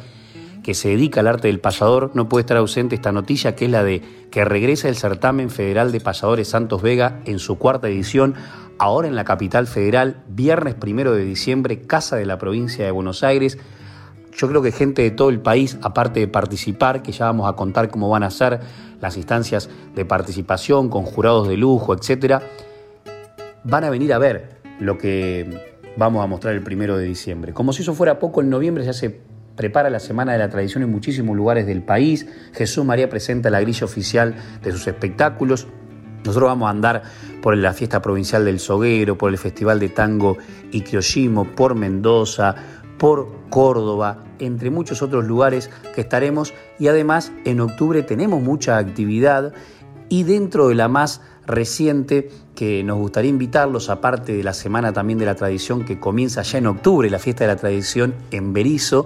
que 0.62 0.76
se 0.76 0.90
dedica 0.90 1.22
al 1.22 1.28
arte 1.28 1.48
del 1.48 1.60
payador, 1.60 2.12
no 2.14 2.30
puede 2.30 2.42
estar 2.42 2.58
ausente 2.58 2.94
esta 2.94 3.12
noticia 3.12 3.56
que 3.56 3.66
es 3.66 3.72
la 3.72 3.84
de 3.84 4.04
que 4.30 4.46
regresa 4.46 4.88
el 4.88 4.98
certamen 4.98 5.50
federal 5.50 5.92
de 5.92 6.00
payadores 6.00 6.48
Santos 6.48 6.84
Vega 6.84 7.22
en 7.26 7.40
su 7.40 7.58
cuarta 7.58 7.88
edición, 7.88 8.36
ahora 8.78 9.08
en 9.08 9.16
la 9.16 9.24
capital 9.24 9.66
federal, 9.66 10.22
viernes 10.28 10.76
primero 10.76 11.16
de 11.16 11.26
diciembre, 11.26 11.82
Casa 11.82 12.18
de 12.18 12.28
la 12.28 12.38
provincia 12.38 12.86
de 12.86 12.92
Buenos 12.92 13.24
Aires. 13.24 13.58
Yo 14.38 14.48
creo 14.48 14.62
que 14.62 14.72
gente 14.72 15.02
de 15.02 15.10
todo 15.10 15.30
el 15.30 15.40
país, 15.40 15.80
aparte 15.82 16.20
de 16.20 16.28
participar, 16.28 17.02
que 17.02 17.14
ya 17.14 17.26
vamos 17.26 17.50
a 17.50 17.54
contar 17.54 17.90
cómo 17.90 18.10
van 18.10 18.22
a 18.22 18.30
ser 18.30 18.60
las 19.02 19.18
instancias 19.18 19.72
de 19.96 20.06
participación 20.06 20.90
con 20.90 21.02
jurados 21.02 21.48
de 21.48 21.58
lujo, 21.58 21.96
etcétera, 21.96 22.44
van 23.66 23.84
a 23.84 23.90
venir 23.90 24.14
a 24.14 24.18
ver 24.18 24.60
lo 24.80 24.98
que 24.98 25.50
vamos 25.98 26.24
a 26.24 26.28
mostrar 26.28 26.54
el 26.54 26.64
primero 26.64 26.98
de 26.98 27.06
diciembre. 27.06 27.54
Como 27.54 27.74
si 27.74 27.82
eso 27.82 27.94
fuera 27.94 28.20
poco, 28.20 28.42
en 28.42 28.50
noviembre 28.50 28.86
ya 28.86 28.94
se 28.94 29.20
prepara 29.56 29.90
la 29.90 30.00
Semana 30.00 30.34
de 30.34 30.40
la 30.40 30.50
Tradición 30.50 30.84
en 30.84 30.92
muchísimos 30.92 31.36
lugares 31.36 31.66
del 31.66 31.82
país. 31.82 32.28
Jesús 32.54 32.86
María 32.86 33.10
presenta 33.10 33.50
la 33.50 33.62
grilla 33.62 33.86
oficial 33.86 34.36
de 34.62 34.72
sus 34.72 34.88
espectáculos. 34.88 35.68
Nosotros 36.26 36.50
vamos 36.50 36.68
a 36.68 36.72
andar 36.72 37.04
por 37.42 37.56
la 37.56 37.74
fiesta 37.74 38.02
provincial 38.02 38.46
del 38.46 38.60
Soguero, 38.60 39.18
por 39.18 39.32
el 39.32 39.38
Festival 39.38 39.80
de 39.80 39.90
Tango 39.90 40.38
y 40.72 40.82
Kyoshimo, 40.82 41.56
por 41.56 41.76
Mendoza, 41.76 42.56
por 42.98 43.50
Córdoba, 43.50 44.24
entre 44.40 44.70
muchos 44.72 45.02
otros 45.02 45.26
lugares 45.26 45.70
que 45.94 46.02
estaremos. 46.02 46.54
Y 46.80 46.88
además 46.88 47.32
en 47.46 47.62
octubre 47.62 48.02
tenemos 48.04 48.42
mucha 48.42 48.78
actividad 48.78 49.54
y 50.10 50.24
dentro 50.24 50.68
de 50.68 50.76
la 50.76 50.88
más 50.88 51.22
reciente 51.46 52.30
que 52.56 52.84
nos 52.84 52.98
gustaría 52.98 53.30
invitarlos, 53.30 53.90
aparte 53.90 54.34
de 54.34 54.44
la 54.44 54.54
Semana 54.54 54.94
también 54.94 55.20
de 55.20 55.26
la 55.26 55.36
Tradición 55.36 55.86
que 55.86 56.00
comienza 56.00 56.42
ya 56.42 56.58
en 56.58 56.68
octubre, 56.68 57.10
la 57.10 57.20
fiesta 57.20 57.44
de 57.44 57.50
la 57.50 57.58
Tradición 57.58 58.16
en 58.32 58.54
Berizo 58.54 59.06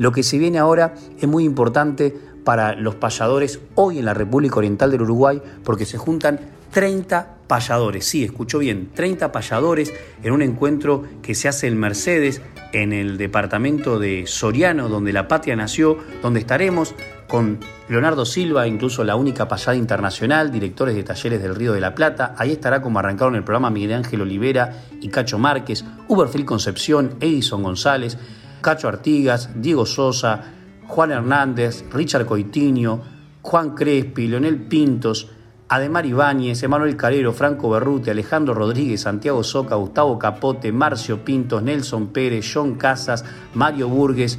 lo 0.00 0.12
que 0.12 0.22
se 0.22 0.38
viene 0.38 0.58
ahora 0.58 0.94
es 1.20 1.28
muy 1.28 1.44
importante 1.44 2.16
para 2.42 2.74
los 2.74 2.94
payadores 2.94 3.60
hoy 3.74 3.98
en 3.98 4.06
la 4.06 4.14
República 4.14 4.56
Oriental 4.56 4.90
del 4.90 5.02
Uruguay 5.02 5.42
porque 5.62 5.84
se 5.84 5.98
juntan 5.98 6.40
30 6.70 7.36
payadores, 7.46 8.06
sí, 8.06 8.24
escuchó 8.24 8.60
bien, 8.60 8.88
30 8.94 9.30
payadores 9.30 9.92
en 10.22 10.32
un 10.32 10.40
encuentro 10.40 11.04
que 11.20 11.34
se 11.34 11.48
hace 11.48 11.66
en 11.66 11.78
Mercedes, 11.78 12.40
en 12.72 12.94
el 12.94 13.18
departamento 13.18 13.98
de 13.98 14.24
Soriano, 14.26 14.88
donde 14.88 15.12
la 15.12 15.28
patria 15.28 15.54
nació, 15.54 15.98
donde 16.22 16.40
estaremos 16.40 16.94
con 17.30 17.60
Leonardo 17.88 18.26
Silva, 18.26 18.66
incluso 18.66 19.04
la 19.04 19.16
única 19.16 19.46
payada 19.46 19.76
internacional, 19.76 20.50
directores 20.50 20.94
de 20.96 21.04
talleres 21.04 21.40
del 21.40 21.54
Río 21.54 21.72
de 21.72 21.80
la 21.80 21.94
Plata. 21.94 22.34
Ahí 22.36 22.52
estará 22.52 22.82
como 22.82 22.98
arrancaron 22.98 23.36
el 23.36 23.44
programa 23.44 23.70
Miguel 23.70 23.92
Ángel 23.92 24.22
Olivera 24.22 24.82
y 25.00 25.08
Cacho 25.08 25.38
Márquez, 25.38 25.84
Uberfil 26.08 26.44
Concepción, 26.44 27.16
Edison 27.20 27.62
González. 27.62 28.18
Cacho 28.60 28.88
Artigas, 28.88 29.50
Diego 29.54 29.86
Sosa, 29.86 30.42
Juan 30.86 31.12
Hernández, 31.12 31.84
Richard 31.92 32.26
Coitinho, 32.26 33.00
Juan 33.42 33.74
Crespi, 33.74 34.28
Leonel 34.28 34.66
Pintos, 34.66 35.28
Ademar 35.68 36.04
Ibáñez, 36.04 36.62
Emanuel 36.62 36.96
Carero, 36.96 37.32
Franco 37.32 37.70
Berrute, 37.70 38.10
Alejandro 38.10 38.54
Rodríguez, 38.54 39.02
Santiago 39.02 39.42
Soca, 39.44 39.76
Gustavo 39.76 40.18
Capote, 40.18 40.72
Marcio 40.72 41.24
Pintos, 41.24 41.62
Nelson 41.62 42.08
Pérez, 42.08 42.50
John 42.52 42.74
Casas, 42.74 43.24
Mario 43.54 43.88
Burgues, 43.88 44.38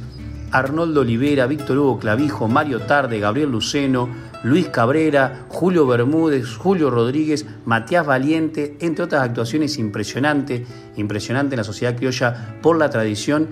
Arnoldo 0.52 1.00
Olivera, 1.00 1.46
Víctor 1.46 1.78
Hugo 1.78 1.98
Clavijo, 1.98 2.46
Mario 2.46 2.80
Tarde, 2.80 3.18
Gabriel 3.18 3.50
Luceno, 3.50 4.08
Luis 4.44 4.68
Cabrera, 4.68 5.46
Julio 5.48 5.86
Bermúdez, 5.86 6.56
Julio 6.56 6.90
Rodríguez, 6.90 7.46
Matías 7.64 8.06
Valiente, 8.06 8.76
entre 8.80 9.04
otras 9.04 9.22
actuaciones 9.22 9.78
impresionantes, 9.78 10.62
impresionante 10.96 11.54
en 11.54 11.58
la 11.58 11.64
sociedad 11.64 11.96
criolla 11.96 12.58
por 12.60 12.76
la 12.78 12.90
tradición 12.90 13.48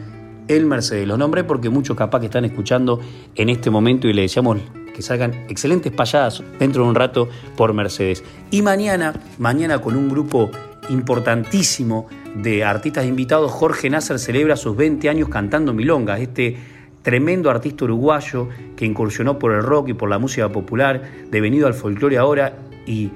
el 0.49 0.67
Mercedes. 0.67 1.07
Los 1.07 1.19
nombré 1.19 1.45
porque 1.45 1.71
muchos 1.71 1.97
capaz 1.97 2.21
que 2.21 2.27
están 2.27 2.45
escuchando 2.45 3.01
en 3.35 3.49
este 3.49 3.71
momento 3.71 4.09
y 4.09 4.13
le 4.13 4.23
deseamos 4.23 4.59
que 4.95 5.03
salgan 5.03 5.47
excelentes 5.49 5.93
payadas 5.93 6.43
dentro 6.59 6.83
de 6.83 6.89
un 6.89 6.95
rato 6.95 7.29
por 7.57 7.73
Mercedes. 7.73 8.25
Y 8.51 8.61
mañana, 8.63 9.15
mañana 9.39 9.81
con 9.81 9.97
un 9.97 10.09
grupo 10.09 10.51
importantísimo 10.89 12.09
de 12.35 12.65
artistas 12.65 13.07
invitados, 13.07 13.53
Jorge 13.53 13.89
Nasser 13.91 14.19
celebra 14.19 14.57
sus 14.57 14.77
20 14.77 15.09
años 15.09 15.29
cantando 15.29 15.73
milongas, 15.73 16.21
este 16.21 16.57
tremendo 17.03 17.51
artista 17.51 17.85
uruguayo 17.85 18.49
que 18.77 18.85
incursionó 18.85 19.39
por 19.39 19.53
el 19.53 19.63
rock 19.63 19.91
y 19.91 19.95
por 19.95 20.09
la 20.11 20.19
música 20.19 20.51
popular, 20.51 21.03
devenido 21.31 21.67
al 21.67 21.75
folclore 21.75 22.19
ahora 22.19 22.57
y 22.87 23.11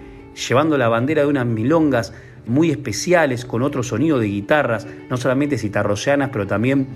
llevando 0.48 0.78
la 0.78 0.88
bandera 0.88 1.22
de 1.22 1.28
unas 1.28 1.46
milongas 1.46 2.12
muy 2.46 2.70
especiales 2.70 3.44
con 3.44 3.62
otro 3.62 3.82
sonido 3.82 4.18
de 4.18 4.26
guitarras, 4.26 4.86
no 5.08 5.16
solamente 5.16 5.58
citarroceanas, 5.58 6.30
pero 6.30 6.46
también 6.46 6.88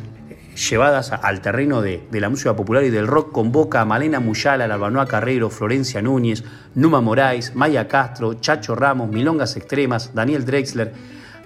llevadas 0.58 1.12
al 1.12 1.40
terreno 1.40 1.80
de, 1.80 2.02
la 2.10 2.28
música 2.28 2.56
popular 2.56 2.84
y 2.84 2.90
del 2.90 3.06
rock, 3.06 3.32
convoca 3.32 3.80
a 3.80 3.84
Malena 3.84 4.20
Muyala, 4.20 4.64
Albanoa 4.64 5.06
Carrero, 5.06 5.50
Florencia 5.50 6.02
Núñez, 6.02 6.42
Numa 6.74 7.00
Moraes, 7.00 7.54
Maya 7.54 7.86
Castro, 7.86 8.34
Chacho 8.34 8.74
Ramos, 8.74 9.08
Milongas 9.08 9.56
Extremas, 9.56 10.14
Daniel 10.14 10.44
Drexler, 10.44 10.92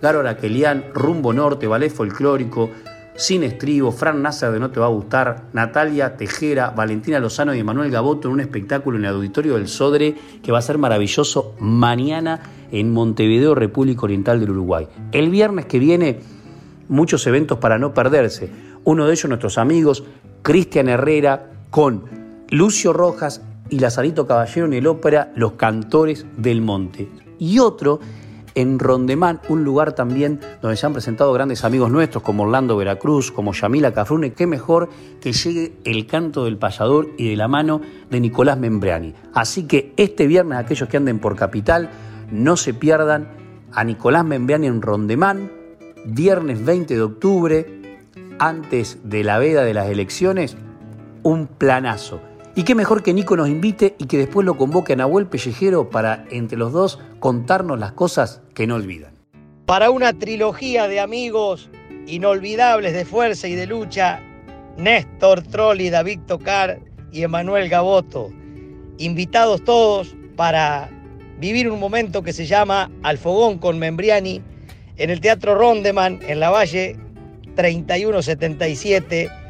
Garo 0.01 0.21
Araquelian, 0.21 0.87
Rumbo 0.95 1.33
Norte, 1.33 1.67
Ballet 1.67 1.91
Folclórico, 1.91 2.71
Sin 3.15 3.43
Estribo, 3.43 3.93
Fran 3.93 4.23
Nasser 4.23 4.51
de 4.51 4.59
No 4.59 4.71
Te 4.71 4.81
Va 4.81 4.87
a 4.87 4.89
Gustar, 4.89 5.45
Natalia 5.53 6.17
Tejera, 6.17 6.71
Valentina 6.71 7.21
Lozano 7.21 7.55
y 7.55 7.59
Emanuel 7.59 7.91
Gaboto 7.91 8.29
en 8.29 8.35
un 8.35 8.41
espectáculo 8.41 8.97
en 8.97 9.05
el 9.05 9.15
Auditorio 9.15 9.55
del 9.55 9.69
Sodre 9.69 10.15
que 10.43 10.51
va 10.51 10.59
a 10.59 10.63
ser 10.63 10.79
maravilloso 10.79 11.55
mañana 11.61 12.41
en 12.71 12.91
Montevideo, 12.91 13.55
República 13.55 14.03
Oriental 14.03 14.41
del 14.41 14.51
Uruguay. 14.51 14.89
El 15.13 15.29
viernes 15.29 15.67
que 15.67 15.79
viene, 15.79 16.21
muchos 16.89 17.27
eventos 17.27 17.59
para 17.59 17.79
no 17.79 17.93
perderse. 17.93 18.51
Uno 18.85 19.07
de 19.07 19.13
ellos, 19.13 19.29
nuestros 19.29 19.59
amigos, 19.59 20.05
Cristian 20.41 20.89
Herrera, 20.89 21.51
con 21.71 22.05
Lucio 22.49 22.93
Rojas 22.93 23.43
y 23.69 23.79
Lazarito 23.79 24.27
Caballero 24.27 24.67
en 24.67 24.73
el 24.73 24.87
ópera 24.87 25.33
Los 25.37 25.53
Cantores 25.53 26.27
del 26.37 26.63
Monte. 26.63 27.09
Y 27.39 27.59
otro 27.59 28.01
en 28.55 28.79
Rondemán, 28.79 29.41
un 29.49 29.65
lugar 29.65 29.93
también 29.93 30.41
donde 30.61 30.77
se 30.77 30.87
han 30.87 30.93
presentado 30.93 31.33
grandes 31.33 31.65
amigos 31.65 31.91
nuestros 31.91 32.23
como 32.23 32.45
Orlando 32.45 32.77
Veracruz, 32.77 33.33
como 33.33 33.53
Yamila 33.53 33.93
Cafrune, 33.93 34.33
qué 34.33 34.47
mejor 34.47 34.89
que 35.21 35.33
llegue 35.33 35.73
el 35.85 36.07
canto 36.07 36.45
del 36.45 36.59
payador 36.59 37.09
y 37.17 37.31
de 37.31 37.37
la 37.37 37.49
mano 37.49 37.81
de 38.11 38.21
Nicolás 38.21 38.59
Membriani. 38.59 39.15
Así 39.35 39.65
que 39.65 39.93
este 39.97 40.27
viernes 40.27 40.59
aquellos 40.59 40.89
que 40.89 40.97
anden 40.97 41.19
por 41.19 41.37
Capital, 41.37 41.91
no 42.31 42.57
se 42.57 42.75
pierdan 42.75 43.29
a 43.73 43.85
Nicolás 43.85 44.25
Membriani 44.25 44.67
en 44.67 44.83
Rondemán, 44.83 45.51
viernes 46.05 46.65
20 46.65 46.95
de 46.95 47.03
octubre, 47.03 47.83
antes 48.39 48.99
de 49.05 49.25
la 49.25 49.39
veda 49.39 49.63
de 49.63 49.75
las 49.75 49.89
elecciones, 49.89 50.57
un 51.23 51.47
planazo. 51.47 52.21
Y 52.55 52.65
qué 52.65 52.75
mejor 52.75 53.03
que 53.03 53.15
Nico 53.15 53.35
nos 53.35 53.49
invite 53.49 53.95
y 53.99 54.05
que 54.07 54.19
después 54.19 54.45
lo 54.45 54.59
convoque 54.59 54.93
a 54.93 54.97
Nahuel 54.97 55.27
Pellejero 55.27 55.89
para, 55.89 56.27
entre 56.31 56.59
los 56.59 56.71
dos, 56.73 56.99
contarnos 57.19 57.79
las 57.79 57.93
cosas 57.93 58.43
que 58.53 58.67
no 58.67 58.75
olvidan. 58.75 59.15
Para 59.65 59.91
una 59.91 60.13
trilogía 60.13 60.87
de 60.87 61.01
amigos 61.01 61.71
inolvidables 62.07 62.93
de 62.93 63.07
fuerza 63.07 63.49
y 63.49 63.55
de 63.55 63.67
lucha, 63.67 64.21
Néstor 64.77 65.43
Trolli, 65.45 65.89
David 65.89 66.21
Tocar 66.27 66.81
y 67.11 67.23
Emanuel 67.23 67.71
Gaboto. 67.71 68.31
Invitados 68.99 69.65
todos 69.65 70.15
para 70.37 70.91
vivir 71.39 71.71
un 71.71 71.81
momento 71.81 72.23
que 72.23 72.35
se 72.35 72.45
llama 72.45 72.91
Al 73.03 73.17
Fogón 73.17 73.57
con 73.57 73.79
Membriani 73.79 74.43
en 74.99 75.09
el 75.09 75.23
Teatro 75.23 75.55
Rondeman 75.55 76.21
en 76.29 76.39
la 76.39 76.51
Valle 76.51 76.99
3177 77.57 79.42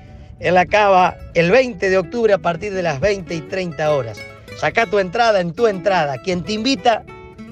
en 0.43 0.55
la 0.55 0.66
Cava 0.66 1.16
el 1.34 1.51
20 1.51 1.88
de 1.88 1.99
octubre 1.99 2.32
a 2.32 2.38
partir 2.38 2.74
de 2.74 2.82
las 2.82 3.01
20 3.01 3.34
y 3.34 3.40
30 3.43 3.95
horas. 3.95 4.18
Saca 4.59 4.86
tu 4.86 4.99
entrada 4.99 5.40
en 5.40 5.53
tu 5.53 5.66
entrada. 5.66 6.18
Quien 6.18 6.43
te 6.43 6.53
invita 6.53 7.05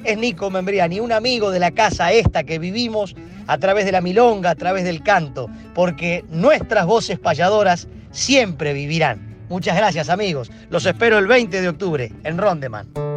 es 0.04 0.18
Nico 0.18 0.50
Membriani, 0.50 1.00
un 1.00 1.12
amigo 1.12 1.50
de 1.50 1.60
la 1.60 1.70
casa 1.70 2.12
esta 2.12 2.42
que 2.44 2.58
vivimos 2.58 3.14
a 3.46 3.58
través 3.58 3.84
de 3.84 3.92
la 3.92 4.00
milonga, 4.00 4.50
a 4.50 4.54
través 4.54 4.84
del 4.84 5.02
canto, 5.02 5.48
porque 5.74 6.24
nuestras 6.30 6.86
voces 6.86 7.18
payadoras 7.18 7.88
siempre 8.10 8.72
vivirán. 8.72 9.38
Muchas 9.48 9.76
gracias 9.76 10.08
amigos. 10.08 10.50
Los 10.68 10.84
espero 10.86 11.18
el 11.18 11.26
20 11.26 11.60
de 11.60 11.68
octubre 11.68 12.12
en 12.24 12.38
Rondeman. 12.38 13.09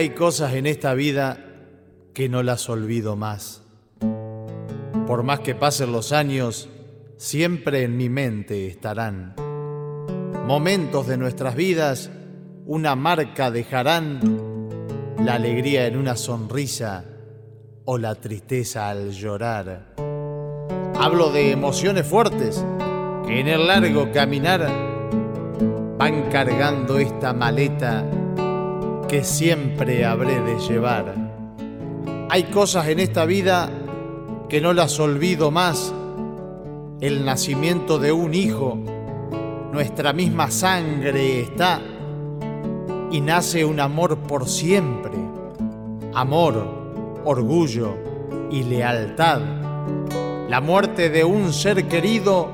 Hay 0.00 0.14
cosas 0.14 0.54
en 0.54 0.66
esta 0.66 0.94
vida 0.94 1.44
que 2.14 2.30
no 2.30 2.42
las 2.42 2.70
olvido 2.70 3.16
más. 3.16 3.60
Por 5.06 5.22
más 5.24 5.40
que 5.40 5.54
pasen 5.54 5.92
los 5.92 6.12
años, 6.12 6.70
siempre 7.18 7.82
en 7.82 7.98
mi 7.98 8.08
mente 8.08 8.66
estarán. 8.66 9.34
Momentos 10.46 11.06
de 11.06 11.18
nuestras 11.18 11.54
vidas, 11.54 12.10
una 12.64 12.96
marca 12.96 13.50
dejarán, 13.50 14.20
la 15.22 15.34
alegría 15.34 15.86
en 15.86 15.98
una 15.98 16.16
sonrisa 16.16 17.04
o 17.84 17.98
la 17.98 18.14
tristeza 18.14 18.88
al 18.88 19.10
llorar. 19.10 19.96
Hablo 20.98 21.30
de 21.30 21.50
emociones 21.50 22.06
fuertes 22.06 22.64
que 23.26 23.40
en 23.40 23.48
el 23.48 23.66
largo 23.66 24.10
caminar 24.12 24.66
van 25.98 26.30
cargando 26.30 26.98
esta 26.98 27.34
maleta 27.34 28.19
que 29.10 29.24
siempre 29.24 30.04
habré 30.04 30.40
de 30.40 30.56
llevar. 30.60 31.12
Hay 32.28 32.44
cosas 32.44 32.86
en 32.86 33.00
esta 33.00 33.24
vida 33.24 33.68
que 34.48 34.60
no 34.60 34.72
las 34.72 35.00
olvido 35.00 35.50
más. 35.50 35.92
El 37.00 37.24
nacimiento 37.24 37.98
de 37.98 38.12
un 38.12 38.34
hijo, 38.34 38.78
nuestra 39.72 40.12
misma 40.12 40.52
sangre 40.52 41.40
está 41.40 41.82
y 43.10 43.20
nace 43.20 43.64
un 43.64 43.80
amor 43.80 44.16
por 44.16 44.48
siempre. 44.48 45.14
Amor, 46.14 46.64
orgullo 47.24 47.96
y 48.48 48.62
lealtad. 48.62 49.40
La 50.48 50.60
muerte 50.60 51.10
de 51.10 51.24
un 51.24 51.52
ser 51.52 51.88
querido, 51.88 52.50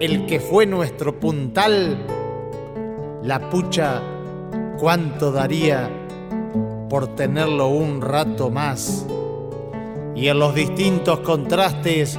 el 0.00 0.26
que 0.26 0.38
fue 0.38 0.66
nuestro 0.66 1.18
puntal, 1.18 2.04
la 3.22 3.48
pucha 3.48 4.11
cuánto 4.78 5.32
daría 5.32 5.90
por 6.88 7.14
tenerlo 7.14 7.68
un 7.68 8.02
rato 8.02 8.50
más. 8.50 9.06
Y 10.14 10.28
en 10.28 10.38
los 10.38 10.54
distintos 10.54 11.20
contrastes 11.20 12.18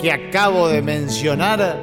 que 0.00 0.12
acabo 0.12 0.68
de 0.68 0.82
mencionar, 0.82 1.78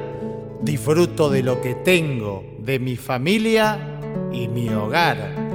disfruto 0.62 1.30
de 1.30 1.42
lo 1.42 1.60
que 1.60 1.74
tengo, 1.74 2.44
de 2.58 2.78
mi 2.78 2.96
familia 2.96 3.98
y 4.32 4.46
mi 4.48 4.68
hogar. 4.68 5.50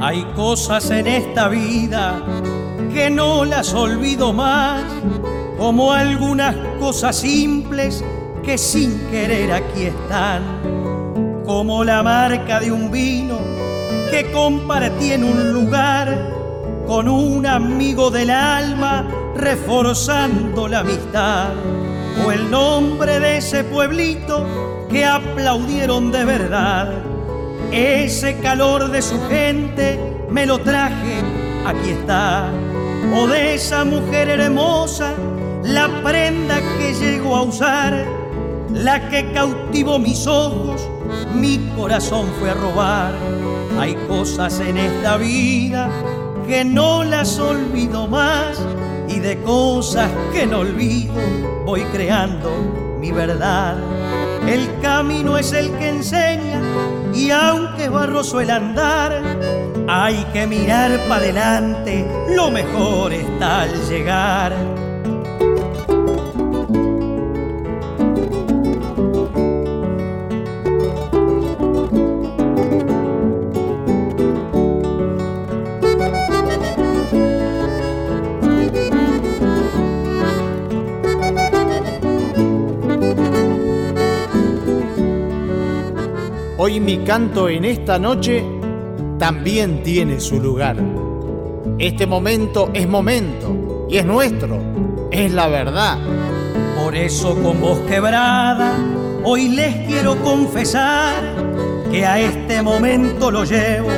Hay 0.00 0.24
cosas 0.36 0.90
en 0.90 1.06
esta 1.06 1.48
vida 1.48 2.35
que 2.96 3.10
no 3.10 3.44
las 3.44 3.74
olvido 3.74 4.32
más, 4.32 4.82
como 5.58 5.92
algunas 5.92 6.56
cosas 6.80 7.14
simples 7.14 8.02
que 8.42 8.56
sin 8.56 8.98
querer 9.10 9.52
aquí 9.52 9.82
están, 9.82 11.42
como 11.44 11.84
la 11.84 12.02
marca 12.02 12.58
de 12.58 12.72
un 12.72 12.90
vino 12.90 13.38
que 14.10 14.32
compartí 14.32 15.12
en 15.12 15.24
un 15.24 15.52
lugar 15.52 16.32
con 16.86 17.06
un 17.06 17.44
amigo 17.44 18.10
del 18.10 18.30
alma, 18.30 19.06
reforzando 19.36 20.66
la 20.66 20.78
amistad, 20.78 21.50
o 22.24 22.32
el 22.32 22.50
nombre 22.50 23.20
de 23.20 23.36
ese 23.36 23.62
pueblito 23.62 24.86
que 24.88 25.04
aplaudieron 25.04 26.10
de 26.10 26.24
verdad. 26.24 26.94
Ese 27.70 28.38
calor 28.38 28.90
de 28.90 29.02
su 29.02 29.20
gente 29.28 30.00
me 30.30 30.46
lo 30.46 30.60
traje, 30.60 31.20
aquí 31.66 31.90
está 31.90 32.50
o 33.14 33.26
de 33.26 33.54
esa 33.54 33.84
mujer 33.84 34.28
hermosa, 34.28 35.14
la 35.62 36.02
prenda 36.02 36.60
que 36.78 36.94
llegó 36.94 37.36
a 37.36 37.42
usar, 37.42 38.04
la 38.72 39.08
que 39.08 39.32
cautivó 39.32 39.98
mis 39.98 40.26
ojos, 40.26 40.88
mi 41.34 41.58
corazón 41.76 42.26
fue 42.38 42.50
a 42.50 42.54
robar. 42.54 43.14
Hay 43.78 43.94
cosas 44.08 44.60
en 44.60 44.78
esta 44.78 45.16
vida 45.16 45.90
que 46.46 46.64
no 46.64 47.04
las 47.04 47.38
olvido 47.38 48.06
más 48.06 48.58
y 49.08 49.18
de 49.20 49.40
cosas 49.42 50.10
que 50.32 50.46
no 50.46 50.60
olvido 50.60 51.14
voy 51.64 51.82
creando 51.84 52.50
mi 53.00 53.12
verdad. 53.12 53.76
El 54.46 54.68
camino 54.80 55.36
es 55.36 55.52
el 55.52 55.70
que 55.78 55.88
enseña 55.88 56.60
y 57.12 57.30
aunque 57.30 57.88
barroso 57.88 58.40
el 58.40 58.50
andar, 58.50 59.22
hay 59.88 60.24
que 60.32 60.46
mirar 60.46 60.98
para 61.08 61.16
adelante, 61.16 62.06
lo 62.34 62.50
mejor 62.50 63.12
está 63.12 63.62
al 63.62 63.88
llegar. 63.88 64.52
Hoy 86.58 86.80
mi 86.80 86.98
canto 87.04 87.48
en 87.48 87.64
esta 87.64 87.98
noche 87.98 88.55
también 89.18 89.82
tiene 89.82 90.20
su 90.20 90.40
lugar. 90.40 90.76
Este 91.78 92.06
momento 92.06 92.70
es 92.72 92.88
momento 92.88 93.86
y 93.88 93.98
es 93.98 94.04
nuestro, 94.04 94.58
es 95.10 95.32
la 95.32 95.48
verdad. 95.48 95.98
Por 96.82 96.94
eso 96.94 97.34
con 97.42 97.60
voz 97.60 97.78
quebrada, 97.80 98.76
hoy 99.24 99.48
les 99.48 99.86
quiero 99.86 100.16
confesar 100.22 101.14
que 101.90 102.04
a 102.04 102.20
este 102.20 102.62
momento 102.62 103.30
lo 103.30 103.44
llevo, 103.44 103.90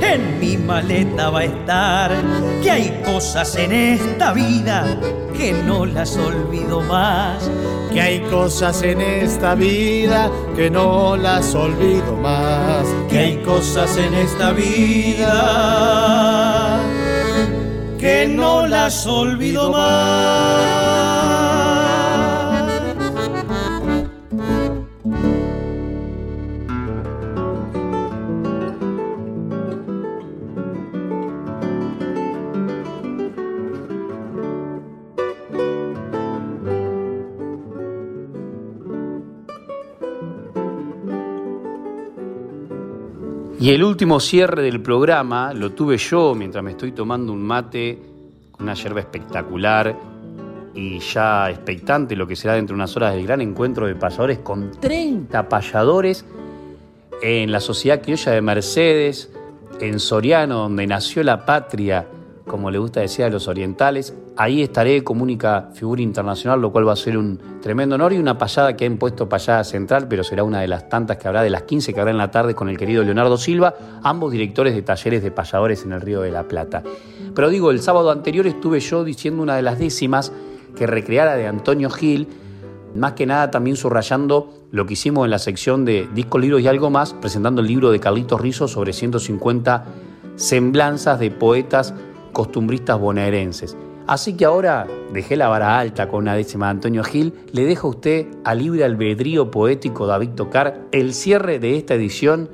en 0.00 0.38
mi 0.38 0.56
maleta 0.56 1.30
va 1.30 1.40
a 1.40 1.44
estar, 1.44 2.12
que 2.62 2.70
hay 2.70 3.02
cosas 3.04 3.56
en 3.56 3.72
esta 3.72 4.32
vida 4.32 4.84
que 5.36 5.52
no 5.52 5.84
las 5.86 6.16
olvido 6.16 6.80
más. 6.82 7.50
Que 7.92 8.00
hay 8.00 8.20
cosas 8.20 8.82
en 8.82 9.00
esta 9.00 9.54
vida 9.54 10.30
que 10.54 10.70
no 10.70 11.16
las 11.16 11.54
olvido 11.54 12.16
más. 12.16 12.86
Que 13.08 13.18
hay 13.18 13.36
cosas 13.38 13.96
en 13.96 14.12
esta 14.14 14.52
vida 14.52 15.86
que 17.98 18.28
no 18.28 18.66
las 18.66 19.06
olvido 19.06 19.70
más. 19.72 21.15
Y 43.66 43.70
el 43.70 43.82
último 43.82 44.20
cierre 44.20 44.62
del 44.62 44.80
programa 44.80 45.52
lo 45.52 45.72
tuve 45.72 45.98
yo 45.98 46.36
mientras 46.36 46.62
me 46.62 46.70
estoy 46.70 46.92
tomando 46.92 47.32
un 47.32 47.42
mate 47.42 47.98
con 48.52 48.62
una 48.62 48.74
yerba 48.74 49.00
espectacular 49.00 49.98
y 50.72 51.00
ya 51.00 51.50
expectante 51.50 52.14
lo 52.14 52.28
que 52.28 52.36
será 52.36 52.54
dentro 52.54 52.74
de 52.74 52.76
unas 52.76 52.96
horas 52.96 53.12
del 53.16 53.26
gran 53.26 53.40
encuentro 53.40 53.88
de 53.88 53.96
payadores 53.96 54.38
con 54.38 54.70
30 54.70 55.48
payadores 55.48 56.24
en 57.20 57.50
la 57.50 57.58
Sociedad 57.58 58.00
Criolla 58.00 58.30
de 58.30 58.40
Mercedes, 58.40 59.32
en 59.80 59.98
Soriano, 59.98 60.58
donde 60.58 60.86
nació 60.86 61.24
la 61.24 61.44
patria 61.44 62.06
como 62.46 62.70
le 62.70 62.78
gusta 62.78 63.00
decir 63.00 63.24
a 63.24 63.30
los 63.30 63.48
orientales. 63.48 64.14
Ahí 64.36 64.62
estaré 64.62 65.02
como 65.02 65.22
única 65.22 65.70
figura 65.74 66.00
internacional, 66.00 66.60
lo 66.60 66.70
cual 66.70 66.86
va 66.86 66.92
a 66.92 66.96
ser 66.96 67.18
un 67.18 67.40
tremendo 67.60 67.96
honor 67.96 68.12
y 68.12 68.18
una 68.18 68.38
payada 68.38 68.76
que 68.76 68.86
han 68.86 68.98
puesto 68.98 69.28
payada 69.28 69.64
central, 69.64 70.06
pero 70.08 70.22
será 70.22 70.44
una 70.44 70.60
de 70.60 70.68
las 70.68 70.88
tantas 70.88 71.16
que 71.16 71.26
habrá, 71.26 71.42
de 71.42 71.50
las 71.50 71.62
15 71.62 71.92
que 71.92 72.00
habrá 72.00 72.12
en 72.12 72.18
la 72.18 72.30
tarde 72.30 72.54
con 72.54 72.68
el 72.68 72.78
querido 72.78 73.02
Leonardo 73.02 73.36
Silva, 73.36 73.74
ambos 74.02 74.30
directores 74.30 74.74
de 74.74 74.82
talleres 74.82 75.22
de 75.22 75.30
payadores 75.32 75.84
en 75.84 75.92
el 75.92 76.00
Río 76.00 76.20
de 76.20 76.30
la 76.30 76.44
Plata. 76.44 76.84
Pero 77.34 77.50
digo, 77.50 77.70
el 77.70 77.82
sábado 77.82 78.10
anterior 78.10 78.46
estuve 78.46 78.78
yo 78.78 79.02
diciendo 79.02 79.42
una 79.42 79.56
de 79.56 79.62
las 79.62 79.78
décimas 79.78 80.32
que 80.76 80.86
recreara 80.86 81.34
de 81.34 81.48
Antonio 81.48 81.90
Gil, 81.90 82.28
más 82.94 83.12
que 83.12 83.26
nada 83.26 83.50
también 83.50 83.76
subrayando 83.76 84.52
lo 84.70 84.86
que 84.86 84.92
hicimos 84.92 85.24
en 85.24 85.30
la 85.32 85.38
sección 85.38 85.84
de 85.84 86.08
discos, 86.14 86.40
libros 86.40 86.62
y 86.62 86.68
algo 86.68 86.90
más, 86.90 87.12
presentando 87.12 87.60
el 87.60 87.66
libro 87.66 87.90
de 87.90 87.98
Carlitos 87.98 88.40
Rizzo 88.40 88.68
sobre 88.68 88.92
150 88.92 89.84
semblanzas 90.36 91.18
de 91.18 91.30
poetas 91.30 91.94
costumbristas 92.36 93.00
bonaerenses. 93.00 93.78
Así 94.06 94.36
que 94.36 94.44
ahora 94.44 94.86
dejé 95.10 95.36
la 95.36 95.48
vara 95.48 95.78
alta 95.78 96.10
con 96.10 96.24
una 96.24 96.34
décima 96.34 96.66
de 96.66 96.72
Antonio 96.72 97.02
Gil, 97.02 97.32
le 97.52 97.64
dejo 97.64 97.86
a 97.86 97.90
usted 97.92 98.26
a 98.44 98.54
libre 98.54 98.84
albedrío 98.84 99.50
poético 99.50 100.06
David 100.06 100.32
Tocar 100.36 100.82
el 100.92 101.14
cierre 101.14 101.58
de 101.58 101.78
esta 101.78 101.94
edición 101.94 102.50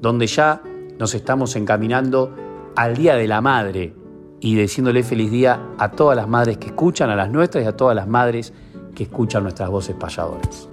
donde 0.00 0.26
ya 0.26 0.62
nos 0.98 1.14
estamos 1.14 1.54
encaminando 1.54 2.34
al 2.74 2.96
Día 2.96 3.14
de 3.14 3.28
la 3.28 3.40
Madre, 3.40 3.94
y 4.40 4.56
diciéndole 4.56 5.04
feliz 5.04 5.30
día 5.30 5.62
a 5.78 5.92
todas 5.92 6.16
las 6.16 6.26
madres 6.26 6.58
que 6.58 6.66
escuchan, 6.66 7.08
a 7.08 7.14
las 7.14 7.30
nuestras 7.30 7.62
y 7.62 7.68
a 7.68 7.76
todas 7.76 7.94
las 7.94 8.08
madres 8.08 8.52
que 8.96 9.04
escuchan 9.04 9.44
nuestras 9.44 9.70
voces 9.70 9.94
payadoras. 9.94 10.68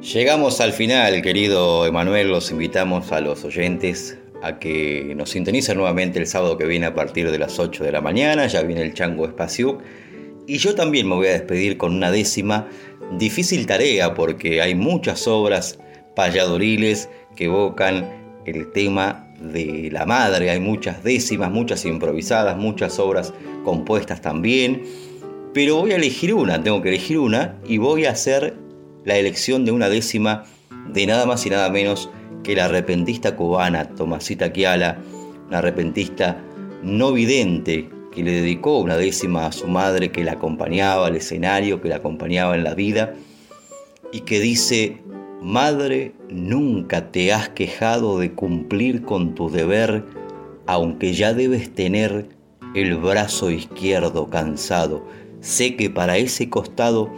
Llegamos 0.00 0.60
al 0.60 0.72
final, 0.72 1.22
querido 1.22 1.86
Emanuel, 1.86 2.28
los 2.28 2.52
invitamos 2.52 3.10
a 3.10 3.20
los 3.20 3.44
oyentes 3.44 4.16
a 4.42 4.58
que 4.58 5.14
nos 5.16 5.30
sintonicen 5.30 5.76
nuevamente 5.76 6.18
el 6.18 6.26
sábado 6.26 6.56
que 6.56 6.66
viene 6.66 6.86
a 6.86 6.94
partir 6.94 7.30
de 7.30 7.38
las 7.38 7.58
8 7.58 7.84
de 7.84 7.92
la 7.92 8.00
mañana, 8.00 8.46
ya 8.46 8.62
viene 8.62 8.82
el 8.82 8.94
Chango 8.94 9.26
Espacio. 9.26 9.78
Y 10.46 10.58
yo 10.58 10.74
también 10.74 11.08
me 11.08 11.16
voy 11.16 11.26
a 11.26 11.32
despedir 11.32 11.76
con 11.76 11.94
una 11.94 12.10
décima, 12.10 12.68
difícil 13.18 13.66
tarea 13.66 14.14
porque 14.14 14.62
hay 14.62 14.74
muchas 14.74 15.26
obras 15.26 15.78
payadoriles 16.14 17.08
que 17.34 17.46
evocan 17.46 18.08
el 18.44 18.70
tema 18.70 19.26
de 19.40 19.90
la 19.92 20.06
madre, 20.06 20.50
hay 20.50 20.60
muchas 20.60 21.02
décimas, 21.02 21.50
muchas 21.50 21.84
improvisadas, 21.84 22.56
muchas 22.56 22.98
obras 22.98 23.34
compuestas 23.64 24.20
también, 24.20 24.82
pero 25.52 25.76
voy 25.76 25.92
a 25.92 25.96
elegir 25.96 26.34
una, 26.34 26.62
tengo 26.62 26.82
que 26.82 26.90
elegir 26.90 27.18
una 27.18 27.56
y 27.66 27.78
voy 27.78 28.04
a 28.04 28.10
hacer 28.10 28.54
la 29.04 29.16
elección 29.16 29.64
de 29.64 29.72
una 29.72 29.88
décima 29.88 30.44
de 30.92 31.06
nada 31.06 31.26
más 31.26 31.44
y 31.46 31.50
nada 31.50 31.70
menos 31.70 32.10
que 32.46 32.54
la 32.54 32.66
arrepentista 32.66 33.34
cubana 33.34 33.88
Tomasita 33.88 34.52
Kiala, 34.52 34.98
una 35.48 35.58
arrepentista 35.58 36.40
no 36.80 37.10
vidente 37.10 37.90
que 38.12 38.22
le 38.22 38.30
dedicó 38.30 38.78
una 38.78 38.96
décima 38.96 39.46
a 39.46 39.52
su 39.52 39.66
madre 39.66 40.12
que 40.12 40.22
la 40.22 40.34
acompañaba 40.34 41.08
al 41.08 41.16
escenario, 41.16 41.80
que 41.80 41.88
la 41.88 41.96
acompañaba 41.96 42.54
en 42.54 42.62
la 42.62 42.74
vida 42.74 43.14
y 44.12 44.20
que 44.20 44.38
dice, 44.38 45.02
Madre, 45.42 46.12
nunca 46.30 47.10
te 47.10 47.32
has 47.32 47.48
quejado 47.48 48.20
de 48.20 48.30
cumplir 48.30 49.02
con 49.02 49.34
tu 49.34 49.50
deber, 49.50 50.04
aunque 50.68 51.14
ya 51.14 51.34
debes 51.34 51.74
tener 51.74 52.28
el 52.76 52.96
brazo 52.96 53.50
izquierdo 53.50 54.30
cansado. 54.30 55.04
Sé 55.40 55.74
que 55.74 55.90
para 55.90 56.16
ese 56.16 56.48
costado 56.48 57.10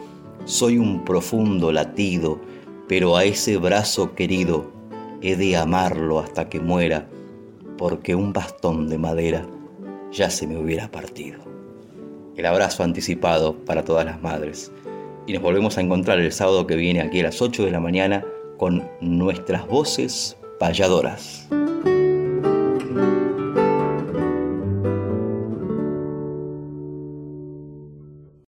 soy 0.46 0.78
un 0.78 1.04
profundo 1.04 1.70
latido, 1.70 2.40
pero 2.88 3.14
a 3.14 3.24
ese 3.24 3.58
brazo 3.58 4.14
querido 4.14 4.77
he 5.22 5.36
de 5.36 5.56
amarlo 5.56 6.20
hasta 6.20 6.48
que 6.48 6.60
muera, 6.60 7.08
porque 7.76 8.14
un 8.14 8.32
bastón 8.32 8.88
de 8.88 8.98
madera 8.98 9.46
ya 10.12 10.30
se 10.30 10.46
me 10.46 10.56
hubiera 10.56 10.90
partido. 10.90 11.40
El 12.36 12.46
abrazo 12.46 12.84
anticipado 12.84 13.54
para 13.64 13.84
todas 13.84 14.04
las 14.04 14.22
madres. 14.22 14.72
Y 15.26 15.32
nos 15.32 15.42
volvemos 15.42 15.76
a 15.76 15.80
encontrar 15.80 16.20
el 16.20 16.32
sábado 16.32 16.66
que 16.66 16.76
viene 16.76 17.00
aquí 17.00 17.20
a 17.20 17.24
las 17.24 17.42
8 17.42 17.64
de 17.64 17.70
la 17.70 17.80
mañana 17.80 18.24
con 18.56 18.88
nuestras 19.00 19.66
voces 19.66 20.36
payadoras. 20.58 21.48